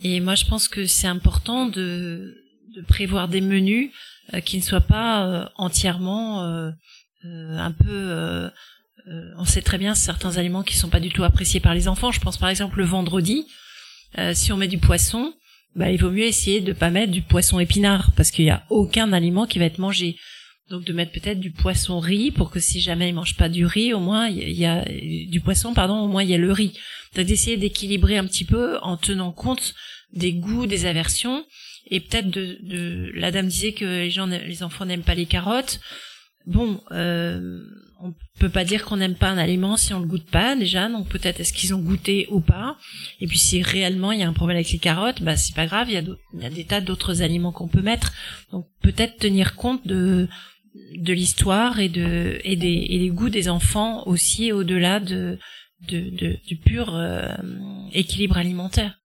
Et 0.00 0.20
moi, 0.20 0.34
je 0.34 0.44
pense 0.44 0.68
que 0.68 0.86
c'est 0.86 1.08
important 1.08 1.66
de, 1.66 2.36
de 2.74 2.82
prévoir 2.82 3.28
des 3.28 3.40
menus 3.40 3.90
qui 4.44 4.58
ne 4.58 4.62
soient 4.62 4.80
pas 4.80 5.50
entièrement 5.56 6.42
un 7.24 7.72
peu 7.72 8.50
euh, 9.10 9.32
on 9.38 9.44
sait 9.44 9.62
très 9.62 9.78
bien 9.78 9.94
certains 9.94 10.36
aliments 10.36 10.62
qui 10.62 10.76
sont 10.76 10.88
pas 10.88 11.00
du 11.00 11.08
tout 11.08 11.24
appréciés 11.24 11.60
par 11.60 11.74
les 11.74 11.88
enfants. 11.88 12.12
Je 12.12 12.20
pense 12.20 12.36
par 12.36 12.48
exemple 12.48 12.78
le 12.78 12.84
vendredi, 12.84 13.46
euh, 14.18 14.34
si 14.34 14.52
on 14.52 14.56
met 14.56 14.68
du 14.68 14.78
poisson, 14.78 15.32
bah, 15.74 15.90
il 15.90 16.00
vaut 16.00 16.10
mieux 16.10 16.24
essayer 16.24 16.60
de 16.60 16.72
pas 16.72 16.90
mettre 16.90 17.12
du 17.12 17.22
poisson 17.22 17.58
épinard 17.58 18.10
parce 18.16 18.30
qu'il 18.30 18.44
y 18.44 18.50
a 18.50 18.64
aucun 18.68 19.12
aliment 19.12 19.46
qui 19.46 19.58
va 19.58 19.64
être 19.64 19.78
mangé. 19.78 20.16
Donc 20.70 20.84
de 20.84 20.92
mettre 20.92 21.12
peut-être 21.12 21.40
du 21.40 21.50
poisson 21.50 21.98
riz 21.98 22.30
pour 22.30 22.50
que 22.50 22.60
si 22.60 22.80
jamais 22.80 23.08
ils 23.08 23.14
mangent 23.14 23.36
pas 23.36 23.48
du 23.48 23.64
riz, 23.64 23.94
au 23.94 24.00
moins 24.00 24.28
il 24.28 24.50
y 24.50 24.66
a 24.66 24.84
du 24.84 25.40
poisson, 25.40 25.72
pardon, 25.72 25.98
au 26.00 26.08
moins 26.08 26.22
il 26.22 26.30
y 26.30 26.34
a 26.34 26.38
le 26.38 26.52
riz. 26.52 26.72
Donc 27.14 27.26
d'essayer 27.26 27.56
d'équilibrer 27.56 28.18
un 28.18 28.26
petit 28.26 28.44
peu 28.44 28.78
en 28.82 28.96
tenant 28.96 29.32
compte 29.32 29.74
des 30.12 30.32
goûts, 30.32 30.66
des 30.66 30.84
aversions 30.84 31.44
et 31.90 32.00
peut-être 32.00 32.28
de, 32.28 33.10
la 33.14 33.30
dame 33.30 33.48
disait 33.48 33.72
que 33.72 34.06
les 34.46 34.62
enfants 34.62 34.84
n'aiment 34.84 35.02
pas 35.02 35.14
les 35.14 35.26
carottes. 35.26 35.80
Bon, 36.46 36.80
euh, 36.92 37.60
on 38.00 38.14
peut 38.38 38.48
pas 38.48 38.64
dire 38.64 38.84
qu'on 38.84 38.96
n'aime 38.96 39.16
pas 39.16 39.28
un 39.28 39.38
aliment 39.38 39.76
si 39.76 39.92
on 39.92 40.00
le 40.00 40.06
goûte 40.06 40.30
pas 40.30 40.54
déjà, 40.54 40.88
donc 40.88 41.08
peut-être 41.08 41.40
est-ce 41.40 41.52
qu'ils 41.52 41.74
ont 41.74 41.80
goûté 41.80 42.26
ou 42.30 42.40
pas. 42.40 42.76
Et 43.20 43.26
puis 43.26 43.38
si 43.38 43.62
réellement 43.62 44.12
il 44.12 44.20
y 44.20 44.22
a 44.22 44.28
un 44.28 44.32
problème 44.32 44.56
avec 44.56 44.70
les 44.70 44.78
carottes, 44.78 45.22
bah 45.22 45.36
c'est 45.36 45.54
pas 45.54 45.66
grave, 45.66 45.90
il 45.90 45.94
y 46.40 46.44
a 46.46 46.50
des 46.50 46.64
tas 46.64 46.80
d'autres 46.80 47.22
aliments 47.22 47.52
qu'on 47.52 47.68
peut 47.68 47.82
mettre. 47.82 48.12
Donc 48.52 48.66
peut-être 48.82 49.18
tenir 49.18 49.56
compte 49.56 49.86
de 49.86 50.28
de 50.96 51.12
l'histoire 51.12 51.80
et 51.80 51.88
de 51.88 52.38
et 52.44 52.56
des 52.56 52.98
des 52.98 53.10
goûts 53.10 53.30
des 53.30 53.48
enfants 53.48 54.06
aussi 54.06 54.52
au-delà 54.52 55.00
de, 55.00 55.38
de, 55.88 56.36
du 56.46 56.56
pur 56.56 56.94
euh, 56.94 57.28
équilibre 57.92 58.36
alimentaire. 58.36 58.98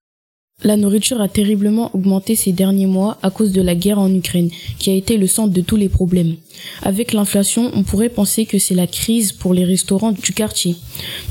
La 0.62 0.76
nourriture 0.76 1.20
a 1.20 1.28
terriblement 1.28 1.90
augmenté 1.94 2.36
ces 2.36 2.52
derniers 2.52 2.86
mois 2.86 3.18
à 3.22 3.30
cause 3.30 3.52
de 3.52 3.60
la 3.60 3.74
guerre 3.74 3.98
en 3.98 4.12
Ukraine, 4.14 4.50
qui 4.78 4.90
a 4.90 4.94
été 4.94 5.16
le 5.16 5.26
centre 5.26 5.52
de 5.52 5.60
tous 5.60 5.76
les 5.76 5.88
problèmes. 5.88 6.36
Avec 6.82 7.12
l'inflation, 7.12 7.70
on 7.74 7.82
pourrait 7.82 8.08
penser 8.08 8.46
que 8.46 8.58
c'est 8.58 8.74
la 8.74 8.86
crise 8.86 9.32
pour 9.32 9.54
les 9.54 9.64
restaurants 9.64 10.12
du 10.12 10.32
quartier. 10.32 10.76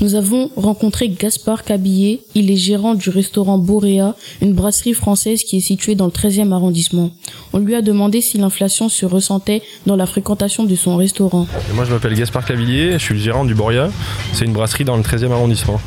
Nous 0.00 0.14
avons 0.14 0.50
rencontré 0.56 1.08
Gaspard 1.08 1.64
Cabillet, 1.64 2.20
il 2.34 2.50
est 2.50 2.56
gérant 2.56 2.94
du 2.94 3.10
restaurant 3.10 3.58
Boréa, 3.58 4.14
une 4.42 4.52
brasserie 4.52 4.94
française 4.94 5.44
qui 5.44 5.58
est 5.58 5.60
située 5.60 5.94
dans 5.94 6.06
le 6.06 6.10
13e 6.10 6.52
arrondissement. 6.52 7.10
On 7.52 7.58
lui 7.58 7.74
a 7.74 7.82
demandé 7.82 8.20
si 8.20 8.38
l'inflation 8.38 8.88
se 8.88 9.06
ressentait 9.06 9.62
dans 9.86 9.96
la 9.96 10.06
fréquentation 10.06 10.64
de 10.64 10.74
son 10.74 10.96
restaurant. 10.96 11.46
moi 11.74 11.84
je 11.84 11.92
m'appelle 11.92 12.14
Gaspard 12.14 12.44
Cabillet, 12.44 12.92
je 12.92 12.98
suis 12.98 13.14
le 13.14 13.20
gérant 13.20 13.44
du 13.44 13.54
Boréa, 13.54 13.90
c'est 14.32 14.44
une 14.44 14.52
brasserie 14.52 14.84
dans 14.84 14.96
le 14.96 15.02
13e 15.02 15.30
arrondissement. 15.30 15.80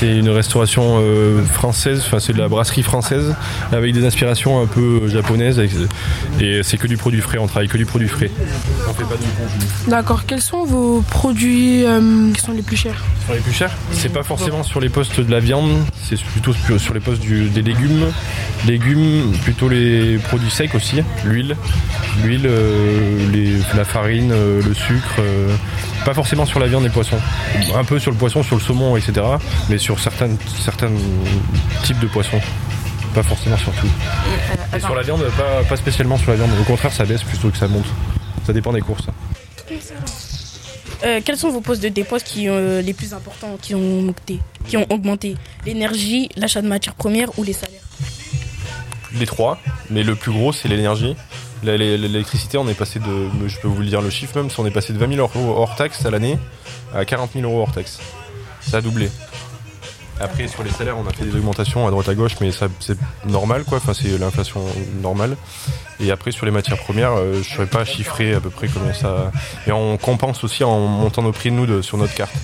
C'est 0.00 0.16
une 0.16 0.28
restauration 0.28 1.00
euh, 1.00 1.42
française, 1.42 2.04
enfin 2.06 2.20
c'est 2.20 2.32
de 2.32 2.38
la 2.38 2.46
brasserie 2.46 2.84
française 2.84 3.34
avec 3.72 3.92
des 3.92 4.06
inspirations 4.06 4.62
un 4.62 4.66
peu 4.66 5.08
japonaises 5.08 5.60
et 6.40 6.62
c'est 6.62 6.76
que 6.76 6.86
du 6.86 6.96
produit 6.96 7.20
frais, 7.20 7.38
on 7.38 7.48
travaille 7.48 7.66
que 7.66 7.76
du 7.76 7.84
produit 7.84 8.06
frais. 8.06 8.30
On 8.88 8.94
fait 8.94 9.02
pas 9.02 9.16
du 9.16 9.90
D'accord, 9.90 10.24
quels 10.24 10.40
sont 10.40 10.64
vos 10.64 11.02
produits 11.02 11.84
euh, 11.84 12.32
qui 12.32 12.40
sont 12.40 12.52
les 12.52 12.62
plus 12.62 12.76
chers? 12.76 13.02
Sur 13.24 13.34
les 13.34 13.40
plus 13.40 13.52
chers? 13.52 13.72
C'est 13.90 14.12
pas 14.12 14.22
forcément 14.22 14.62
sur 14.62 14.78
les 14.78 14.88
postes 14.88 15.20
de 15.20 15.32
la 15.32 15.40
viande, 15.40 15.76
c'est 16.08 16.20
plutôt 16.22 16.52
sur 16.78 16.94
les 16.94 17.00
postes 17.00 17.22
des 17.22 17.62
légumes. 17.62 18.06
Légumes, 18.68 19.32
plutôt 19.42 19.68
les 19.68 20.18
produits 20.18 20.50
secs 20.50 20.76
aussi, 20.76 21.02
l'huile, 21.24 21.56
l'huile, 22.22 22.46
euh, 22.46 23.58
la 23.76 23.84
farine, 23.84 24.30
le 24.32 24.74
sucre. 24.74 25.16
Pas 26.08 26.14
forcément 26.14 26.46
sur 26.46 26.58
la 26.58 26.68
viande 26.68 26.84
et 26.84 26.86
le 26.86 26.92
poisson. 26.94 27.18
Un 27.74 27.84
peu 27.84 27.98
sur 27.98 28.10
le 28.10 28.16
poisson, 28.16 28.42
sur 28.42 28.56
le 28.56 28.62
saumon, 28.62 28.96
etc. 28.96 29.20
Mais 29.68 29.76
sur 29.76 30.00
certains, 30.00 30.30
certains 30.58 30.90
types 31.82 31.98
de 31.98 32.06
poissons. 32.06 32.40
Pas 33.14 33.22
forcément 33.22 33.58
sur 33.58 33.72
tout. 33.72 33.88
Et, 34.74 34.80
sur 34.80 34.94
la 34.94 35.02
viande, 35.02 35.22
pas, 35.68 35.76
spécialement 35.76 36.16
sur 36.16 36.30
la 36.30 36.38
viande. 36.38 36.48
Au 36.58 36.64
contraire, 36.64 36.92
ça 36.94 37.04
baisse 37.04 37.22
plutôt 37.22 37.50
que 37.50 37.58
ça 37.58 37.68
monte. 37.68 37.84
Ça 38.46 38.54
dépend 38.54 38.72
des 38.72 38.80
courses. 38.80 39.06
Euh, 41.04 41.20
quels 41.22 41.36
sont 41.36 41.50
vos 41.50 41.60
postes 41.60 41.82
de 41.82 41.90
dépôt 41.90 42.16
qui 42.24 42.48
euh, 42.48 42.80
les 42.80 42.94
plus 42.94 43.12
importants 43.12 43.58
qui 43.60 43.74
ont 43.74 43.98
augmenté, 43.98 44.40
qui 44.66 44.78
ont 44.78 44.86
augmenté? 44.88 45.36
L'énergie, 45.66 46.30
l'achat 46.36 46.62
de 46.62 46.68
matières 46.68 46.94
premières 46.94 47.38
ou 47.38 47.44
les 47.44 47.52
salaires? 47.52 47.82
Les 49.12 49.26
trois, 49.26 49.58
mais 49.90 50.02
le 50.02 50.14
plus 50.14 50.32
gros 50.32 50.54
c'est 50.54 50.68
l'énergie. 50.68 51.14
L'électricité, 51.62 52.58
on 52.58 52.68
est 52.68 52.74
passé 52.74 53.00
de, 53.00 53.48
je 53.48 53.58
peux 53.58 53.68
vous 53.68 53.80
le 53.80 53.88
dire 53.88 54.00
le 54.00 54.10
chiffre 54.10 54.36
même, 54.36 54.48
on 54.58 54.66
est 54.66 54.70
passé 54.70 54.92
de 54.92 54.98
20 54.98 55.14
000 55.14 55.20
euros 55.20 55.54
hors 55.56 55.74
taxe 55.76 56.04
à 56.06 56.10
l'année 56.10 56.38
à 56.94 57.04
40 57.04 57.32
000 57.34 57.44
euros 57.44 57.62
hors 57.62 57.72
taxe. 57.72 57.98
Ça 58.60 58.78
a 58.78 58.80
doublé. 58.80 59.10
Après, 60.20 60.48
sur 60.48 60.64
les 60.64 60.70
salaires, 60.70 60.98
on 60.98 61.06
a 61.06 61.12
fait 61.12 61.24
des 61.24 61.36
augmentations 61.36 61.86
à 61.86 61.90
droite 61.90 62.08
à 62.08 62.14
gauche, 62.14 62.32
mais 62.40 62.50
c'est 62.50 62.98
normal, 63.24 63.64
quoi. 63.64 63.78
Enfin, 63.78 63.94
c'est 63.94 64.18
l'inflation 64.18 64.60
normale. 65.00 65.36
Et 66.00 66.10
après, 66.10 66.32
sur 66.32 66.44
les 66.44 66.50
matières 66.50 66.78
premières, 66.78 67.12
euh, 67.12 67.34
je 67.34 67.38
ne 67.38 67.44
saurais 67.44 67.66
pas 67.66 67.84
chiffrer 67.84 68.34
à 68.34 68.40
peu 68.40 68.50
près 68.50 68.68
combien 68.68 68.92
ça. 68.92 69.30
Et 69.66 69.72
on 69.72 69.96
compense 69.96 70.42
aussi 70.42 70.64
en 70.64 70.80
montant 70.80 71.22
nos 71.22 71.32
prix, 71.32 71.52
nous, 71.52 71.82
sur 71.82 71.98
notre 71.98 72.14
carte 72.14 72.34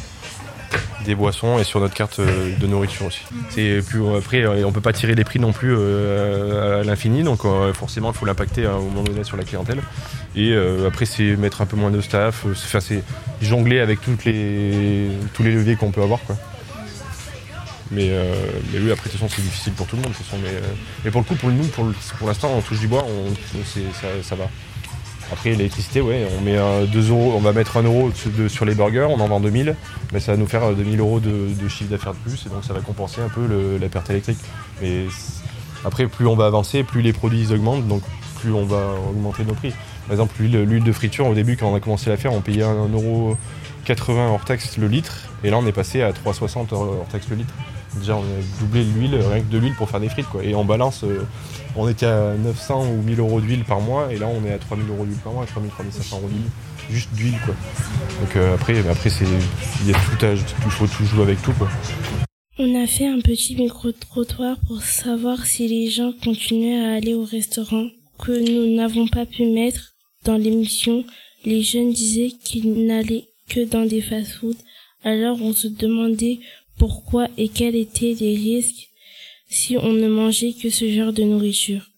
des 1.04 1.14
boissons 1.14 1.58
et 1.58 1.64
sur 1.64 1.80
notre 1.80 1.94
carte 1.94 2.18
euh, 2.18 2.56
de 2.56 2.66
nourriture 2.66 3.06
aussi. 3.06 3.20
C'est 3.50 3.80
plus 3.86 4.02
après 4.16 4.42
euh, 4.42 4.64
on 4.64 4.72
peut 4.72 4.80
pas 4.80 4.92
tirer 4.92 5.14
les 5.14 5.24
prix 5.24 5.38
non 5.38 5.52
plus 5.52 5.74
euh, 5.76 6.80
à 6.80 6.84
l'infini 6.84 7.22
donc 7.22 7.42
forcément 7.74 8.10
il 8.12 8.16
faut 8.16 8.26
l'impacter 8.26 8.66
à 8.66 8.72
un 8.72 8.78
moment 8.78 9.02
donné 9.02 9.24
sur 9.24 9.36
la 9.36 9.44
clientèle 9.44 9.80
et 10.36 10.54
après 10.86 11.04
c'est 11.04 11.36
mettre 11.36 11.60
un 11.62 11.66
peu 11.66 11.76
moins 11.76 11.90
de 11.90 12.00
staff, 12.00 12.46
c'est 12.54 13.02
jongler 13.40 13.80
avec 13.80 14.00
les 14.24 15.08
tous 15.32 15.42
les 15.42 15.52
leviers 15.52 15.76
qu'on 15.76 15.90
peut 15.90 16.02
avoir 16.02 16.20
quoi. 16.20 16.36
Mais, 17.90 18.10
mais, 18.72 18.80
oui, 18.80 18.90
après, 18.90 19.08
de 19.08 19.10
toute 19.10 19.20
façon, 19.20 19.28
c'est 19.28 19.42
difficile 19.42 19.72
pour 19.74 19.86
tout 19.86 19.94
le 19.94 20.02
monde. 20.02 20.12
mais, 21.04 21.10
pour 21.10 21.20
le 21.20 21.26
coup, 21.26 21.34
pour 21.36 21.50
nous, 21.50 21.64
pour, 21.66 22.26
l'instant, 22.26 22.50
on 22.56 22.60
touche 22.60 22.80
du 22.80 22.88
bois, 22.88 23.06
ça, 24.22 24.34
va. 24.34 24.48
Après 25.32 25.50
l'électricité, 25.50 26.00
ouais, 26.00 26.26
on 26.38 26.42
met 26.42 26.56
2 26.86 27.10
euros, 27.10 27.32
on 27.36 27.40
va 27.40 27.52
mettre 27.52 27.76
1 27.76 27.82
euro 27.82 28.10
sur 28.48 28.64
les 28.64 28.74
burgers, 28.74 29.06
on 29.10 29.20
en 29.20 29.28
vend 29.28 29.40
2000, 29.40 29.74
mais 30.12 30.20
ça 30.20 30.32
va 30.32 30.38
nous 30.38 30.46
faire 30.46 30.74
2000 30.74 31.00
euros 31.00 31.20
de, 31.20 31.68
chiffre 31.68 31.90
d'affaires 31.90 32.12
de 32.12 32.18
plus 32.18 32.46
et 32.46 32.50
donc 32.50 32.64
ça 32.64 32.72
va 32.72 32.80
compenser 32.80 33.20
un 33.20 33.28
peu 33.28 33.78
la 33.80 33.88
perte 33.88 34.10
électrique. 34.10 34.38
Mais 34.82 35.06
après, 35.84 36.06
plus 36.06 36.26
on 36.26 36.36
va 36.36 36.46
avancer, 36.46 36.82
plus 36.82 37.02
les 37.02 37.12
produits 37.12 37.52
augmentent, 37.52 37.86
donc 37.88 38.02
plus 38.40 38.52
on 38.52 38.64
va 38.64 38.94
augmenter 39.10 39.44
nos 39.44 39.54
prix. 39.54 39.72
Par 40.06 40.12
exemple, 40.12 40.34
l'huile 40.40 40.84
de 40.84 40.92
friture, 40.92 41.26
au 41.26 41.34
début, 41.34 41.56
quand 41.56 41.70
on 41.70 41.74
a 41.74 41.80
commencé 41.80 42.08
à 42.08 42.10
la 42.10 42.16
faire, 42.18 42.32
on 42.32 42.40
payait 42.40 42.62
1,80€ 42.62 44.10
hors 44.10 44.44
taxe 44.44 44.76
le 44.76 44.88
litre, 44.88 45.28
et 45.42 45.50
là 45.50 45.58
on 45.58 45.66
est 45.66 45.72
passé 45.72 46.02
à 46.02 46.10
3,60€ 46.12 46.74
hors 46.74 47.06
taxe 47.10 47.28
le 47.30 47.36
litre. 47.36 47.54
Déjà, 47.98 48.16
on 48.16 48.22
a 48.22 48.60
doublé 48.60 48.84
l'huile, 48.84 49.14
rien 49.16 49.40
que 49.40 49.50
de 49.50 49.58
l'huile 49.58 49.74
pour 49.74 49.88
faire 49.88 50.00
des 50.00 50.08
frites. 50.08 50.26
Quoi. 50.26 50.44
Et 50.44 50.54
en 50.54 50.64
balance, 50.64 51.04
euh, 51.04 51.26
on 51.76 51.88
était 51.88 52.06
à 52.06 52.34
900 52.34 52.86
ou 52.88 53.02
1000 53.02 53.20
euros 53.20 53.40
d'huile 53.40 53.64
par 53.64 53.80
mois, 53.80 54.12
et 54.12 54.18
là, 54.18 54.26
on 54.26 54.44
est 54.44 54.52
à 54.52 54.58
3000 54.58 54.88
euros 54.90 55.04
d'huile 55.04 55.18
par 55.18 55.32
mois, 55.32 55.46
3000, 55.46 55.70
3500 55.70 56.16
euros 56.18 56.28
d'huile. 56.28 56.50
Juste 56.90 57.14
d'huile, 57.14 57.38
quoi. 57.44 57.54
Donc 58.20 58.36
euh, 58.36 58.54
après, 58.54 58.86
après 58.88 59.08
c'est, 59.08 59.24
il 59.82 59.90
y 59.90 59.94
a 59.94 59.98
tout 59.98 60.26
il 60.64 60.70
faut 60.70 60.86
tout 60.86 61.04
jouer 61.04 61.22
avec 61.22 61.40
tout, 61.42 61.52
quoi. 61.52 61.68
On 62.58 62.82
a 62.82 62.86
fait 62.86 63.08
un 63.08 63.20
petit 63.20 63.56
micro-trottoir 63.56 64.56
pour 64.68 64.82
savoir 64.82 65.44
si 65.44 65.66
les 65.66 65.90
gens 65.90 66.12
continuaient 66.22 66.84
à 66.86 66.94
aller 66.94 67.14
au 67.14 67.24
restaurant 67.24 67.88
que 68.18 68.32
nous 68.32 68.76
n'avons 68.76 69.08
pas 69.08 69.26
pu 69.26 69.46
mettre 69.46 69.94
dans 70.24 70.36
l'émission. 70.36 71.04
Les 71.44 71.62
jeunes 71.62 71.92
disaient 71.92 72.30
qu'ils 72.44 72.86
n'allaient 72.86 73.28
que 73.48 73.64
dans 73.64 73.84
des 73.84 74.00
fast-foods. 74.00 74.56
Alors 75.02 75.42
on 75.42 75.52
se 75.52 75.68
demandait 75.68 76.38
pourquoi 76.78 77.28
et 77.36 77.48
quels 77.48 77.76
étaient 77.76 78.16
les 78.18 78.34
risques 78.34 78.88
si 79.48 79.76
on 79.76 79.92
ne 79.92 80.08
mangeait 80.08 80.52
que 80.52 80.70
ce 80.70 80.90
genre 80.90 81.12
de 81.12 81.22
nourriture? 81.22 81.90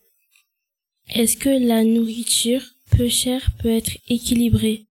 Est-ce 1.08 1.36
que 1.36 1.48
la 1.48 1.84
nourriture 1.84 2.62
peu 2.90 3.08
chère 3.08 3.50
peut 3.58 3.70
être 3.70 3.96
équilibrée? 4.08 4.86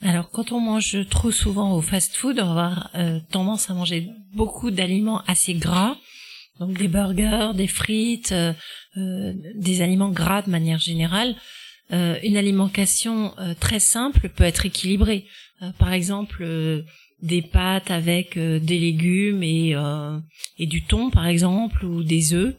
Alors 0.00 0.30
quand 0.30 0.52
on 0.52 0.60
mange 0.60 0.96
trop 1.08 1.32
souvent 1.32 1.74
au 1.74 1.80
fast-food, 1.80 2.38
on 2.40 2.54
va 2.54 2.66
avoir 2.66 2.90
euh, 2.94 3.18
tendance 3.30 3.68
à 3.68 3.74
manger 3.74 4.08
beaucoup 4.32 4.70
d'aliments 4.70 5.22
assez 5.26 5.54
gras. 5.54 5.96
donc 6.60 6.76
des 6.76 6.88
burgers, 6.88 7.50
des 7.54 7.66
frites, 7.66 8.32
euh, 8.32 8.52
euh, 8.96 9.32
des 9.54 9.82
aliments 9.82 10.10
gras 10.10 10.42
de 10.42 10.50
manière 10.50 10.78
générale. 10.78 11.34
Une 11.90 12.36
alimentation 12.36 13.34
très 13.60 13.80
simple 13.80 14.28
peut 14.28 14.44
être 14.44 14.66
équilibrée. 14.66 15.24
par 15.78 15.94
exemple, 15.94 16.44
des 17.22 17.42
pâtes 17.42 17.90
avec 17.90 18.38
des 18.38 18.78
légumes 18.78 19.42
et, 19.42 19.74
et 20.58 20.66
du 20.66 20.84
thon, 20.84 21.10
par 21.10 21.26
exemple, 21.26 21.84
ou 21.84 22.02
des 22.02 22.34
œufs. 22.34 22.54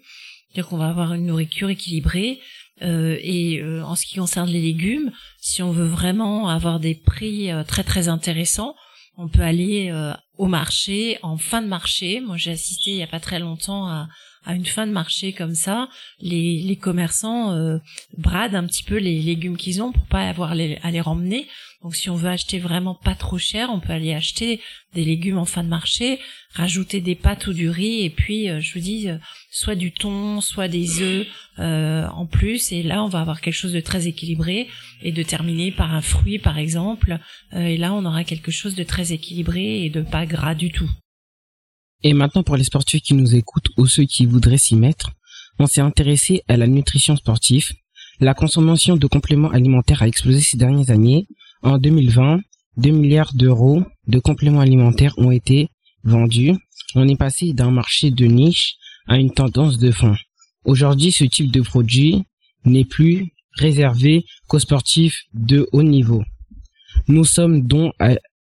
C'est-à-dire 0.52 0.68
qu'on 0.68 0.78
va 0.78 0.90
avoir 0.90 1.14
une 1.14 1.28
nourriture 1.28 1.70
équilibrée. 1.70 2.40
et 2.82 3.64
en 3.84 3.96
ce 3.96 4.06
qui 4.06 4.18
concerne 4.18 4.50
les 4.50 4.62
légumes, 4.62 5.12
si 5.40 5.64
on 5.64 5.72
veut 5.72 5.88
vraiment 5.88 6.50
avoir 6.50 6.80
des 6.80 6.96
prix 6.96 7.50
très 7.68 7.84
très 7.84 8.10
intéressants, 8.10 8.76
on 9.20 9.28
peut 9.28 9.42
aller 9.42 9.90
euh, 9.92 10.14
au 10.38 10.48
marché 10.48 11.20
en 11.22 11.38
fin 11.38 11.62
de 11.62 11.68
marché. 11.68 12.22
Moi, 12.22 12.38
j'ai 12.38 12.52
assisté 12.52 12.92
il 12.92 12.98
y 12.98 13.04
a 13.04 13.08
pas 13.08 13.20
très 13.20 13.40
longtemps 13.40 13.86
à, 13.86 14.08
à 14.46 14.56
une 14.56 14.66
fin 14.66 14.88
de 14.88 14.94
marché 14.94 15.34
comme 15.34 15.56
ça. 15.56 15.90
Les, 16.22 16.62
les 16.62 16.78
commerçants 16.78 17.52
euh, 17.52 17.80
bradent 18.18 18.56
un 18.56 18.66
petit 18.66 18.84
peu 18.84 18.96
les 18.96 19.20
légumes 19.20 19.58
qu'ils 19.58 19.84
ont 19.84 19.92
pour 19.92 20.06
pas 20.06 20.30
avoir 20.30 20.56
les, 20.56 20.80
à 20.84 20.92
les 20.92 21.02
remmener. 21.02 21.48
Donc, 21.82 21.96
si 21.96 22.10
on 22.10 22.16
veut 22.16 22.30
acheter 22.30 22.60
vraiment 22.60 22.94
pas 22.94 23.16
trop 23.16 23.38
cher, 23.38 23.70
on 23.72 23.80
peut 23.80 23.94
aller 23.94 24.14
acheter 24.14 24.60
des 24.94 25.06
légumes 25.06 25.38
en 25.38 25.46
fin 25.46 25.64
de 25.64 25.70
marché, 25.70 26.20
rajouter 26.54 27.00
des 27.00 27.16
pâtes 27.16 27.48
ou 27.48 27.54
du 27.54 27.70
riz, 27.70 28.04
et 28.04 28.10
puis, 28.10 28.50
euh, 28.50 28.60
je 28.60 28.74
vous 28.74 28.82
dis, 28.82 29.08
soit 29.50 29.76
du 29.76 29.92
thon, 29.94 30.42
soit 30.42 30.68
des 30.68 31.02
œufs 31.02 31.28
en 31.58 32.26
plus. 32.26 32.72
Et 32.72 32.84
là, 32.84 33.04
on 33.04 33.08
va 33.08 33.22
avoir 33.22 33.42
quelque 33.42 33.54
chose 33.54 33.74
de 33.74 33.80
très 33.80 34.08
équilibré 34.08 34.68
et 35.02 35.12
de 35.12 35.24
terminer 35.24 35.72
par 35.72 35.94
un 35.94 36.02
fruit, 36.02 36.40
par 36.40 36.58
exemple. 36.58 37.18
et 37.54 37.78
là, 37.78 37.94
on 37.94 38.06
aura 38.06 38.24
quelque 38.24 38.52
chose 38.52 38.76
de 38.76 38.84
très 38.84 39.14
équilibré 39.14 39.84
et 39.86 39.90
de 39.90 40.02
pas 40.02 40.26
gras 40.26 40.56
du 40.56 40.72
tout. 40.72 40.90
Et 42.02 42.14
maintenant 42.14 42.44
pour 42.44 42.56
les 42.56 42.64
sportifs 42.64 43.02
qui 43.02 43.14
nous 43.14 43.36
écoutent 43.36 43.68
ou 43.78 43.86
ceux 43.86 44.06
qui 44.06 44.26
voudraient 44.26 44.58
s'y 44.58 44.76
mettre, 44.76 45.12
on 45.60 45.68
s'est 45.68 45.82
intéressé 45.82 46.44
à 46.48 46.56
la 46.56 46.68
nutrition 46.68 47.16
sportive. 47.18 47.72
La 48.22 48.34
consommation 48.34 48.96
de 48.96 49.08
compléments 49.08 49.52
alimentaires 49.52 50.02
a 50.02 50.08
explosé 50.08 50.40
ces 50.40 50.58
dernières 50.58 50.90
années. 50.92 51.28
En 51.62 51.78
2020, 51.78 52.40
2 52.78 52.92
milliards 52.92 53.34
d'euros 53.34 53.84
de 54.08 54.20
compléments 54.20 54.62
alimentaires 54.62 55.14
ont 55.18 55.32
été 55.32 55.68
vendus. 56.04 56.54
On 56.96 57.08
est 57.08 57.18
passé 57.18 57.52
d'un 57.54 57.72
marché 57.72 58.12
de 58.12 58.26
niche 58.26 58.76
à 59.08 59.18
une 59.18 59.32
tendance 59.32 59.78
de 59.78 59.92
fond. 59.92 60.16
Aujourd'hui, 60.64 61.12
ce 61.12 61.26
type 61.26 61.52
de 61.52 61.62
produit 61.62 62.24
n'est 62.64 62.86
plus 62.86 63.34
réservé 63.54 64.26
qu'aux 64.48 64.60
sportifs 64.60 65.24
de 65.34 65.68
haut 65.74 65.84
niveau. 65.84 66.24
Nous 67.08 67.26
sommes 67.26 67.68
donc 67.68 67.94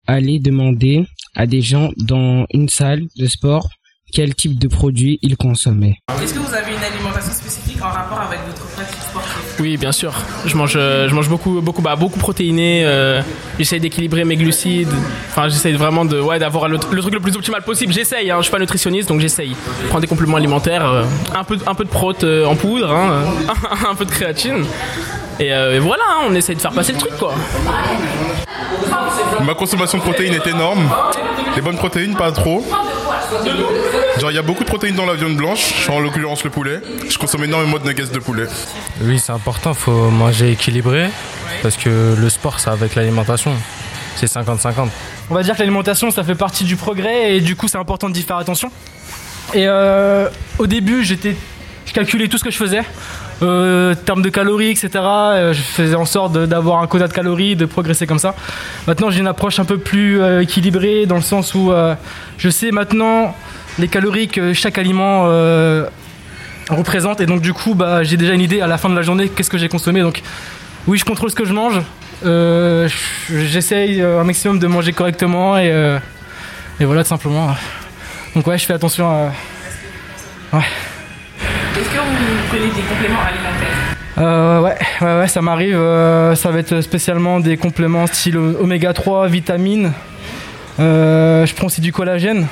allés 0.08 0.40
demander 0.40 1.06
à 1.36 1.48
des 1.48 1.62
gens 1.62 1.92
dans 1.98 2.46
une 2.54 2.70
salle 2.70 3.08
de 3.18 3.28
sport 3.28 3.70
quel 4.16 4.34
type 4.34 4.58
de 4.58 4.70
produits 4.70 5.20
ils 5.22 5.36
consommaient. 5.36 5.98
Est-ce 6.24 6.34
que 6.34 6.40
vous 6.40 6.54
avez 6.54 6.72
une 6.72 6.82
alimentation 6.82 7.34
spécifique 7.34 7.84
en 7.84 7.90
rapport 7.90 8.22
avec 8.22 8.40
votre 8.48 8.66
pratique 8.68 9.02
sportive? 9.02 9.42
Oui, 9.60 9.76
bien 9.76 9.92
sûr. 9.92 10.14
Je 10.46 10.56
mange, 10.56 10.76
euh, 10.78 11.10
je 11.10 11.14
mange 11.14 11.28
beaucoup, 11.28 11.60
beaucoup, 11.60 11.82
bah, 11.82 11.98
beaucoup 11.98 12.18
protéiné. 12.18 12.86
Euh, 12.86 13.22
j'essaie 13.60 13.80
d'équilibrer 13.80 14.24
mes 14.24 14.38
glucides. 14.38 14.94
Enfin, 15.30 15.50
j'essaie 15.50 15.74
vraiment 15.74 16.06
de, 16.06 16.18
ouais, 16.22 16.40
d'avoir 16.40 16.70
le, 16.70 16.80
truc 16.80 17.14
le 17.14 17.20
plus 17.20 17.36
optimal 17.36 17.62
possible. 17.64 17.92
J'essaye. 17.92 18.32
Hein, 18.32 18.38
je 18.38 18.44
suis 18.44 18.52
pas 18.54 18.60
nutritionniste, 18.60 19.10
donc 19.10 19.20
j'essaye. 19.20 19.54
Prendre 19.90 20.00
des 20.00 20.08
compléments 20.08 20.38
alimentaires, 20.38 20.90
euh, 20.90 21.04
un 21.36 21.44
peu, 21.44 21.58
un 21.68 21.76
peu 21.76 21.84
de 21.84 21.90
prot 21.90 22.14
en 22.24 22.56
poudre, 22.56 22.90
hein, 22.94 23.22
un 23.90 23.96
peu 23.96 24.06
de 24.06 24.12
créatine. 24.12 24.64
Et, 25.42 25.52
voilà, 25.80 26.04
hein, 26.12 26.28
on 26.30 26.36
essaie 26.36 26.56
de 26.56 26.62
faire 26.62 26.72
passer 26.72 26.94
le 26.94 27.00
truc, 27.00 27.18
quoi. 27.20 27.34
Ma 29.46 29.54
consommation 29.56 29.98
de 29.98 30.04
protéines 30.04 30.36
est 30.36 30.48
énorme. 30.48 30.90
Les 31.58 31.62
bonnes 31.62 31.76
protéines, 31.76 32.16
pas 32.16 32.32
trop. 32.32 32.64
Genre, 34.20 34.32
il 34.32 34.36
y 34.36 34.38
a 34.38 34.42
beaucoup 34.42 34.64
de 34.64 34.70
protéines 34.70 34.96
dans 34.96 35.06
la 35.06 35.16
viande 35.16 35.36
blanche, 35.36 35.90
en 35.90 36.00
l'occurrence 36.00 36.44
le 36.46 36.50
poulet. 36.50 36.80
Je 37.10 37.18
consomme 37.18 37.44
énormément 37.44 37.78
de 37.78 37.84
nuggets 37.84 38.14
de 38.14 38.20
poulet. 38.20 38.46
Oui, 39.02 39.20
c'est 39.20 39.34
important, 39.34 39.74
faut 39.74 40.10
manger 40.10 40.52
équilibré. 40.52 41.10
Parce 41.62 41.76
que 41.76 42.16
le 42.18 42.30
sport, 42.30 42.60
ça 42.60 42.72
avec 42.72 42.96
l'alimentation. 42.96 43.52
C'est 44.16 44.28
50-50. 44.28 44.88
On 45.30 45.36
va 45.36 45.44
dire 45.44 45.56
que 45.56 45.60
l'alimentation, 45.60 46.12
ça 46.12 46.24
fait 46.24 46.36
partie 46.36 46.64
du 46.64 46.78
progrès 46.78 47.36
et 47.36 47.42
du 47.42 47.58
coup, 47.58 47.68
c'est 47.68 47.78
important 47.78 48.10
d'y 48.10 48.22
faire 48.22 48.38
attention. 48.38 48.72
Et 49.54 49.68
euh, 49.68 50.30
au 50.60 50.68
début, 50.68 51.04
j'étais, 51.04 51.36
je 51.86 51.94
calculais 51.94 52.30
tout 52.30 52.38
ce 52.38 52.44
que 52.44 52.52
je 52.52 52.58
faisais. 52.58 52.84
Euh, 53.42 53.96
termes 53.96 54.22
de 54.22 54.30
calories, 54.30 54.70
etc. 54.70 54.90
Euh, 54.96 55.54
je 55.54 55.62
faisais 55.62 55.96
en 55.96 56.06
sorte 56.06 56.34
d'avoir 56.34 56.82
un 56.82 56.88
quota 56.88 57.08
de 57.08 57.14
calories, 57.14 57.56
de 57.58 57.66
progresser 57.66 58.08
comme 58.08 58.20
ça. 58.20 58.34
Maintenant, 58.88 59.10
j'ai 59.10 59.20
une 59.20 59.28
approche 59.28 59.60
un 59.60 59.66
peu 59.66 59.78
plus 59.78 60.22
euh, 60.22 60.42
équilibrée 60.42 61.06
dans 61.06 61.16
le 61.16 61.22
sens 61.22 61.54
où 61.54 61.72
euh, 61.72 61.96
je 62.38 62.50
sais 62.50 62.72
maintenant 62.72 63.36
les 63.80 63.88
calories 63.88 64.28
que 64.28 64.54
chaque 64.54 64.78
aliment 64.78 65.24
représente 66.70 67.22
et 67.22 67.26
donc 67.26 67.42
du 67.42 67.54
coup, 67.54 67.76
bah, 67.76 68.04
j'ai 68.04 68.18
déjà 68.18 68.34
une 68.34 68.42
idée 68.42 68.62
à 68.62 68.68
la 68.68 68.78
fin 68.78 68.90
de 68.90 68.96
la 68.96 69.02
journée 69.02 69.30
qu'est-ce 69.30 69.50
que 69.50 69.58
j'ai 69.58 69.70
consommé. 69.70 70.02
Donc, 70.02 70.22
oui, 70.88 70.98
je 70.98 71.06
contrôle 71.06 71.30
ce 71.30 71.36
que 71.36 71.46
je 71.46 71.54
mange. 71.54 71.82
J'essaye 73.30 74.02
un 74.02 74.24
maximum 74.24 74.60
de 74.60 74.68
manger 74.68 74.94
correctement 74.94 75.58
et, 75.58 76.00
et 76.80 76.86
voilà, 76.86 77.04
tout 77.04 77.10
simplement. 77.10 77.56
Donc 78.36 78.46
ouais, 78.48 78.58
je 78.58 78.66
fais 78.66 78.74
attention 78.74 79.10
à. 79.10 79.32
Ouais. 80.52 80.64
Est-ce 81.78 81.90
que 81.90 81.98
vous 81.98 82.48
prenez 82.50 82.68
des 82.68 82.82
compléments 82.82 83.22
alimentaires? 83.22 83.96
Euh, 84.18 84.62
ouais, 84.62 84.78
ouais, 85.02 85.20
ouais, 85.20 85.28
ça 85.28 85.42
m'arrive. 85.42 85.76
Euh, 85.76 86.36
ça 86.36 86.52
va 86.52 86.60
être 86.60 86.82
spécialement 86.82 87.40
des 87.40 87.58
compléments 87.58 88.08
style 88.08 88.38
oméga 88.38 88.94
3, 88.94 89.28
vitamines. 89.28 89.94
Euh, 90.80 91.46
je 91.46 91.54
prends 91.54 91.68
aussi 91.68 91.82
du 91.82 91.94
collagène. 91.94 92.48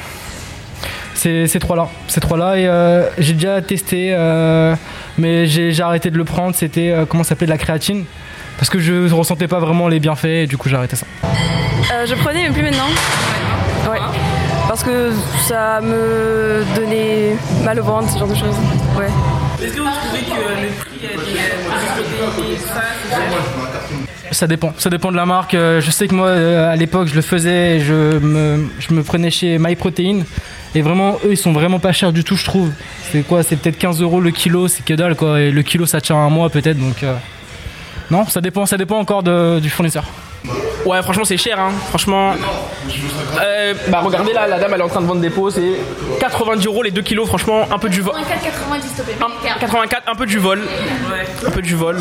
Ces, 1.23 1.47
ces 1.47 1.59
trois-là. 1.59 1.87
Ces 2.09 2.19
trois-là. 2.19 2.57
Et 2.57 2.67
euh, 2.67 3.07
j'ai 3.17 3.31
déjà 3.31 3.61
testé, 3.61 4.09
euh, 4.11 4.75
mais 5.17 5.45
j'ai 5.45 5.81
arrêté 5.81 6.11
de 6.11 6.17
le 6.17 6.25
prendre. 6.25 6.53
C'était, 6.53 6.91
euh, 6.91 7.05
comment 7.05 7.23
ça 7.23 7.29
s'appelait, 7.29 7.47
de 7.47 7.51
la 7.51 7.57
créatine. 7.57 8.03
Parce 8.57 8.69
que 8.69 8.77
je 8.79 9.07
ne 9.07 9.13
ressentais 9.13 9.47
pas 9.47 9.59
vraiment 9.59 9.87
les 9.87 10.01
bienfaits 10.01 10.25
et 10.25 10.47
du 10.47 10.57
coup 10.57 10.67
j'ai 10.67 10.75
arrêté 10.75 10.97
ça. 10.97 11.05
je 12.05 12.13
prenais, 12.15 12.49
mais 12.49 12.53
plus 12.53 12.61
maintenant. 12.61 12.89
Ouais 13.89 13.99
parce 14.67 14.83
que 14.83 15.11
ça 15.47 15.81
me 15.81 16.63
donnait 16.75 17.35
mal 17.63 17.79
au 17.79 17.83
ventre, 17.83 18.09
ce 18.09 18.17
genre 18.17 18.27
de 18.27 18.33
choses. 18.33 18.55
Ouais. 18.97 19.05
Est-ce 19.61 19.73
que 19.73 19.81
vous 19.81 19.87
trouvez 19.87 20.21
que 20.21 20.61
le 20.61 20.69
prix 20.79 21.05
est 21.05 21.53
ça 24.33 24.47
dépend, 24.47 24.73
ça 24.77 24.89
dépend 24.89 25.11
de 25.11 25.15
la 25.15 25.25
marque. 25.25 25.53
Euh, 25.53 25.79
je 25.79 25.91
sais 25.91 26.07
que 26.07 26.15
moi, 26.15 26.27
euh, 26.27 26.71
à 26.71 26.75
l'époque, 26.75 27.07
je 27.07 27.15
le 27.15 27.21
faisais, 27.21 27.79
je 27.79 28.17
me, 28.17 28.67
je 28.79 28.93
me 28.93 29.03
prenais 29.03 29.29
chez 29.29 29.59
MyProtein. 29.59 30.23
Et 30.75 30.81
vraiment, 30.81 31.17
eux, 31.25 31.31
ils 31.31 31.37
sont 31.37 31.53
vraiment 31.53 31.79
pas 31.79 31.91
chers 31.91 32.11
du 32.11 32.23
tout, 32.23 32.35
je 32.35 32.45
trouve. 32.45 32.71
C'est 33.11 33.21
quoi 33.21 33.43
C'est 33.43 33.55
peut-être 33.55 33.77
15 33.77 34.01
euros 34.01 34.19
le 34.19 34.31
kilo, 34.31 34.67
c'est 34.67 34.83
que 34.83 34.93
dalle, 34.93 35.15
quoi. 35.15 35.39
Et 35.39 35.51
le 35.51 35.61
kilo, 35.61 35.85
ça 35.85 36.01
tient 36.01 36.15
un 36.15 36.29
mois, 36.29 36.49
peut-être. 36.49 36.79
Donc, 36.79 37.03
euh, 37.03 37.15
non, 38.09 38.25
ça 38.25 38.41
dépend, 38.41 38.65
ça 38.65 38.77
dépend 38.77 38.97
encore 38.97 39.23
du 39.23 39.69
fournisseur. 39.69 40.05
Ouais, 40.85 41.01
franchement, 41.01 41.23
c'est 41.23 41.37
cher, 41.37 41.59
hein. 41.59 41.71
Franchement. 41.89 42.33
Euh, 43.41 43.73
bah, 43.87 44.01
regardez 44.03 44.33
là, 44.33 44.47
la 44.47 44.59
dame, 44.59 44.73
elle 44.73 44.81
est 44.81 44.83
en 44.83 44.89
train 44.89 45.01
de 45.01 45.05
vendre 45.05 45.21
des 45.21 45.29
pots, 45.29 45.49
c'est 45.49 45.79
90 46.19 46.65
euros 46.65 46.83
les 46.83 46.91
2 46.91 47.01
kilos, 47.01 47.27
franchement, 47.27 47.65
un 47.71 47.79
peu 47.79 47.89
du 47.89 48.01
vol. 48.01 48.13
84, 49.59 50.03
un 50.07 50.15
peu 50.15 50.25
du 50.25 50.39
vol. 50.39 50.61
Un 51.45 51.51
peu 51.51 51.61
du 51.61 51.75
vol. 51.75 51.97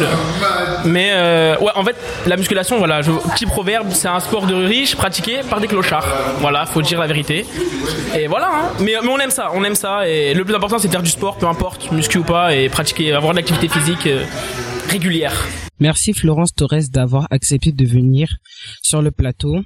Mais, 0.84 1.10
euh, 1.12 1.56
ouais, 1.58 1.70
en 1.76 1.84
fait, 1.84 1.96
la 2.26 2.36
musculation, 2.36 2.78
voilà, 2.78 3.02
je, 3.02 3.12
petit 3.12 3.46
proverbe, 3.46 3.90
c'est 3.90 4.08
un 4.08 4.20
sport 4.20 4.46
de 4.46 4.54
riche 4.54 4.96
pratiqué 4.96 5.40
par 5.48 5.60
des 5.60 5.68
clochards. 5.68 6.06
Voilà, 6.40 6.66
faut 6.66 6.82
dire 6.82 6.98
la 6.98 7.06
vérité. 7.06 7.46
Et 8.16 8.26
voilà, 8.26 8.48
hein. 8.48 8.68
mais, 8.80 8.94
mais 9.02 9.08
on 9.08 9.18
aime 9.18 9.30
ça, 9.30 9.50
on 9.54 9.62
aime 9.62 9.76
ça. 9.76 10.08
Et 10.08 10.34
le 10.34 10.44
plus 10.44 10.54
important, 10.54 10.78
c'est 10.78 10.88
de 10.88 10.92
faire 10.92 11.02
du 11.02 11.10
sport, 11.10 11.36
peu 11.36 11.46
importe, 11.46 11.92
muscu 11.92 12.18
ou 12.18 12.24
pas, 12.24 12.54
et 12.54 12.68
pratiquer, 12.68 13.12
avoir 13.12 13.32
de 13.32 13.36
l'activité 13.38 13.68
physique 13.68 14.06
euh, 14.06 14.24
Merci 15.80 16.12
Florence 16.12 16.52
Torres 16.52 16.90
d'avoir 16.90 17.26
accepté 17.30 17.72
de 17.72 17.86
venir 17.86 18.28
sur 18.82 19.00
le 19.00 19.10
plateau 19.10 19.56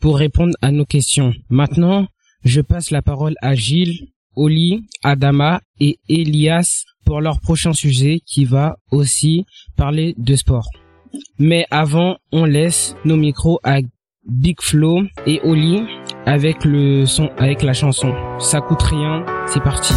pour 0.00 0.18
répondre 0.18 0.54
à 0.62 0.72
nos 0.72 0.84
questions. 0.84 1.32
Maintenant, 1.48 2.08
je 2.44 2.60
passe 2.60 2.90
la 2.90 3.00
parole 3.00 3.34
à 3.40 3.54
Gilles, 3.54 4.08
Oli, 4.34 4.84
Adama 5.04 5.60
et 5.78 6.00
Elias 6.08 6.82
pour 7.06 7.20
leur 7.20 7.40
prochain 7.40 7.72
sujet 7.72 8.18
qui 8.26 8.46
va 8.46 8.76
aussi 8.90 9.44
parler 9.76 10.14
de 10.18 10.34
sport. 10.34 10.68
Mais 11.38 11.66
avant, 11.70 12.16
on 12.32 12.44
laisse 12.44 12.96
nos 13.04 13.16
micros 13.16 13.60
à 13.62 13.78
Big 14.26 14.60
Flo 14.60 15.02
et 15.24 15.40
Oli 15.44 15.82
avec 16.26 16.64
le 16.64 17.06
son, 17.06 17.30
avec 17.38 17.62
la 17.62 17.74
chanson. 17.74 18.12
Ça 18.40 18.60
coûte 18.60 18.82
rien, 18.82 19.24
c'est 19.46 19.62
parti. 19.62 19.94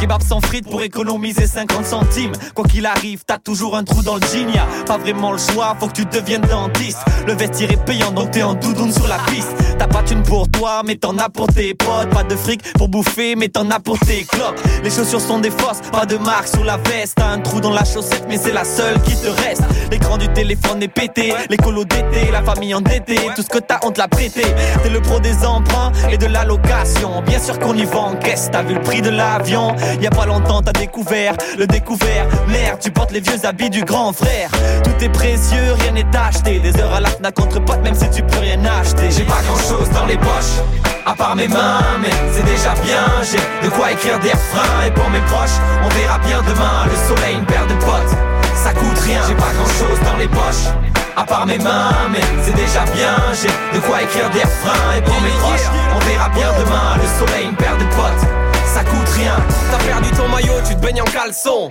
Kebab 0.00 0.22
sans 0.22 0.40
frites 0.40 0.66
pour 0.66 0.80
économiser 0.80 1.46
50 1.46 1.84
centimes. 1.84 2.32
Quoi 2.54 2.64
qu'il 2.64 2.86
arrive, 2.86 3.22
t'as 3.26 3.36
toujours 3.36 3.76
un 3.76 3.84
trou 3.84 4.02
dans 4.02 4.14
le 4.14 4.22
jean. 4.22 4.50
Pas 4.86 4.96
vraiment 4.96 5.30
le 5.30 5.38
choix, 5.38 5.76
faut 5.78 5.88
que 5.88 5.92
tu 5.92 6.06
deviennes 6.06 6.40
dentiste. 6.40 6.98
Le 7.26 7.34
vestiaire 7.34 7.70
est 7.70 7.84
payant, 7.84 8.10
donc 8.10 8.30
t'es 8.30 8.42
en 8.42 8.54
doudoune 8.54 8.92
sur 8.92 9.06
la 9.06 9.18
piste. 9.30 9.52
T'as 9.78 9.86
pas 9.86 10.02
thune 10.02 10.22
pour 10.22 10.50
toi, 10.50 10.80
mais 10.86 10.96
t'en 10.96 11.18
as 11.18 11.28
pour 11.28 11.48
tes 11.48 11.74
potes. 11.74 12.08
Pas 12.08 12.22
de 12.22 12.34
fric 12.34 12.62
pour 12.72 12.88
bouffer, 12.88 13.36
mais 13.36 13.48
t'en 13.48 13.70
as 13.70 13.78
pour 13.78 13.98
tes 13.98 14.24
clopes. 14.24 14.58
Les 14.82 14.90
chaussures 14.90 15.20
sont 15.20 15.38
des 15.38 15.50
fausses, 15.50 15.82
pas 15.92 16.06
de 16.06 16.16
marque 16.16 16.48
sur 16.48 16.64
la 16.64 16.78
veste. 16.78 17.16
T'as 17.16 17.28
un 17.28 17.40
trou 17.40 17.60
dans 17.60 17.72
la 17.72 17.84
chaussette, 17.84 18.24
mais 18.26 18.38
c'est 18.38 18.52
la 18.52 18.64
seule 18.64 19.00
qui 19.02 19.14
te 19.16 19.28
reste. 19.28 19.64
L'écran 19.90 20.16
du 20.16 20.28
téléphone 20.28 20.82
est 20.82 20.88
pété, 20.88 21.34
les 21.50 21.56
colos 21.58 21.84
d'été, 21.84 22.30
la 22.32 22.42
famille 22.42 22.74
endettée. 22.74 23.18
Tout 23.36 23.42
ce 23.42 23.48
que 23.48 23.58
t'as, 23.58 23.80
on 23.84 23.90
te 23.90 23.98
l'a 23.98 24.08
prêté. 24.08 24.44
T'es 24.82 24.88
le 24.88 25.02
pro 25.02 25.20
des 25.20 25.44
emprunts 25.44 25.92
et 26.10 26.16
de 26.16 26.26
la 26.26 26.44
location. 26.44 27.20
Bien 27.26 27.38
sûr 27.38 27.58
qu'on 27.58 27.74
y 27.74 27.84
va 27.84 27.98
en 27.98 28.16
caisse, 28.16 28.48
t'as 28.50 28.62
vu 28.62 28.74
le 28.74 28.80
prix 28.80 29.02
de 29.02 29.10
l'avion? 29.10 29.74
Y 30.00 30.06
a 30.06 30.10
pas 30.10 30.26
longtemps, 30.26 30.62
t'as 30.62 30.72
découvert 30.72 31.34
le 31.58 31.66
découvert. 31.66 32.26
Merde, 32.48 32.78
tu 32.80 32.90
portes 32.90 33.12
les 33.12 33.20
vieux 33.20 33.44
habits 33.44 33.70
du 33.70 33.84
grand 33.84 34.12
frère. 34.12 34.50
Tout 34.84 35.04
est 35.04 35.08
précieux, 35.08 35.74
rien 35.80 35.92
n'est 35.92 36.16
acheté. 36.16 36.58
Des 36.58 36.76
heures 36.80 36.94
à 36.94 37.00
la 37.00 37.08
FNAC 37.08 37.34
contre 37.34 37.60
potes, 37.64 37.82
même 37.82 37.94
si 37.94 38.08
tu 38.10 38.22
peux 38.22 38.38
rien 38.38 38.60
acheter. 38.64 39.10
J'ai 39.10 39.24
pas 39.24 39.42
grand 39.46 39.56
chose 39.56 39.90
dans 39.90 40.06
les 40.06 40.16
poches, 40.16 40.60
à 41.06 41.14
part 41.14 41.36
mes 41.36 41.48
mains, 41.48 41.80
mais 42.00 42.10
c'est 42.32 42.44
déjà 42.44 42.72
bien. 42.84 43.04
J'ai 43.22 43.66
de 43.66 43.72
quoi 43.72 43.92
écrire 43.92 44.18
des 44.20 44.30
refrains. 44.30 44.86
Et 44.86 44.90
pour 44.90 45.08
mes 45.10 45.20
proches, 45.20 45.58
on 45.84 45.88
verra 45.88 46.18
bien 46.18 46.40
demain. 46.42 46.86
Le 46.86 46.96
soleil, 47.08 47.34
une 47.36 47.46
paire 47.46 47.66
de 47.66 47.74
potes, 47.84 48.14
ça 48.54 48.72
coûte 48.72 48.98
rien. 49.04 49.20
J'ai 49.26 49.34
pas 49.34 49.52
grand 49.54 49.72
chose 49.78 49.98
dans 50.04 50.16
les 50.16 50.28
poches. 50.28 50.70
À 51.16 51.24
part 51.24 51.46
mes 51.46 51.58
mains, 51.58 52.08
mais 52.10 52.20
c'est 52.42 52.54
déjà 52.54 52.84
bien. 52.94 53.16
J'ai 53.34 53.48
de 53.76 53.82
quoi 53.84 54.02
écrire 54.02 54.30
des 54.30 54.42
refrains. 54.42 54.96
Et 54.96 55.02
pour 55.02 55.20
mes 55.20 55.34
proches, 55.40 55.68
on 55.94 55.98
verra 56.06 56.28
bien 56.30 56.48
demain. 56.58 56.96
Le 56.96 57.26
soleil, 57.26 57.44
une 57.46 57.56
paire 57.56 57.76
de 57.76 57.84
potes, 57.96 58.24
ça 58.72 58.84
coûte 58.84 59.08
rien. 59.16 59.36
T'as 59.70 59.84
perdu 59.84 60.10
ton 60.12 60.28
maillot, 60.28 60.60
tu 60.66 60.74
te 60.74 60.80
baignes 60.80 61.02
en 61.02 61.04
caleçon. 61.06 61.70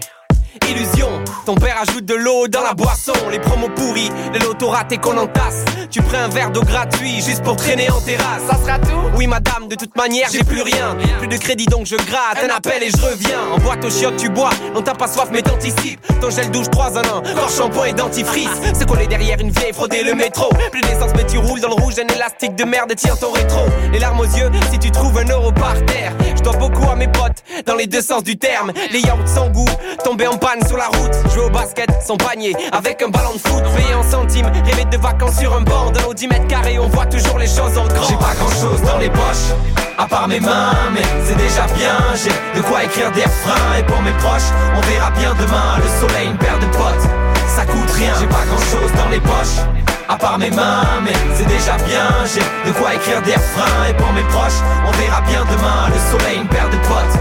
Illusion, 0.68 1.10
ton 1.46 1.56
père 1.56 1.78
ajoute 1.82 2.06
de 2.06 2.14
l'eau 2.14 2.48
dans 2.48 2.62
la 2.62 2.74
boisson, 2.74 3.14
les 3.32 3.40
promos 3.40 3.70
pourris, 3.70 4.10
les 4.34 4.40
lotos 4.40 4.70
ratés 4.70 4.98
qu'on 4.98 5.18
entasse. 5.18 5.66
Tu 5.90 6.02
prends 6.02 6.20
un 6.20 6.28
verre 6.28 6.52
d'eau 6.52 6.62
gratuit 6.62 7.22
juste 7.22 7.44
pour 7.44 7.56
traîner 7.56 7.90
en 7.90 8.00
terrasse. 8.02 8.44
Ça 8.48 8.56
sera 8.56 8.78
tout? 8.78 9.10
Oui, 9.18 9.26
madame, 9.26 9.68
de 9.68 9.76
toute 9.76 9.96
manière, 9.96 10.30
j'ai 10.32 10.44
plus 10.44 10.62
rien. 10.62 10.96
Plus 11.18 11.28
de 11.28 11.38
crédit 11.38 11.66
donc 11.66 11.88
je 11.88 11.96
gratte, 11.96 12.38
un 12.44 12.56
appel 12.56 12.84
et 12.84 12.90
je 12.90 12.98
reviens. 12.98 13.42
En 13.54 13.58
boîte 13.58 13.84
aux 13.84 13.90
chiottes, 13.90 14.18
tu 14.18 14.30
bois, 14.30 14.52
non 14.74 14.82
t'as 14.82 14.94
pas 14.94 15.08
soif, 15.08 15.30
mais 15.32 15.42
t'anticipes. 15.42 16.00
Ton 16.22 16.30
gel 16.30 16.52
douche 16.52 16.70
3 16.70 16.98
en 16.98 17.26
1, 17.26 17.34
corps 17.34 17.50
shampoing 17.50 17.86
et 17.86 17.94
dentifrice. 17.94 18.50
C'est 18.74 18.88
collé 18.88 19.08
derrière 19.08 19.40
une 19.40 19.50
vieille, 19.52 19.74
frauder 19.74 20.04
le 20.04 20.14
métro. 20.14 20.50
Plus 20.72 20.82
d'essence, 20.82 21.12
mais 21.16 21.26
tu 21.26 21.38
roules 21.38 21.62
dans 21.62 21.70
le 21.70 21.82
rouge, 21.82 21.96
un 21.98 22.14
élastique 22.14 22.56
de 22.56 22.64
merde, 22.66 22.94
tiens 22.96 23.16
ton 23.16 23.32
rétro. 23.32 23.62
Les 23.92 24.00
larmes 24.00 24.20
aux 24.20 24.24
yeux, 24.26 24.52
si 24.72 24.78
tu 24.78 24.92
trouves 24.92 25.18
un 25.18 25.26
euro 25.26 25.52
par 25.52 25.74
terre. 25.86 26.14
Je 26.36 26.44
dois 26.44 26.56
beaucoup 26.58 26.90
à 26.90 26.96
mes 26.96 27.08
potes, 27.08 27.44
dans 27.66 27.76
les 27.76 27.88
deux 27.88 28.02
sens 28.02 28.24
du 28.24 28.38
terme. 28.38 28.72
Les 28.92 29.00
yaourts 29.00 29.28
sans 29.28 29.50
goût, 29.50 29.66
tomber 30.04 30.28
en 30.28 30.38
panne 30.38 30.66
sur 30.68 30.78
la 30.78 30.88
route. 30.88 31.14
Jouer 31.34 31.46
au 31.46 31.50
basket 31.50 31.90
sans 32.06 32.18
panier, 32.18 32.56
avec 32.72 33.02
un 33.02 33.10
ballon 33.10 33.34
de 33.34 33.40
foot, 33.40 33.64
payé 33.76 33.94
en 33.94 34.04
centimes. 34.04 34.52
Rêver 34.66 34.86
de 34.86 34.98
vacances 34.98 35.38
sur 35.40 35.54
un 35.56 35.62
banc, 35.62 35.92
dans 35.92 36.02
nos 36.02 36.14
10 36.14 36.28
mètres 36.28 36.48
carrés, 36.48 36.80
on 36.80 36.88
voit 36.88 37.06
toujours 37.06 37.38
les 37.38 37.48
choses 37.48 37.78
en 37.78 37.88
grand. 37.88 38.08
J'ai 38.08 38.16
pas 38.16 38.34
grand 38.36 38.50
chose 38.50 38.82
dans 38.84 38.98
les 38.98 39.10
poches, 39.10 39.54
à 39.98 40.06
part 40.06 40.28
mes 40.28 40.40
mains, 40.40 40.74
mais 40.94 41.04
c'est 41.26 41.38
déjà 41.38 41.66
bien. 41.76 41.98
J'ai 42.16 42.60
de 42.60 42.66
quoi 42.66 42.84
écrire 42.84 43.12
des 43.12 43.24
refrains, 43.24 43.78
et 43.78 43.84
pour 43.84 44.02
mes 44.02 44.14
proches, 44.14 44.50
on 44.76 44.82
verra 44.82 45.12
bien 45.12 45.34
demain. 45.40 45.78
Le 45.78 46.08
soleil, 46.08 46.28
une 46.28 46.38
paire 46.38 46.60
de 46.60 46.66
potes, 46.78 47.10
ça 47.48 47.66
coûte 47.66 47.92
rien. 47.96 48.14
J'ai 48.20 48.28
pas 48.28 48.46
grand 48.46 48.66
chose 48.72 48.92
dans 48.98 49.10
les 49.10 49.20
poches. 49.20 49.64
À 50.08 50.18
part 50.18 50.40
mes 50.40 50.50
mains, 50.50 50.82
mais 51.04 51.14
c'est 51.36 51.46
déjà 51.46 51.78
bien. 51.86 52.08
J'ai 52.26 52.42
de 52.68 52.76
quoi 52.76 52.96
écrire 52.96 53.22
des 53.22 53.36
refrains. 53.36 53.86
Et 53.88 53.94
pour 53.94 54.12
mes 54.14 54.24
proches, 54.24 54.60
on 54.88 54.92
verra 54.98 55.22
bien 55.22 55.42
demain. 55.46 55.86
Le 55.94 56.00
soleil, 56.18 56.38
une 56.42 56.48
paire 56.48 56.68
de 56.70 56.78
potes, 56.88 57.20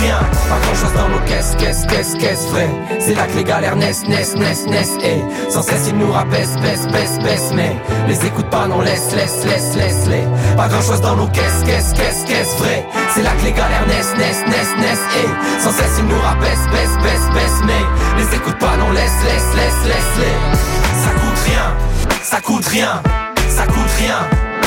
Pas 0.00 0.58
grand 0.62 0.74
chose 0.74 0.92
dans 0.94 1.08
nos 1.08 1.20
caisses, 1.20 1.54
caisses, 1.58 1.84
caisses, 1.86 2.14
caisses, 2.18 2.46
vrai. 2.50 2.68
C'est 2.98 3.14
là 3.14 3.26
que 3.26 3.36
les 3.36 3.44
galères 3.44 3.76
naissent, 3.76 4.06
naissent, 4.08 4.34
naissent, 4.34 4.66
naissent. 4.66 4.96
Et 5.02 5.20
sans 5.50 5.62
cesse, 5.62 5.88
ils 5.88 5.96
nous 5.96 6.10
rabaissent, 6.10 6.56
baissent, 6.62 6.86
baissent, 6.88 7.18
baissent. 7.18 7.52
Mais 7.54 7.76
les 8.08 8.26
écoute 8.26 8.48
pas, 8.50 8.66
non, 8.66 8.80
laisse, 8.80 9.14
laisse, 9.14 9.44
laisse, 9.44 9.76
laisse, 9.76 10.06
les. 10.08 10.56
Pas 10.56 10.68
grand 10.68 10.82
chose 10.82 11.00
dans 11.00 11.16
nos 11.16 11.28
caisses, 11.28 11.62
caisses, 11.64 11.92
caisses, 11.92 12.24
caisses, 12.26 12.56
vrai. 12.58 12.86
C'est 13.14 13.22
là 13.22 13.30
que 13.38 13.44
les 13.44 13.52
galères 13.52 13.86
naissent, 13.86 14.16
naissent, 14.16 14.46
naissent, 14.46 14.76
naissent. 14.78 15.06
Et 15.22 15.60
sans 15.62 15.72
cesse, 15.72 15.98
ils 15.98 16.06
nous 16.06 16.20
rabaissent, 16.20 16.68
baissent, 16.72 16.98
baissent, 17.02 17.30
baissent. 17.34 17.62
Mais 17.66 17.82
les 18.22 18.36
écoute 18.36 18.58
pas, 18.58 18.76
non, 18.76 18.90
laisse, 18.92 19.22
laisse, 19.24 19.54
laisse, 19.54 19.84
laisse, 19.84 20.16
les. 20.18 21.04
Ça 21.04 21.10
coûte 21.10 21.38
rien 21.46 21.90
ça 22.22 22.40
coûte 22.40 22.64
rien, 22.66 23.02
ça 23.48 23.66
coûte 23.66 23.90
rien, 23.98 24.14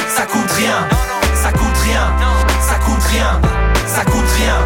ça 0.09 0.25
coûte 0.25 0.51
rien, 0.51 0.87
ça 1.33 1.51
coûte 1.51 1.77
rien, 1.85 2.17
ça 2.21 2.31
coûte 2.33 2.33
rien, 2.33 2.51
ça 2.59 2.75
coûte 2.75 3.03
rien, 3.11 3.62
ça 3.93 4.03
coûte 4.05 4.29
rien. 4.37 4.57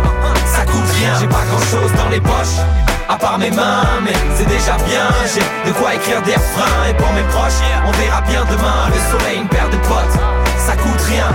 J'ai 1.19 1.27
pas 1.27 1.45
grand 1.49 1.59
chose 1.59 1.91
dans 1.95 2.09
les 2.09 2.19
poches, 2.19 2.59
à 3.07 3.17
part 3.17 3.37
mes 3.37 3.51
mains, 3.51 3.83
mais 4.03 4.13
c'est 4.35 4.47
déjà 4.47 4.75
bien. 4.87 5.07
J'ai 5.33 5.69
de 5.69 5.73
quoi 5.77 5.93
écrire 5.93 6.21
des 6.23 6.33
refrains 6.33 6.89
et 6.89 6.93
pour 6.95 7.11
mes 7.13 7.23
proches, 7.29 7.61
on 7.85 7.91
verra 7.91 8.21
bien 8.21 8.43
demain. 8.45 8.87
Le 8.89 8.99
soleil, 9.11 9.39
une 9.41 9.47
paire 9.47 9.69
de 9.69 9.77
potes, 9.87 10.17
ça 10.57 10.75
coûte 10.75 11.01
rien, 11.01 11.29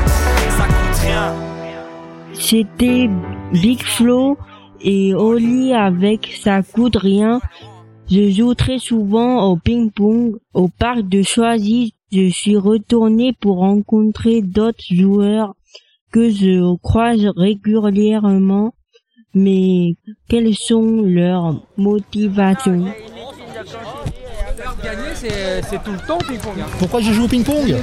ça 0.59 0.65
coûte 0.65 0.99
rien. 1.03 1.33
C'était 2.33 3.09
Big 3.53 3.83
Flo 3.83 4.37
et 4.81 5.15
Oli 5.15 5.73
avec 5.73 6.39
Ça 6.43 6.63
coûte 6.63 6.97
rien. 6.97 7.41
Je 8.11 8.31
joue 8.31 8.55
très 8.55 8.79
souvent 8.79 9.45
au 9.45 9.57
ping-pong 9.57 10.37
au 10.55 10.69
parc 10.69 11.03
de 11.03 11.23
Choisy. 11.23 11.95
Je 12.11 12.29
suis 12.29 12.57
retourné 12.57 13.33
pour 13.33 13.59
rencontrer 13.59 14.43
d'autres 14.43 14.85
joueurs 14.91 15.55
que 16.13 16.31
je 16.31 16.77
croise 16.77 17.27
régulièrement. 17.37 18.75
Mais 19.35 19.97
quelles 20.29 20.55
sont 20.55 21.03
leurs 21.03 21.67
motivations? 21.79 22.85
C'est 25.23 25.83
tout 25.83 25.93
le 25.93 26.07
temps 26.07 26.19
ping-pong. 26.19 26.55
Pourquoi 26.79 27.01
je 27.01 27.13
joue 27.13 27.25
au 27.25 27.29
ping-pong? 27.29 27.77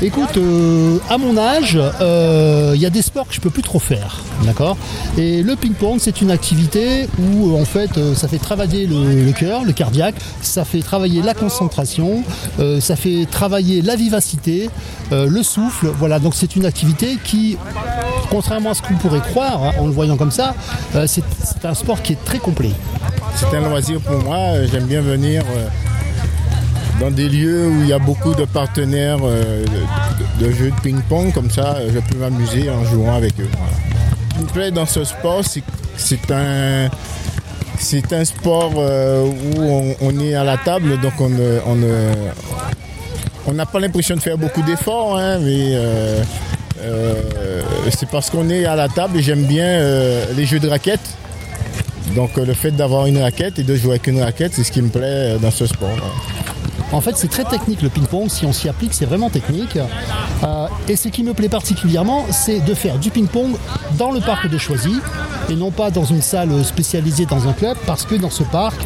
Écoute, 0.00 0.36
euh, 0.36 0.98
à 1.08 1.18
mon 1.18 1.36
âge, 1.36 1.78
euh, 2.00 2.72
il 2.74 2.80
y 2.80 2.86
a 2.86 2.90
des 2.90 3.02
sports 3.02 3.28
que 3.28 3.34
je 3.34 3.40
peux 3.40 3.50
plus 3.50 3.62
trop 3.62 3.78
faire, 3.78 4.22
d'accord? 4.44 4.76
Et 5.16 5.42
le 5.42 5.56
ping-pong, 5.56 5.98
c'est 6.00 6.20
une 6.20 6.30
activité 6.30 7.08
où 7.18 7.56
en 7.56 7.64
fait, 7.64 7.96
euh, 7.96 8.14
ça 8.14 8.28
fait 8.28 8.38
travailler 8.38 8.86
le, 8.86 9.32
cœur, 9.32 9.64
le 9.64 9.72
cardiaque, 9.72 10.14
ça 10.42 10.64
fait 10.64 10.80
travailler 10.80 11.22
la 11.22 11.34
concentration, 11.34 12.22
ça 12.80 12.96
fait 12.96 13.26
travailler 13.30 13.82
la 13.82 13.96
vivacité, 13.96 14.70
le 15.10 15.42
souffle. 15.42 15.88
Voilà, 15.98 16.18
donc 16.18 16.34
c'est 16.34 16.56
une 16.56 16.66
activité 16.66 17.18
qui, 17.22 17.56
contrairement 18.30 18.70
à 18.70 18.74
ce 18.74 18.82
qu'on 18.82 18.94
pourrait 18.94 19.20
croire 19.20 19.62
hein, 19.62 19.72
en 19.78 19.86
le 19.86 19.92
voyant 19.92 20.16
comme 20.16 20.30
ça, 20.30 20.54
c'est 21.06 21.24
un 21.64 21.74
sport 21.74 22.02
qui 22.02 22.12
est 22.12 22.24
très 22.24 22.38
complet. 22.38 22.72
C'est 23.36 23.56
un 23.56 23.68
loisir 23.68 24.00
pour 24.00 24.18
moi. 24.22 24.64
J'aime 24.70 24.84
bien 24.84 25.00
venir 25.00 25.42
dans 27.00 27.10
des 27.10 27.28
lieux 27.28 27.68
où 27.68 27.82
il 27.82 27.88
y 27.88 27.92
a 27.92 27.98
beaucoup 27.98 28.34
de 28.34 28.44
partenaires 28.44 29.18
euh, 29.24 29.64
de, 30.40 30.50
jeux 30.50 30.70
de 30.70 30.80
ping-pong, 30.82 31.32
comme 31.32 31.50
ça 31.50 31.76
je 31.92 31.98
peux 31.98 32.18
m'amuser 32.18 32.70
en 32.70 32.84
jouant 32.84 33.14
avec 33.14 33.38
eux. 33.40 33.48
Ce 34.30 34.36
qui 34.36 34.44
me 34.44 34.48
plaît 34.48 34.70
dans 34.70 34.86
ce 34.86 35.04
sport, 35.04 35.42
c'est 35.96 36.30
un, 36.30 36.88
c'est 37.78 38.12
un 38.12 38.24
sport 38.24 38.72
euh, 38.76 39.24
où 39.56 39.94
on, 40.00 40.20
est 40.20 40.34
à 40.34 40.44
la 40.44 40.56
table, 40.56 41.00
donc 41.00 41.14
on 41.20 41.30
on 43.46 43.52
n'a 43.52 43.66
pas 43.66 43.78
l'impression 43.78 44.16
de 44.16 44.20
faire 44.20 44.38
beaucoup 44.38 44.62
d'efforts, 44.62 45.18
hein, 45.18 45.38
mais 45.38 45.72
euh, 45.74 46.22
c'est 47.90 48.08
parce 48.08 48.30
qu'on 48.30 48.48
est 48.48 48.64
à 48.64 48.74
la 48.74 48.88
table 48.88 49.18
et 49.18 49.22
j'aime 49.22 49.44
bien 49.44 49.80
les 50.36 50.46
jeux 50.46 50.60
de 50.60 50.68
raquettes. 50.68 51.10
Donc 52.14 52.36
le 52.36 52.54
fait 52.54 52.70
d'avoir 52.70 53.06
une 53.06 53.18
raquette 53.18 53.58
et 53.58 53.64
de 53.64 53.74
jouer 53.74 53.92
avec 53.92 54.06
une 54.06 54.22
raquette, 54.22 54.52
c'est 54.54 54.64
ce 54.64 54.72
qui 54.72 54.80
me 54.80 54.88
plaît 54.88 55.36
dans 55.40 55.50
ce 55.50 55.66
sport. 55.66 55.90
En 56.92 57.00
fait, 57.00 57.16
c'est 57.16 57.28
très 57.28 57.44
technique 57.44 57.82
le 57.82 57.88
ping-pong. 57.88 58.28
Si 58.28 58.46
on 58.46 58.52
s'y 58.52 58.68
applique, 58.68 58.94
c'est 58.94 59.06
vraiment 59.06 59.30
technique. 59.30 59.78
Euh, 60.42 60.66
et 60.88 60.96
ce 60.96 61.08
qui 61.08 61.22
me 61.22 61.34
plaît 61.34 61.48
particulièrement, 61.48 62.26
c'est 62.30 62.60
de 62.60 62.74
faire 62.74 62.98
du 62.98 63.10
ping-pong 63.10 63.56
dans 63.98 64.12
le 64.12 64.20
parc 64.20 64.48
de 64.48 64.58
Choisy 64.58 65.00
et 65.50 65.56
non 65.56 65.70
pas 65.70 65.90
dans 65.90 66.04
une 66.04 66.22
salle 66.22 66.64
spécialisée 66.64 67.26
dans 67.26 67.48
un 67.48 67.52
club 67.52 67.76
parce 67.86 68.04
que 68.04 68.14
dans 68.14 68.30
ce 68.30 68.42
parc, 68.42 68.76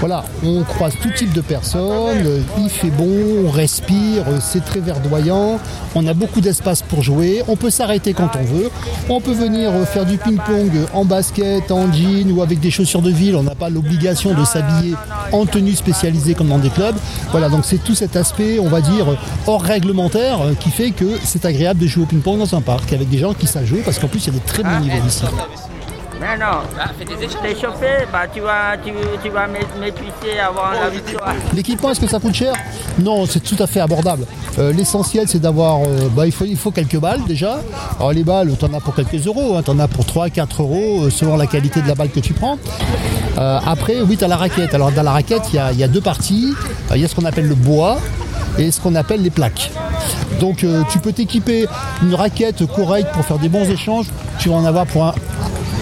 voilà, 0.00 0.24
on 0.44 0.62
croise 0.62 0.94
tout 1.02 1.10
type 1.10 1.32
de 1.32 1.40
personnes, 1.40 2.44
il 2.58 2.68
fait 2.68 2.90
bon, 2.90 3.46
on 3.46 3.50
respire, 3.50 4.24
c'est 4.40 4.64
très 4.64 4.80
verdoyant, 4.80 5.58
on 5.94 6.06
a 6.06 6.14
beaucoup 6.14 6.40
d'espace 6.40 6.82
pour 6.82 7.02
jouer, 7.02 7.42
on 7.48 7.56
peut 7.56 7.70
s'arrêter 7.70 8.12
quand 8.12 8.30
on 8.36 8.44
veut, 8.44 8.70
on 9.08 9.20
peut 9.20 9.32
venir 9.32 9.72
faire 9.86 10.06
du 10.06 10.16
ping-pong 10.16 10.70
en 10.92 11.04
basket, 11.04 11.70
en 11.70 11.92
jean 11.92 12.30
ou 12.30 12.42
avec 12.42 12.60
des 12.60 12.70
chaussures 12.70 13.02
de 13.02 13.10
ville, 13.10 13.36
on 13.36 13.42
n'a 13.42 13.54
pas 13.54 13.70
l'obligation 13.70 14.34
de 14.34 14.44
s'habiller 14.44 14.94
en 15.32 15.46
tenue 15.46 15.74
spécialisée 15.74 16.34
comme 16.34 16.48
dans 16.48 16.58
des 16.58 16.70
clubs. 16.70 16.96
Voilà, 17.30 17.48
donc 17.48 17.64
c'est 17.64 17.82
tout 17.82 17.94
cet 17.94 18.16
aspect, 18.16 18.58
on 18.58 18.68
va 18.68 18.80
dire, 18.80 19.06
hors 19.46 19.62
réglementaire 19.62 20.38
qui 20.60 20.70
fait 20.70 20.90
que 20.90 21.18
c'est 21.22 21.44
agréable 21.44 21.80
de 21.80 21.86
jouer 21.86 22.04
au 22.04 22.06
ping-pong 22.06 22.38
dans 22.38 22.54
un 22.54 22.60
parc 22.60 22.92
avec 22.92 23.08
des 23.08 23.18
gens 23.18 23.34
qui 23.34 23.46
savent 23.46 23.64
jouer 23.64 23.82
parce 23.84 23.98
qu'en 23.98 24.08
plus 24.08 24.26
il 24.26 24.32
y 24.32 24.36
a 24.36 24.38
des 24.38 24.44
très 24.44 24.62
bons 24.62 24.80
niveaux 24.80 25.06
ici. 25.06 25.24
Mais 26.20 26.36
non. 26.36 26.62
T'es 27.42 27.54
chauffé, 27.54 28.06
bah 28.12 28.22
tu 28.32 28.40
vas, 28.40 28.76
tu, 28.84 28.92
tu 29.22 29.28
vas 29.30 29.46
m'épuiser 29.46 30.40
avant 30.40 30.70
la 30.80 30.88
victoire. 30.90 31.34
L'équipement, 31.54 31.90
est-ce 31.90 32.00
que 32.00 32.06
ça 32.08 32.18
coûte 32.18 32.34
cher? 32.34 32.52
Non, 32.98 33.24
c'est 33.26 33.40
tout 33.40 33.60
à 33.62 33.66
fait 33.66 33.80
abordable. 33.80 34.24
Euh, 34.58 34.72
L'essentiel, 34.72 35.26
c'est 35.28 35.38
d'avoir. 35.38 35.80
euh, 35.82 36.08
bah, 36.14 36.26
il, 36.26 36.32
faut, 36.32 36.44
il 36.44 36.56
faut 36.56 36.70
quelques 36.70 36.98
balles 36.98 37.22
déjà. 37.26 37.58
Alors, 37.98 38.12
les 38.12 38.24
balles, 38.24 38.50
t'en 38.58 38.72
as 38.74 38.80
pour 38.80 38.94
quelques 38.94 39.24
euros. 39.26 39.56
Hein, 39.56 39.62
t'en 39.62 39.78
as 39.78 39.86
pour 39.88 40.04
3-4 40.04 40.60
euros 40.60 41.02
euh, 41.04 41.10
selon 41.10 41.36
la 41.36 41.46
qualité 41.46 41.80
de 41.82 41.88
la 41.88 41.94
balle 41.94 42.10
que 42.10 42.20
tu 42.20 42.32
prends. 42.34 42.58
Euh, 43.38 43.58
après, 43.66 44.00
oui, 44.00 44.16
t'as 44.16 44.28
la 44.28 44.36
raquette. 44.36 44.74
Alors, 44.74 44.90
dans 44.90 45.02
la 45.04 45.12
raquette, 45.12 45.42
il 45.52 45.56
y 45.56 45.58
a, 45.60 45.70
il 45.72 45.78
y 45.78 45.84
a 45.84 45.88
deux 45.88 46.00
parties. 46.00 46.54
Euh, 46.90 46.96
Il 46.96 47.02
y 47.02 47.04
a 47.04 47.08
ce 47.08 47.14
qu'on 47.14 47.24
appelle 47.26 47.46
le 47.46 47.54
bois 47.54 47.98
et 48.58 48.70
ce 48.72 48.80
qu'on 48.80 48.96
appelle 48.96 49.22
les 49.22 49.30
plaques. 49.30 49.70
Donc, 50.40 50.64
euh, 50.64 50.82
tu 50.90 50.98
peux 50.98 51.12
t'équiper 51.12 51.66
une 52.02 52.14
raquette 52.14 52.66
correcte 52.66 53.12
pour 53.12 53.24
faire 53.24 53.38
des 53.38 53.48
bons 53.48 53.68
échanges. 53.70 54.06
Tu 54.40 54.48
vas 54.48 54.56
en 54.56 54.64
avoir 54.64 54.86
pour 54.86 55.04
un- 55.04 55.14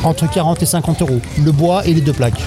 entre 0.07 0.31
40 0.31 0.63
et 0.63 0.67
50 0.67 1.03
euros. 1.03 1.21
Le 1.45 1.53
bois 1.53 1.87
et 1.87 1.93
les 1.93 2.01
deux 2.01 2.13
plaques. 2.13 2.41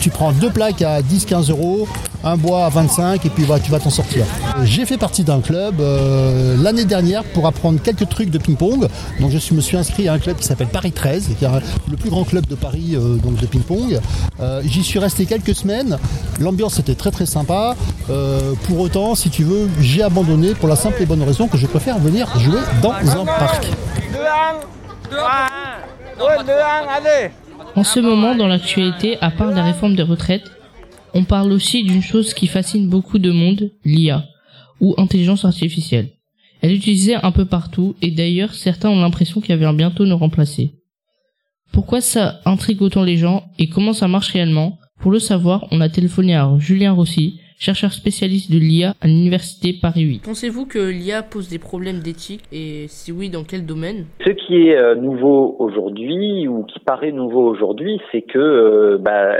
Tu 0.00 0.10
prends 0.10 0.32
deux 0.32 0.50
plaques 0.50 0.82
à 0.82 1.00
10-15 1.00 1.50
euros, 1.50 1.88
un 2.22 2.36
bois 2.36 2.66
à 2.66 2.68
25 2.68 3.24
et 3.24 3.30
puis 3.30 3.44
voilà, 3.44 3.62
tu 3.62 3.70
vas 3.70 3.80
t'en 3.80 3.90
sortir. 3.90 4.24
J'ai 4.62 4.84
fait 4.84 4.98
partie 4.98 5.24
d'un 5.24 5.40
club 5.40 5.80
euh, 5.80 6.56
l'année 6.62 6.84
dernière 6.84 7.24
pour 7.24 7.46
apprendre 7.46 7.80
quelques 7.80 8.08
trucs 8.08 8.30
de 8.30 8.38
ping-pong. 8.38 8.88
Donc 9.20 9.30
je 9.30 9.54
me 9.54 9.60
suis 9.60 9.76
inscrit 9.76 10.08
à 10.08 10.12
un 10.12 10.18
club 10.18 10.36
qui 10.36 10.44
s'appelle 10.44 10.68
Paris 10.68 10.92
13, 10.92 11.30
qui 11.38 11.44
est 11.44 11.48
le 11.90 11.96
plus 11.96 12.10
grand 12.10 12.24
club 12.24 12.46
de 12.46 12.54
Paris 12.54 12.92
euh, 12.94 13.16
donc 13.16 13.36
de 13.36 13.46
ping-pong. 13.46 13.98
Euh, 14.40 14.60
J'y 14.64 14.84
suis 14.84 14.98
resté 14.98 15.24
quelques 15.24 15.54
semaines. 15.54 15.98
L'ambiance 16.38 16.78
était 16.78 16.94
très 16.94 17.10
très 17.10 17.26
sympa. 17.26 17.74
Pour 18.68 18.80
autant, 18.80 19.14
si 19.14 19.30
tu 19.30 19.42
veux, 19.42 19.68
j'ai 19.80 20.02
abandonné 20.02 20.54
pour 20.54 20.68
la 20.68 20.76
simple 20.76 21.02
et 21.02 21.06
bonne 21.06 21.22
raison 21.22 21.48
que 21.48 21.56
je 21.56 21.66
préfère 21.66 21.98
venir 21.98 22.28
jouer 22.38 22.60
dans 22.82 22.92
un 22.92 23.24
parc. 23.24 23.66
En 27.74 27.84
ce 27.84 28.00
moment, 28.00 28.34
dans 28.34 28.46
l'actualité, 28.46 29.18
à 29.20 29.30
part 29.30 29.50
la 29.50 29.62
réforme 29.62 29.96
des 29.96 30.02
retraites, 30.02 30.50
on 31.14 31.24
parle 31.24 31.52
aussi 31.52 31.82
d'une 31.84 32.02
chose 32.02 32.34
qui 32.34 32.46
fascine 32.46 32.88
beaucoup 32.88 33.18
de 33.18 33.30
monde, 33.30 33.70
l'IA, 33.84 34.24
ou 34.80 34.94
intelligence 34.98 35.44
artificielle. 35.44 36.10
Elle 36.62 36.72
est 36.72 36.76
utilisée 36.76 37.16
un 37.16 37.32
peu 37.32 37.44
partout, 37.44 37.96
et 38.02 38.10
d'ailleurs 38.10 38.54
certains 38.54 38.90
ont 38.90 39.00
l'impression 39.00 39.40
qu'elle 39.40 39.58
vient 39.58 39.74
bientôt 39.74 40.06
nous 40.06 40.16
remplacer. 40.16 40.74
Pourquoi 41.72 42.00
ça 42.00 42.40
intrigue 42.44 42.82
autant 42.82 43.02
les 43.02 43.16
gens, 43.16 43.44
et 43.58 43.68
comment 43.68 43.92
ça 43.92 44.08
marche 44.08 44.30
réellement? 44.30 44.78
Pour 45.00 45.10
le 45.10 45.18
savoir, 45.18 45.66
on 45.70 45.80
a 45.80 45.88
téléphoné 45.88 46.34
à 46.34 46.50
Julien 46.58 46.92
Rossi, 46.92 47.40
chercheur 47.58 47.92
spécialiste 47.92 48.52
de 48.52 48.58
l'IA 48.58 48.94
à 49.00 49.06
l'université 49.06 49.74
Paris 49.80 50.02
8. 50.02 50.22
Pensez-vous 50.24 50.66
que 50.66 50.78
l'IA 50.78 51.22
pose 51.22 51.48
des 51.48 51.58
problèmes 51.58 52.00
d'éthique, 52.00 52.42
et 52.52 52.86
si 52.88 53.12
oui, 53.12 53.30
dans 53.30 53.44
quel 53.44 53.66
domaine? 53.66 54.06
Ce 54.24 54.30
qui 54.30 54.68
est 54.68 54.76
euh, 54.76 54.94
nouveau 54.94 55.56
aujourd'hui 55.58 56.46
ou 56.48 56.64
qui 56.64 56.78
paraît 56.80 57.12
nouveau 57.12 57.46
aujourd'hui, 57.46 58.00
c'est 58.12 58.22
que 58.22 58.38
euh, 58.38 58.98
bah, 58.98 59.36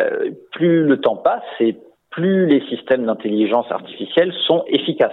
plus 0.53 0.85
le 0.85 1.01
temps 1.01 1.17
passe 1.17 1.43
et 1.61 1.77
plus 2.11 2.47
les 2.47 2.67
systèmes 2.69 3.05
d'intelligence 3.05 3.71
artificielle 3.71 4.33
sont 4.47 4.65
efficaces. 4.69 5.13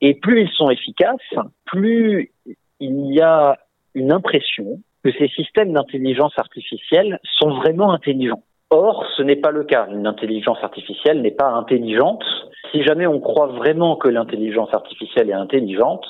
Et 0.00 0.14
plus 0.14 0.42
ils 0.42 0.50
sont 0.50 0.70
efficaces, 0.70 1.34
plus 1.66 2.32
il 2.80 3.14
y 3.14 3.20
a 3.20 3.58
une 3.94 4.12
impression 4.12 4.80
que 5.04 5.12
ces 5.12 5.28
systèmes 5.28 5.72
d'intelligence 5.72 6.32
artificielle 6.36 7.20
sont 7.38 7.50
vraiment 7.50 7.92
intelligents. 7.92 8.42
Or, 8.70 9.04
ce 9.16 9.22
n'est 9.22 9.36
pas 9.36 9.50
le 9.50 9.64
cas. 9.64 9.88
Une 9.90 10.06
intelligence 10.06 10.58
artificielle 10.62 11.22
n'est 11.22 11.32
pas 11.32 11.48
intelligente. 11.48 12.24
Si 12.70 12.82
jamais 12.84 13.06
on 13.06 13.20
croit 13.20 13.48
vraiment 13.48 13.96
que 13.96 14.08
l'intelligence 14.08 14.72
artificielle 14.72 15.28
est 15.30 15.34
intelligente, 15.34 16.06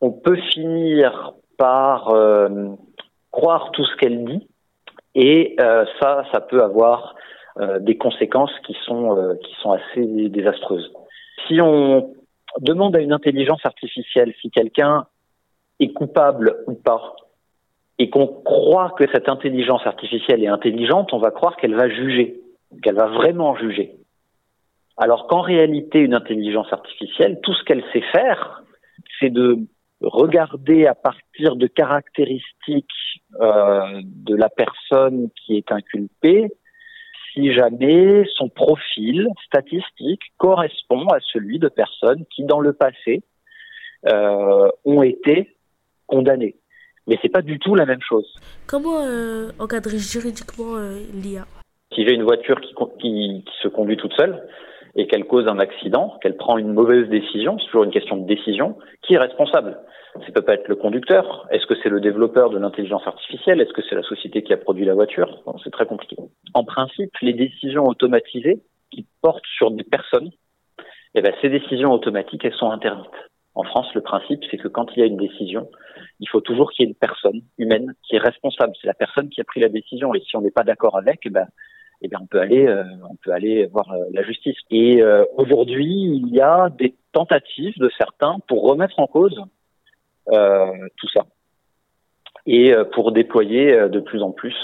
on 0.00 0.10
peut 0.10 0.38
finir 0.52 1.34
par 1.58 2.08
euh, 2.08 2.68
croire 3.30 3.70
tout 3.72 3.84
ce 3.84 3.96
qu'elle 3.96 4.24
dit 4.24 4.48
et 5.14 5.56
euh, 5.60 5.84
ça, 6.00 6.24
ça 6.32 6.40
peut 6.40 6.62
avoir 6.62 7.14
euh, 7.58 7.78
des 7.80 7.96
conséquences 7.96 8.52
qui 8.66 8.76
sont 8.86 9.16
euh, 9.16 9.34
qui 9.44 9.54
sont 9.60 9.72
assez 9.72 10.28
désastreuses. 10.28 10.90
Si 11.46 11.60
on 11.60 12.14
demande 12.60 12.96
à 12.96 13.00
une 13.00 13.12
intelligence 13.12 13.60
artificielle 13.64 14.32
si 14.40 14.50
quelqu'un 14.50 15.06
est 15.80 15.92
coupable 15.92 16.64
ou 16.66 16.74
pas, 16.74 17.14
et 17.98 18.10
qu'on 18.10 18.26
croit 18.26 18.94
que 18.98 19.04
cette 19.12 19.28
intelligence 19.28 19.86
artificielle 19.86 20.42
est 20.42 20.48
intelligente, 20.48 21.12
on 21.12 21.18
va 21.18 21.30
croire 21.30 21.56
qu'elle 21.56 21.74
va 21.74 21.88
juger, 21.88 22.40
qu'elle 22.82 22.96
va 22.96 23.06
vraiment 23.06 23.56
juger. 23.56 23.96
Alors 24.96 25.26
qu'en 25.26 25.40
réalité, 25.40 26.00
une 26.00 26.14
intelligence 26.14 26.72
artificielle, 26.72 27.38
tout 27.42 27.54
ce 27.54 27.64
qu'elle 27.64 27.84
sait 27.92 28.04
faire, 28.12 28.62
c'est 29.18 29.30
de 29.30 29.58
regarder 30.00 30.86
à 30.86 30.94
partir 30.94 31.56
de 31.56 31.66
caractéristiques 31.66 32.86
euh, 33.40 34.00
de 34.04 34.34
la 34.34 34.48
personne 34.48 35.28
qui 35.36 35.56
est 35.56 35.70
inculpée 35.70 36.50
si 37.32 37.52
jamais 37.52 38.24
son 38.34 38.48
profil 38.48 39.28
statistique 39.46 40.20
correspond 40.36 41.06
à 41.08 41.18
celui 41.32 41.58
de 41.58 41.68
personnes 41.68 42.24
qui, 42.34 42.44
dans 42.44 42.60
le 42.60 42.72
passé, 42.72 43.22
euh, 44.12 44.68
ont 44.84 45.02
été 45.02 45.56
condamnées. 46.06 46.56
Mais 47.06 47.18
c'est 47.20 47.28
pas 47.28 47.42
du 47.42 47.58
tout 47.58 47.74
la 47.74 47.86
même 47.86 48.00
chose. 48.00 48.26
Comment 48.66 49.04
euh, 49.04 49.50
encadrer 49.58 49.98
juridiquement 49.98 50.76
euh, 50.76 50.98
l'IA 51.14 51.44
Si 51.94 52.06
j'ai 52.06 52.14
une 52.14 52.22
voiture 52.22 52.60
qui, 52.60 52.72
con- 52.74 52.92
qui, 53.00 53.44
qui 53.44 53.54
se 53.62 53.68
conduit 53.68 53.96
toute 53.96 54.12
seule 54.14 54.46
et 54.94 55.06
qu'elle 55.06 55.24
cause 55.24 55.48
un 55.48 55.58
accident, 55.58 56.18
qu'elle 56.22 56.36
prend 56.36 56.58
une 56.58 56.72
mauvaise 56.72 57.08
décision, 57.08 57.58
c'est 57.58 57.66
toujours 57.66 57.84
une 57.84 57.90
question 57.90 58.16
de 58.18 58.26
décision, 58.26 58.76
qui 59.02 59.14
est 59.14 59.18
responsable? 59.18 59.78
Ça 60.26 60.32
peut 60.32 60.42
pas 60.42 60.54
être 60.54 60.68
le 60.68 60.76
conducteur. 60.76 61.46
Est-ce 61.50 61.64
que 61.64 61.74
c'est 61.82 61.88
le 61.88 61.98
développeur 62.00 62.50
de 62.50 62.58
l'intelligence 62.58 63.06
artificielle? 63.06 63.62
Est-ce 63.62 63.72
que 63.72 63.80
c'est 63.88 63.94
la 63.94 64.02
société 64.02 64.42
qui 64.42 64.52
a 64.52 64.58
produit 64.58 64.84
la 64.84 64.92
voiture? 64.92 65.42
C'est 65.64 65.70
très 65.70 65.86
compliqué. 65.86 66.16
En 66.52 66.64
principe, 66.64 67.10
les 67.22 67.32
décisions 67.32 67.86
automatisées 67.86 68.60
qui 68.90 69.06
portent 69.22 69.46
sur 69.56 69.70
des 69.70 69.84
personnes, 69.84 70.30
eh 71.14 71.22
ben, 71.22 71.32
ces 71.40 71.48
décisions 71.48 71.92
automatiques, 71.92 72.44
elles 72.44 72.52
sont 72.54 72.70
interdites. 72.70 73.08
En 73.54 73.64
France, 73.64 73.86
le 73.94 74.02
principe, 74.02 74.40
c'est 74.50 74.58
que 74.58 74.68
quand 74.68 74.86
il 74.94 75.00
y 75.00 75.02
a 75.02 75.06
une 75.06 75.16
décision, 75.16 75.70
il 76.22 76.28
faut 76.28 76.40
toujours 76.40 76.70
qu'il 76.70 76.84
y 76.84 76.86
ait 76.86 76.90
une 76.90 76.96
personne 76.96 77.42
humaine 77.58 77.94
qui 78.04 78.14
est 78.14 78.20
responsable. 78.20 78.72
C'est 78.80 78.86
la 78.86 78.94
personne 78.94 79.28
qui 79.28 79.40
a 79.40 79.44
pris 79.44 79.60
la 79.60 79.68
décision. 79.68 80.14
Et 80.14 80.20
si 80.20 80.36
on 80.36 80.40
n'est 80.40 80.52
pas 80.52 80.62
d'accord 80.62 80.96
avec, 80.96 81.18
eh 81.24 81.30
ben, 81.30 81.46
eh 82.00 82.08
bien, 82.08 82.20
on 82.22 82.26
peut 82.26 82.38
aller, 82.38 82.66
euh, 82.66 82.84
on 83.10 83.16
peut 83.16 83.32
aller 83.32 83.66
voir 83.66 83.90
euh, 83.90 84.04
la 84.12 84.22
justice. 84.22 84.56
Et 84.70 85.02
euh, 85.02 85.24
aujourd'hui, 85.36 85.90
il 85.90 86.28
y 86.28 86.40
a 86.40 86.70
des 86.70 86.94
tentatives 87.12 87.76
de 87.76 87.90
certains 87.98 88.38
pour 88.46 88.62
remettre 88.62 88.98
en 88.98 89.06
cause 89.06 89.42
tout 90.28 91.08
ça 91.12 91.26
et 92.46 92.72
pour 92.92 93.10
déployer 93.10 93.88
de 93.88 93.98
plus 93.98 94.22
en 94.22 94.30
plus, 94.30 94.54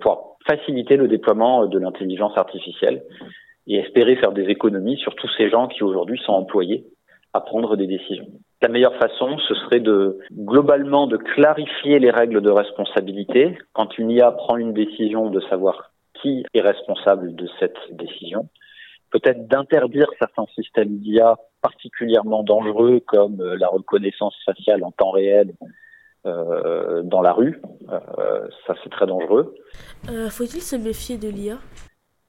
pour 0.00 0.38
faciliter 0.46 0.96
le 0.96 1.08
déploiement 1.08 1.66
de 1.66 1.76
l'intelligence 1.76 2.38
artificielle 2.38 3.02
et 3.66 3.78
espérer 3.78 4.14
faire 4.14 4.30
des 4.30 4.44
économies 4.44 4.96
sur 4.98 5.16
tous 5.16 5.28
ces 5.36 5.50
gens 5.50 5.66
qui 5.66 5.82
aujourd'hui 5.82 6.20
sont 6.24 6.32
employés 6.32 6.86
à 7.32 7.40
prendre 7.40 7.76
des 7.76 7.88
décisions. 7.88 8.28
La 8.62 8.68
meilleure 8.68 8.94
façon, 8.96 9.38
ce 9.38 9.54
serait 9.54 9.80
de 9.80 10.18
globalement 10.32 11.08
de 11.08 11.16
clarifier 11.16 11.98
les 11.98 12.10
règles 12.10 12.40
de 12.40 12.50
responsabilité. 12.50 13.58
Quand 13.72 13.98
une 13.98 14.10
IA 14.10 14.30
prend 14.30 14.56
une 14.56 14.72
décision, 14.72 15.30
de 15.30 15.40
savoir 15.50 15.90
qui 16.20 16.44
est 16.54 16.60
responsable 16.60 17.34
de 17.34 17.48
cette 17.58 17.76
décision. 17.90 18.48
Peut-être 19.10 19.48
d'interdire 19.48 20.06
certains 20.18 20.46
systèmes 20.54 20.98
d'IA 20.98 21.36
particulièrement 21.60 22.44
dangereux 22.44 23.00
comme 23.06 23.40
euh, 23.40 23.56
la 23.58 23.68
reconnaissance 23.68 24.34
faciale 24.46 24.84
en 24.84 24.92
temps 24.92 25.10
réel 25.10 25.52
euh, 26.24 27.02
dans 27.02 27.20
la 27.20 27.32
rue. 27.32 27.60
Euh, 27.90 28.46
ça, 28.66 28.74
c'est 28.82 28.90
très 28.90 29.06
dangereux. 29.06 29.56
Euh, 30.08 30.30
Faut-il 30.30 30.62
se 30.62 30.76
méfier 30.76 31.18
de 31.18 31.28
l'IA 31.28 31.58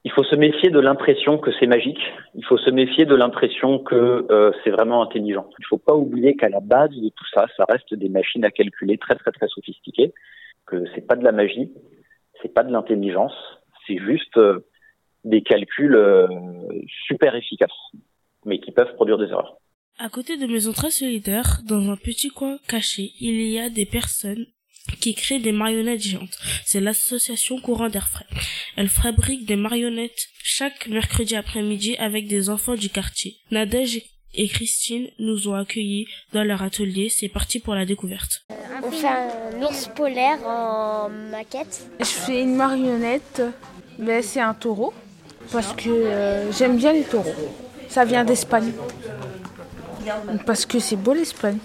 Il 0.04 0.12
faut 0.12 0.24
se 0.24 0.36
méfier 0.36 0.70
de 0.70 0.80
l'impression 0.80 1.38
que 1.38 1.50
c'est 1.58 1.66
magique. 1.66 2.00
Il 2.34 2.44
faut 2.44 2.58
se 2.58 2.70
méfier 2.70 3.06
de 3.06 3.14
l'impression 3.14 3.78
que 3.78 4.26
euh, 4.30 4.52
c'est 4.62 4.70
vraiment 4.70 5.02
intelligent. 5.02 5.48
Il 5.58 5.62
ne 5.62 5.66
faut 5.66 5.78
pas 5.78 5.94
oublier 5.94 6.36
qu'à 6.36 6.50
la 6.50 6.60
base 6.60 6.90
de 6.90 7.08
tout 7.08 7.24
ça, 7.32 7.46
ça 7.56 7.64
reste 7.66 7.94
des 7.94 8.10
machines 8.10 8.44
à 8.44 8.50
calculer 8.50 8.98
très 8.98 9.14
très 9.14 9.32
très 9.32 9.48
sophistiquées. 9.48 10.12
Que 10.66 10.84
c'est 10.94 11.06
pas 11.06 11.16
de 11.16 11.24
la 11.24 11.32
magie, 11.32 11.72
c'est 12.42 12.52
pas 12.52 12.64
de 12.64 12.72
l'intelligence, 12.72 13.34
c'est 13.86 13.98
juste 13.98 14.36
euh, 14.36 14.66
des 15.24 15.42
calculs 15.42 15.94
euh, 15.94 16.28
super 17.06 17.34
efficaces, 17.34 17.70
mais 18.44 18.58
qui 18.60 18.72
peuvent 18.72 18.94
produire 18.94 19.18
des 19.18 19.28
erreurs. 19.28 19.56
À 19.98 20.08
côté 20.08 20.36
de 20.36 20.46
Maison 20.46 20.72
très 20.72 20.88
dans 21.66 21.90
un 21.90 21.96
petit 21.96 22.28
coin 22.28 22.58
caché, 22.68 23.12
il 23.20 23.40
y 23.48 23.60
a 23.60 23.70
des 23.70 23.86
personnes 23.86 24.46
qui 25.00 25.14
créent 25.14 25.40
des 25.40 25.52
marionnettes 25.52 26.02
géantes. 26.02 26.38
C'est 26.64 26.80
l'association 26.80 27.60
Courant 27.60 27.88
d'Air 27.88 28.08
Frais. 28.08 28.26
Elle 28.76 28.88
fabrique 28.88 29.46
des 29.46 29.56
marionnettes 29.56 30.28
chaque 30.42 30.86
mercredi 30.88 31.36
après-midi 31.36 31.96
avec 31.96 32.26
des 32.28 32.50
enfants 32.50 32.74
du 32.74 32.90
quartier. 32.90 33.36
Nadège 33.50 34.02
et 34.34 34.48
Christine 34.48 35.08
nous 35.18 35.48
ont 35.48 35.54
accueillis 35.54 36.06
dans 36.32 36.44
leur 36.44 36.62
atelier. 36.62 37.08
C'est 37.08 37.28
parti 37.28 37.60
pour 37.60 37.74
la 37.74 37.86
découverte. 37.86 38.44
On 38.82 38.90
fait 38.90 39.08
un 39.08 39.62
ours 39.62 39.88
polaire 39.94 40.38
en 40.46 41.08
maquette. 41.08 41.86
Je 42.00 42.04
fais 42.04 42.42
une 42.42 42.56
marionnette, 42.56 43.42
mais 43.98 44.22
c'est 44.22 44.40
un 44.40 44.54
taureau, 44.54 44.92
parce 45.52 45.72
que 45.74 45.88
euh, 45.88 46.52
j'aime 46.52 46.76
bien 46.76 46.92
les 46.92 47.04
taureaux. 47.04 47.54
Ça 47.88 48.04
vient 48.04 48.24
d'Espagne. 48.24 48.72
Parce 50.44 50.66
que 50.66 50.78
c'est 50.78 50.96
beau 50.96 51.14
l'Espagne. 51.14 51.58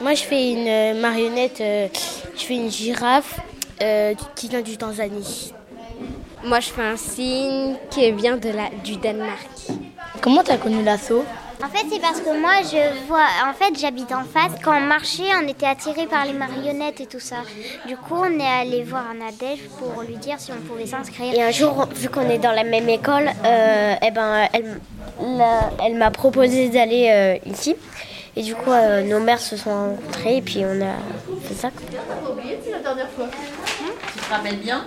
Moi, 0.00 0.14
je 0.14 0.22
fais 0.22 0.50
une 0.52 0.66
euh, 0.66 0.94
marionnette, 1.00 1.60
euh, 1.60 1.88
je 2.36 2.42
fais 2.44 2.54
une 2.54 2.70
girafe 2.70 3.38
euh, 3.82 4.14
qui 4.34 4.48
vient 4.48 4.62
du 4.62 4.76
Tanzanie. 4.76 5.52
Moi, 6.44 6.60
je 6.60 6.70
fais 6.70 6.82
un 6.82 6.96
signe 6.96 7.76
qui 7.90 8.10
vient 8.12 8.36
de 8.38 8.48
la, 8.48 8.70
du 8.82 8.96
Danemark. 8.96 9.46
Comment 10.22 10.42
tu 10.42 10.52
as 10.52 10.56
connu 10.56 10.82
l'assaut? 10.82 11.24
En 11.62 11.68
fait, 11.68 11.84
c'est 11.92 12.00
parce 12.00 12.20
que 12.22 12.40
moi, 12.40 12.62
je 12.62 13.06
vois. 13.06 13.26
En 13.46 13.52
fait, 13.52 13.78
j'habite 13.78 14.10
en 14.12 14.24
face. 14.24 14.52
Quand 14.64 14.74
on 14.78 14.80
marchait, 14.80 15.24
on 15.42 15.46
était 15.46 15.66
attirés 15.66 16.06
par 16.06 16.24
les 16.24 16.32
marionnettes 16.32 17.02
et 17.02 17.06
tout 17.06 17.20
ça. 17.20 17.36
Du 17.86 17.96
coup, 17.98 18.14
on 18.16 18.38
est 18.40 18.46
allé 18.62 18.82
voir 18.82 19.04
Nadège 19.12 19.60
pour 19.78 20.00
lui 20.02 20.16
dire 20.16 20.36
si 20.38 20.50
on 20.52 20.60
pouvait 20.66 20.86
s'inscrire. 20.86 21.34
Et 21.34 21.42
un 21.42 21.50
jour, 21.50 21.86
vu 21.94 22.08
qu'on 22.08 22.26
est 22.30 22.38
dans 22.38 22.52
la 22.52 22.64
même 22.64 22.88
école, 22.88 23.30
euh, 23.44 23.94
eh 24.02 24.10
ben, 24.10 24.48
elle, 24.54 24.80
la- 25.36 25.70
elle 25.84 25.96
m'a 25.96 26.10
proposé 26.10 26.70
d'aller 26.70 27.10
euh, 27.10 27.50
ici. 27.50 27.76
Et 28.36 28.42
du 28.42 28.54
coup, 28.54 28.70
euh, 28.70 29.02
nos 29.02 29.20
mères 29.20 29.40
se 29.40 29.56
sont 29.56 29.70
rencontrées 29.70 30.36
et 30.36 30.42
puis 30.42 30.62
on 30.64 30.80
a 30.80 30.94
fait 31.46 31.54
ça. 31.54 31.70
Tu 31.70 31.86
te 34.20 34.30
rappelles 34.30 34.58
bien 34.58 34.84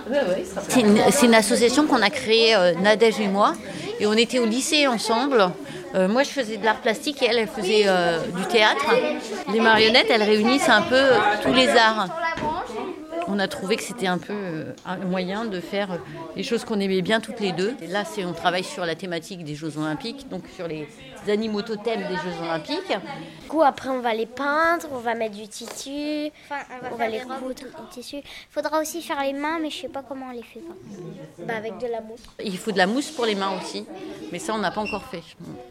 C'est 0.68 0.80
une, 0.80 0.98
c'est 1.10 1.26
une 1.26 1.34
association 1.34 1.86
qu'on 1.86 2.02
a 2.02 2.10
créée, 2.10 2.54
euh, 2.54 2.72
Nadège 2.74 3.20
et 3.20 3.28
moi, 3.28 3.54
et 4.00 4.06
on 4.06 4.14
était 4.14 4.38
au 4.38 4.46
lycée 4.46 4.86
ensemble. 4.86 5.50
Euh, 5.94 6.08
moi, 6.08 6.22
je 6.24 6.30
faisais 6.30 6.56
de 6.56 6.64
l'art 6.64 6.80
plastique 6.80 7.22
et 7.22 7.26
elle, 7.26 7.38
elle 7.38 7.48
faisait 7.48 7.84
euh, 7.86 8.18
du 8.36 8.44
théâtre. 8.46 8.86
Les 9.52 9.60
marionnettes, 9.60 10.08
elles 10.10 10.24
réunissent 10.24 10.68
un 10.68 10.82
peu 10.82 11.02
tous 11.42 11.52
les 11.52 11.68
arts. 11.68 12.08
On 13.34 13.40
a 13.40 13.48
trouvé 13.48 13.74
que 13.74 13.82
c'était 13.82 14.06
un 14.06 14.18
peu 14.18 14.32
euh, 14.32 14.72
un 14.86 14.96
moyen 14.98 15.44
de 15.44 15.58
faire 15.58 15.90
euh, 15.90 15.96
les 16.36 16.44
choses 16.44 16.64
qu'on 16.64 16.78
aimait 16.78 17.02
bien 17.02 17.18
toutes 17.18 17.40
les 17.40 17.50
deux. 17.50 17.74
Et 17.82 17.88
là, 17.88 18.04
c'est 18.04 18.24
on 18.24 18.32
travaille 18.32 18.62
sur 18.62 18.86
la 18.86 18.94
thématique 18.94 19.42
des 19.42 19.56
Jeux 19.56 19.76
Olympiques, 19.76 20.28
donc 20.28 20.44
sur 20.54 20.68
les 20.68 20.86
animaux 21.26 21.62
totems 21.62 22.06
des 22.06 22.14
Jeux 22.14 22.44
Olympiques. 22.44 22.96
Du 23.42 23.48
coup, 23.48 23.62
après, 23.62 23.88
on 23.88 23.98
va 23.98 24.14
les 24.14 24.26
peindre, 24.26 24.86
on 24.92 24.98
va 24.98 25.16
mettre 25.16 25.34
du 25.34 25.48
tissu, 25.48 26.30
on 26.48 26.54
va, 26.54 26.60
on 26.80 26.90
va 26.90 26.96
faire 26.96 27.10
les 27.10 27.20
coudre. 27.22 27.64
ou 27.82 27.92
tissu. 27.92 28.18
Faudra 28.50 28.80
aussi 28.80 29.02
faire 29.02 29.20
les 29.20 29.32
mains, 29.32 29.58
mais 29.58 29.70
je 29.70 29.80
sais 29.80 29.88
pas 29.88 30.04
comment 30.08 30.26
on 30.28 30.32
les 30.32 30.44
fait. 30.44 30.60
Pas. 30.60 31.44
Bah, 31.44 31.54
avec 31.56 31.78
de 31.78 31.88
la 31.88 32.02
mousse. 32.02 32.20
Il 32.38 32.56
faut 32.56 32.70
de 32.70 32.78
la 32.78 32.86
mousse 32.86 33.10
pour 33.10 33.26
les 33.26 33.34
mains 33.34 33.58
aussi, 33.60 33.84
mais 34.30 34.38
ça, 34.38 34.54
on 34.54 34.58
n'a 34.58 34.70
pas 34.70 34.80
encore 34.80 35.06
fait. 35.06 35.24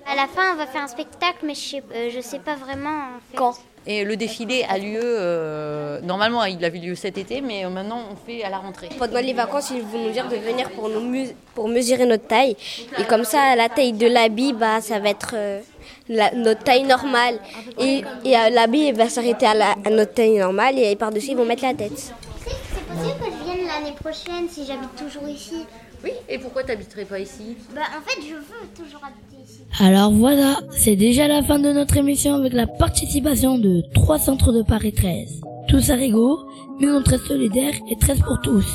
À 0.06 0.16
la 0.16 0.28
fin, 0.28 0.52
on 0.52 0.58
va 0.58 0.68
faire 0.68 0.84
un 0.84 0.88
spectacle, 0.88 1.46
mais 1.46 1.56
je 1.56 1.62
sais, 1.62 1.84
euh, 1.96 2.10
je 2.14 2.20
sais 2.20 2.40
pas 2.40 2.56
vraiment 2.56 2.90
en 2.90 3.20
fait. 3.32 3.38
Quand? 3.38 3.56
Et 3.86 4.06
le 4.06 4.16
défilé 4.16 4.64
a 4.70 4.78
lieu, 4.78 5.02
euh, 5.04 6.00
normalement 6.02 6.46
il 6.46 6.64
avait 6.64 6.80
lieu 6.80 6.96
cet 6.96 7.18
été, 7.18 7.42
mais 7.42 7.66
maintenant 7.70 8.00
on 8.12 8.16
fait 8.16 8.42
à 8.44 8.50
la 8.50 8.58
rentrée. 8.60 8.88
Pendant 8.98 9.20
les 9.20 9.34
vacances, 9.34 9.72
ils 9.72 9.82
vont 9.82 9.98
nous 10.00 10.12
dire 10.12 10.26
de 10.30 10.38
venir 10.38 10.70
pour, 10.72 10.88
nous 10.88 11.28
pour 11.54 11.68
mesurer 11.68 12.06
notre 12.06 12.26
taille. 12.28 12.56
Et 12.98 13.04
comme 13.04 13.26
ça, 13.26 13.56
la 13.58 13.68
taille 13.68 13.92
de 13.92 14.08
l'habit, 14.08 14.54
bah, 14.54 14.80
ça 14.80 15.00
va 15.00 15.10
être 15.10 15.32
euh, 15.36 15.60
la- 16.08 16.32
notre 16.34 16.64
taille 16.64 16.84
normale. 16.84 17.40
Et, 17.78 18.06
et 18.24 18.38
euh, 18.38 18.50
l'habit 18.52 18.94
va 18.94 19.10
s'arrêter 19.10 19.48
à, 19.48 19.54
la- 19.54 19.76
à 19.84 19.90
notre 19.90 20.14
taille 20.14 20.38
normale 20.38 20.80
et 20.80 20.96
par-dessus, 20.96 21.32
ils 21.32 21.38
vont 21.38 21.46
mettre 21.46 21.64
la 21.64 21.74
tête. 21.74 21.92
C'est 21.98 22.86
possible 22.88 23.20
que 23.20 23.32
je 23.38 23.44
vienne 23.44 23.68
l'année 23.68 23.96
prochaine 24.00 24.48
si 24.50 24.66
j'habite 24.66 24.96
toujours 24.96 25.28
ici? 25.28 25.66
Oui, 26.06 26.12
et 26.30 26.38
pourquoi 26.38 26.64
t'habiterais 26.64 27.06
pas 27.06 27.20
ici? 27.20 27.58
Bah 27.74 27.82
en 27.98 28.02
fait, 28.02 28.22
je 28.22 28.36
veux 28.36 28.68
toujours 28.76 29.02
habiter 29.04 29.43
ici. 29.43 29.43
Alors 29.80 30.12
voilà, 30.12 30.60
c'est 30.70 30.96
déjà 30.96 31.28
la 31.28 31.42
fin 31.42 31.58
de 31.58 31.72
notre 31.72 31.98
émission 31.98 32.36
avec 32.36 32.54
la 32.54 32.68
participation 32.68 33.58
de 33.58 33.84
trois 33.94 34.20
centres 34.20 34.52
de 34.52 34.62
Paris 34.62 34.94
13. 34.94 35.42
Tous 35.68 35.90
à 35.90 35.96
Rigaud, 35.96 36.40
une 36.80 37.02
très 37.04 37.18
solidaire 37.18 37.74
et 37.90 37.96
13 37.96 38.20
pour 38.20 38.40
tous. 38.42 38.68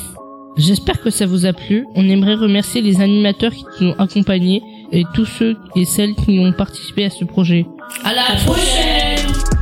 J'espère 0.57 1.01
que 1.01 1.09
ça 1.09 1.25
vous 1.25 1.45
a 1.45 1.53
plu. 1.53 1.85
On 1.95 2.09
aimerait 2.09 2.35
remercier 2.35 2.81
les 2.81 2.99
animateurs 2.99 3.53
qui 3.53 3.85
nous 3.85 3.91
ont 3.91 3.99
accompagnés 3.99 4.61
et 4.91 5.05
tous 5.13 5.25
ceux 5.25 5.55
et 5.77 5.85
celles 5.85 6.15
qui 6.15 6.37
ont 6.39 6.51
participé 6.51 7.05
à 7.05 7.09
ce 7.09 7.23
projet. 7.23 7.65
À 8.03 8.13
la 8.13 8.35
prochaine 8.45 9.58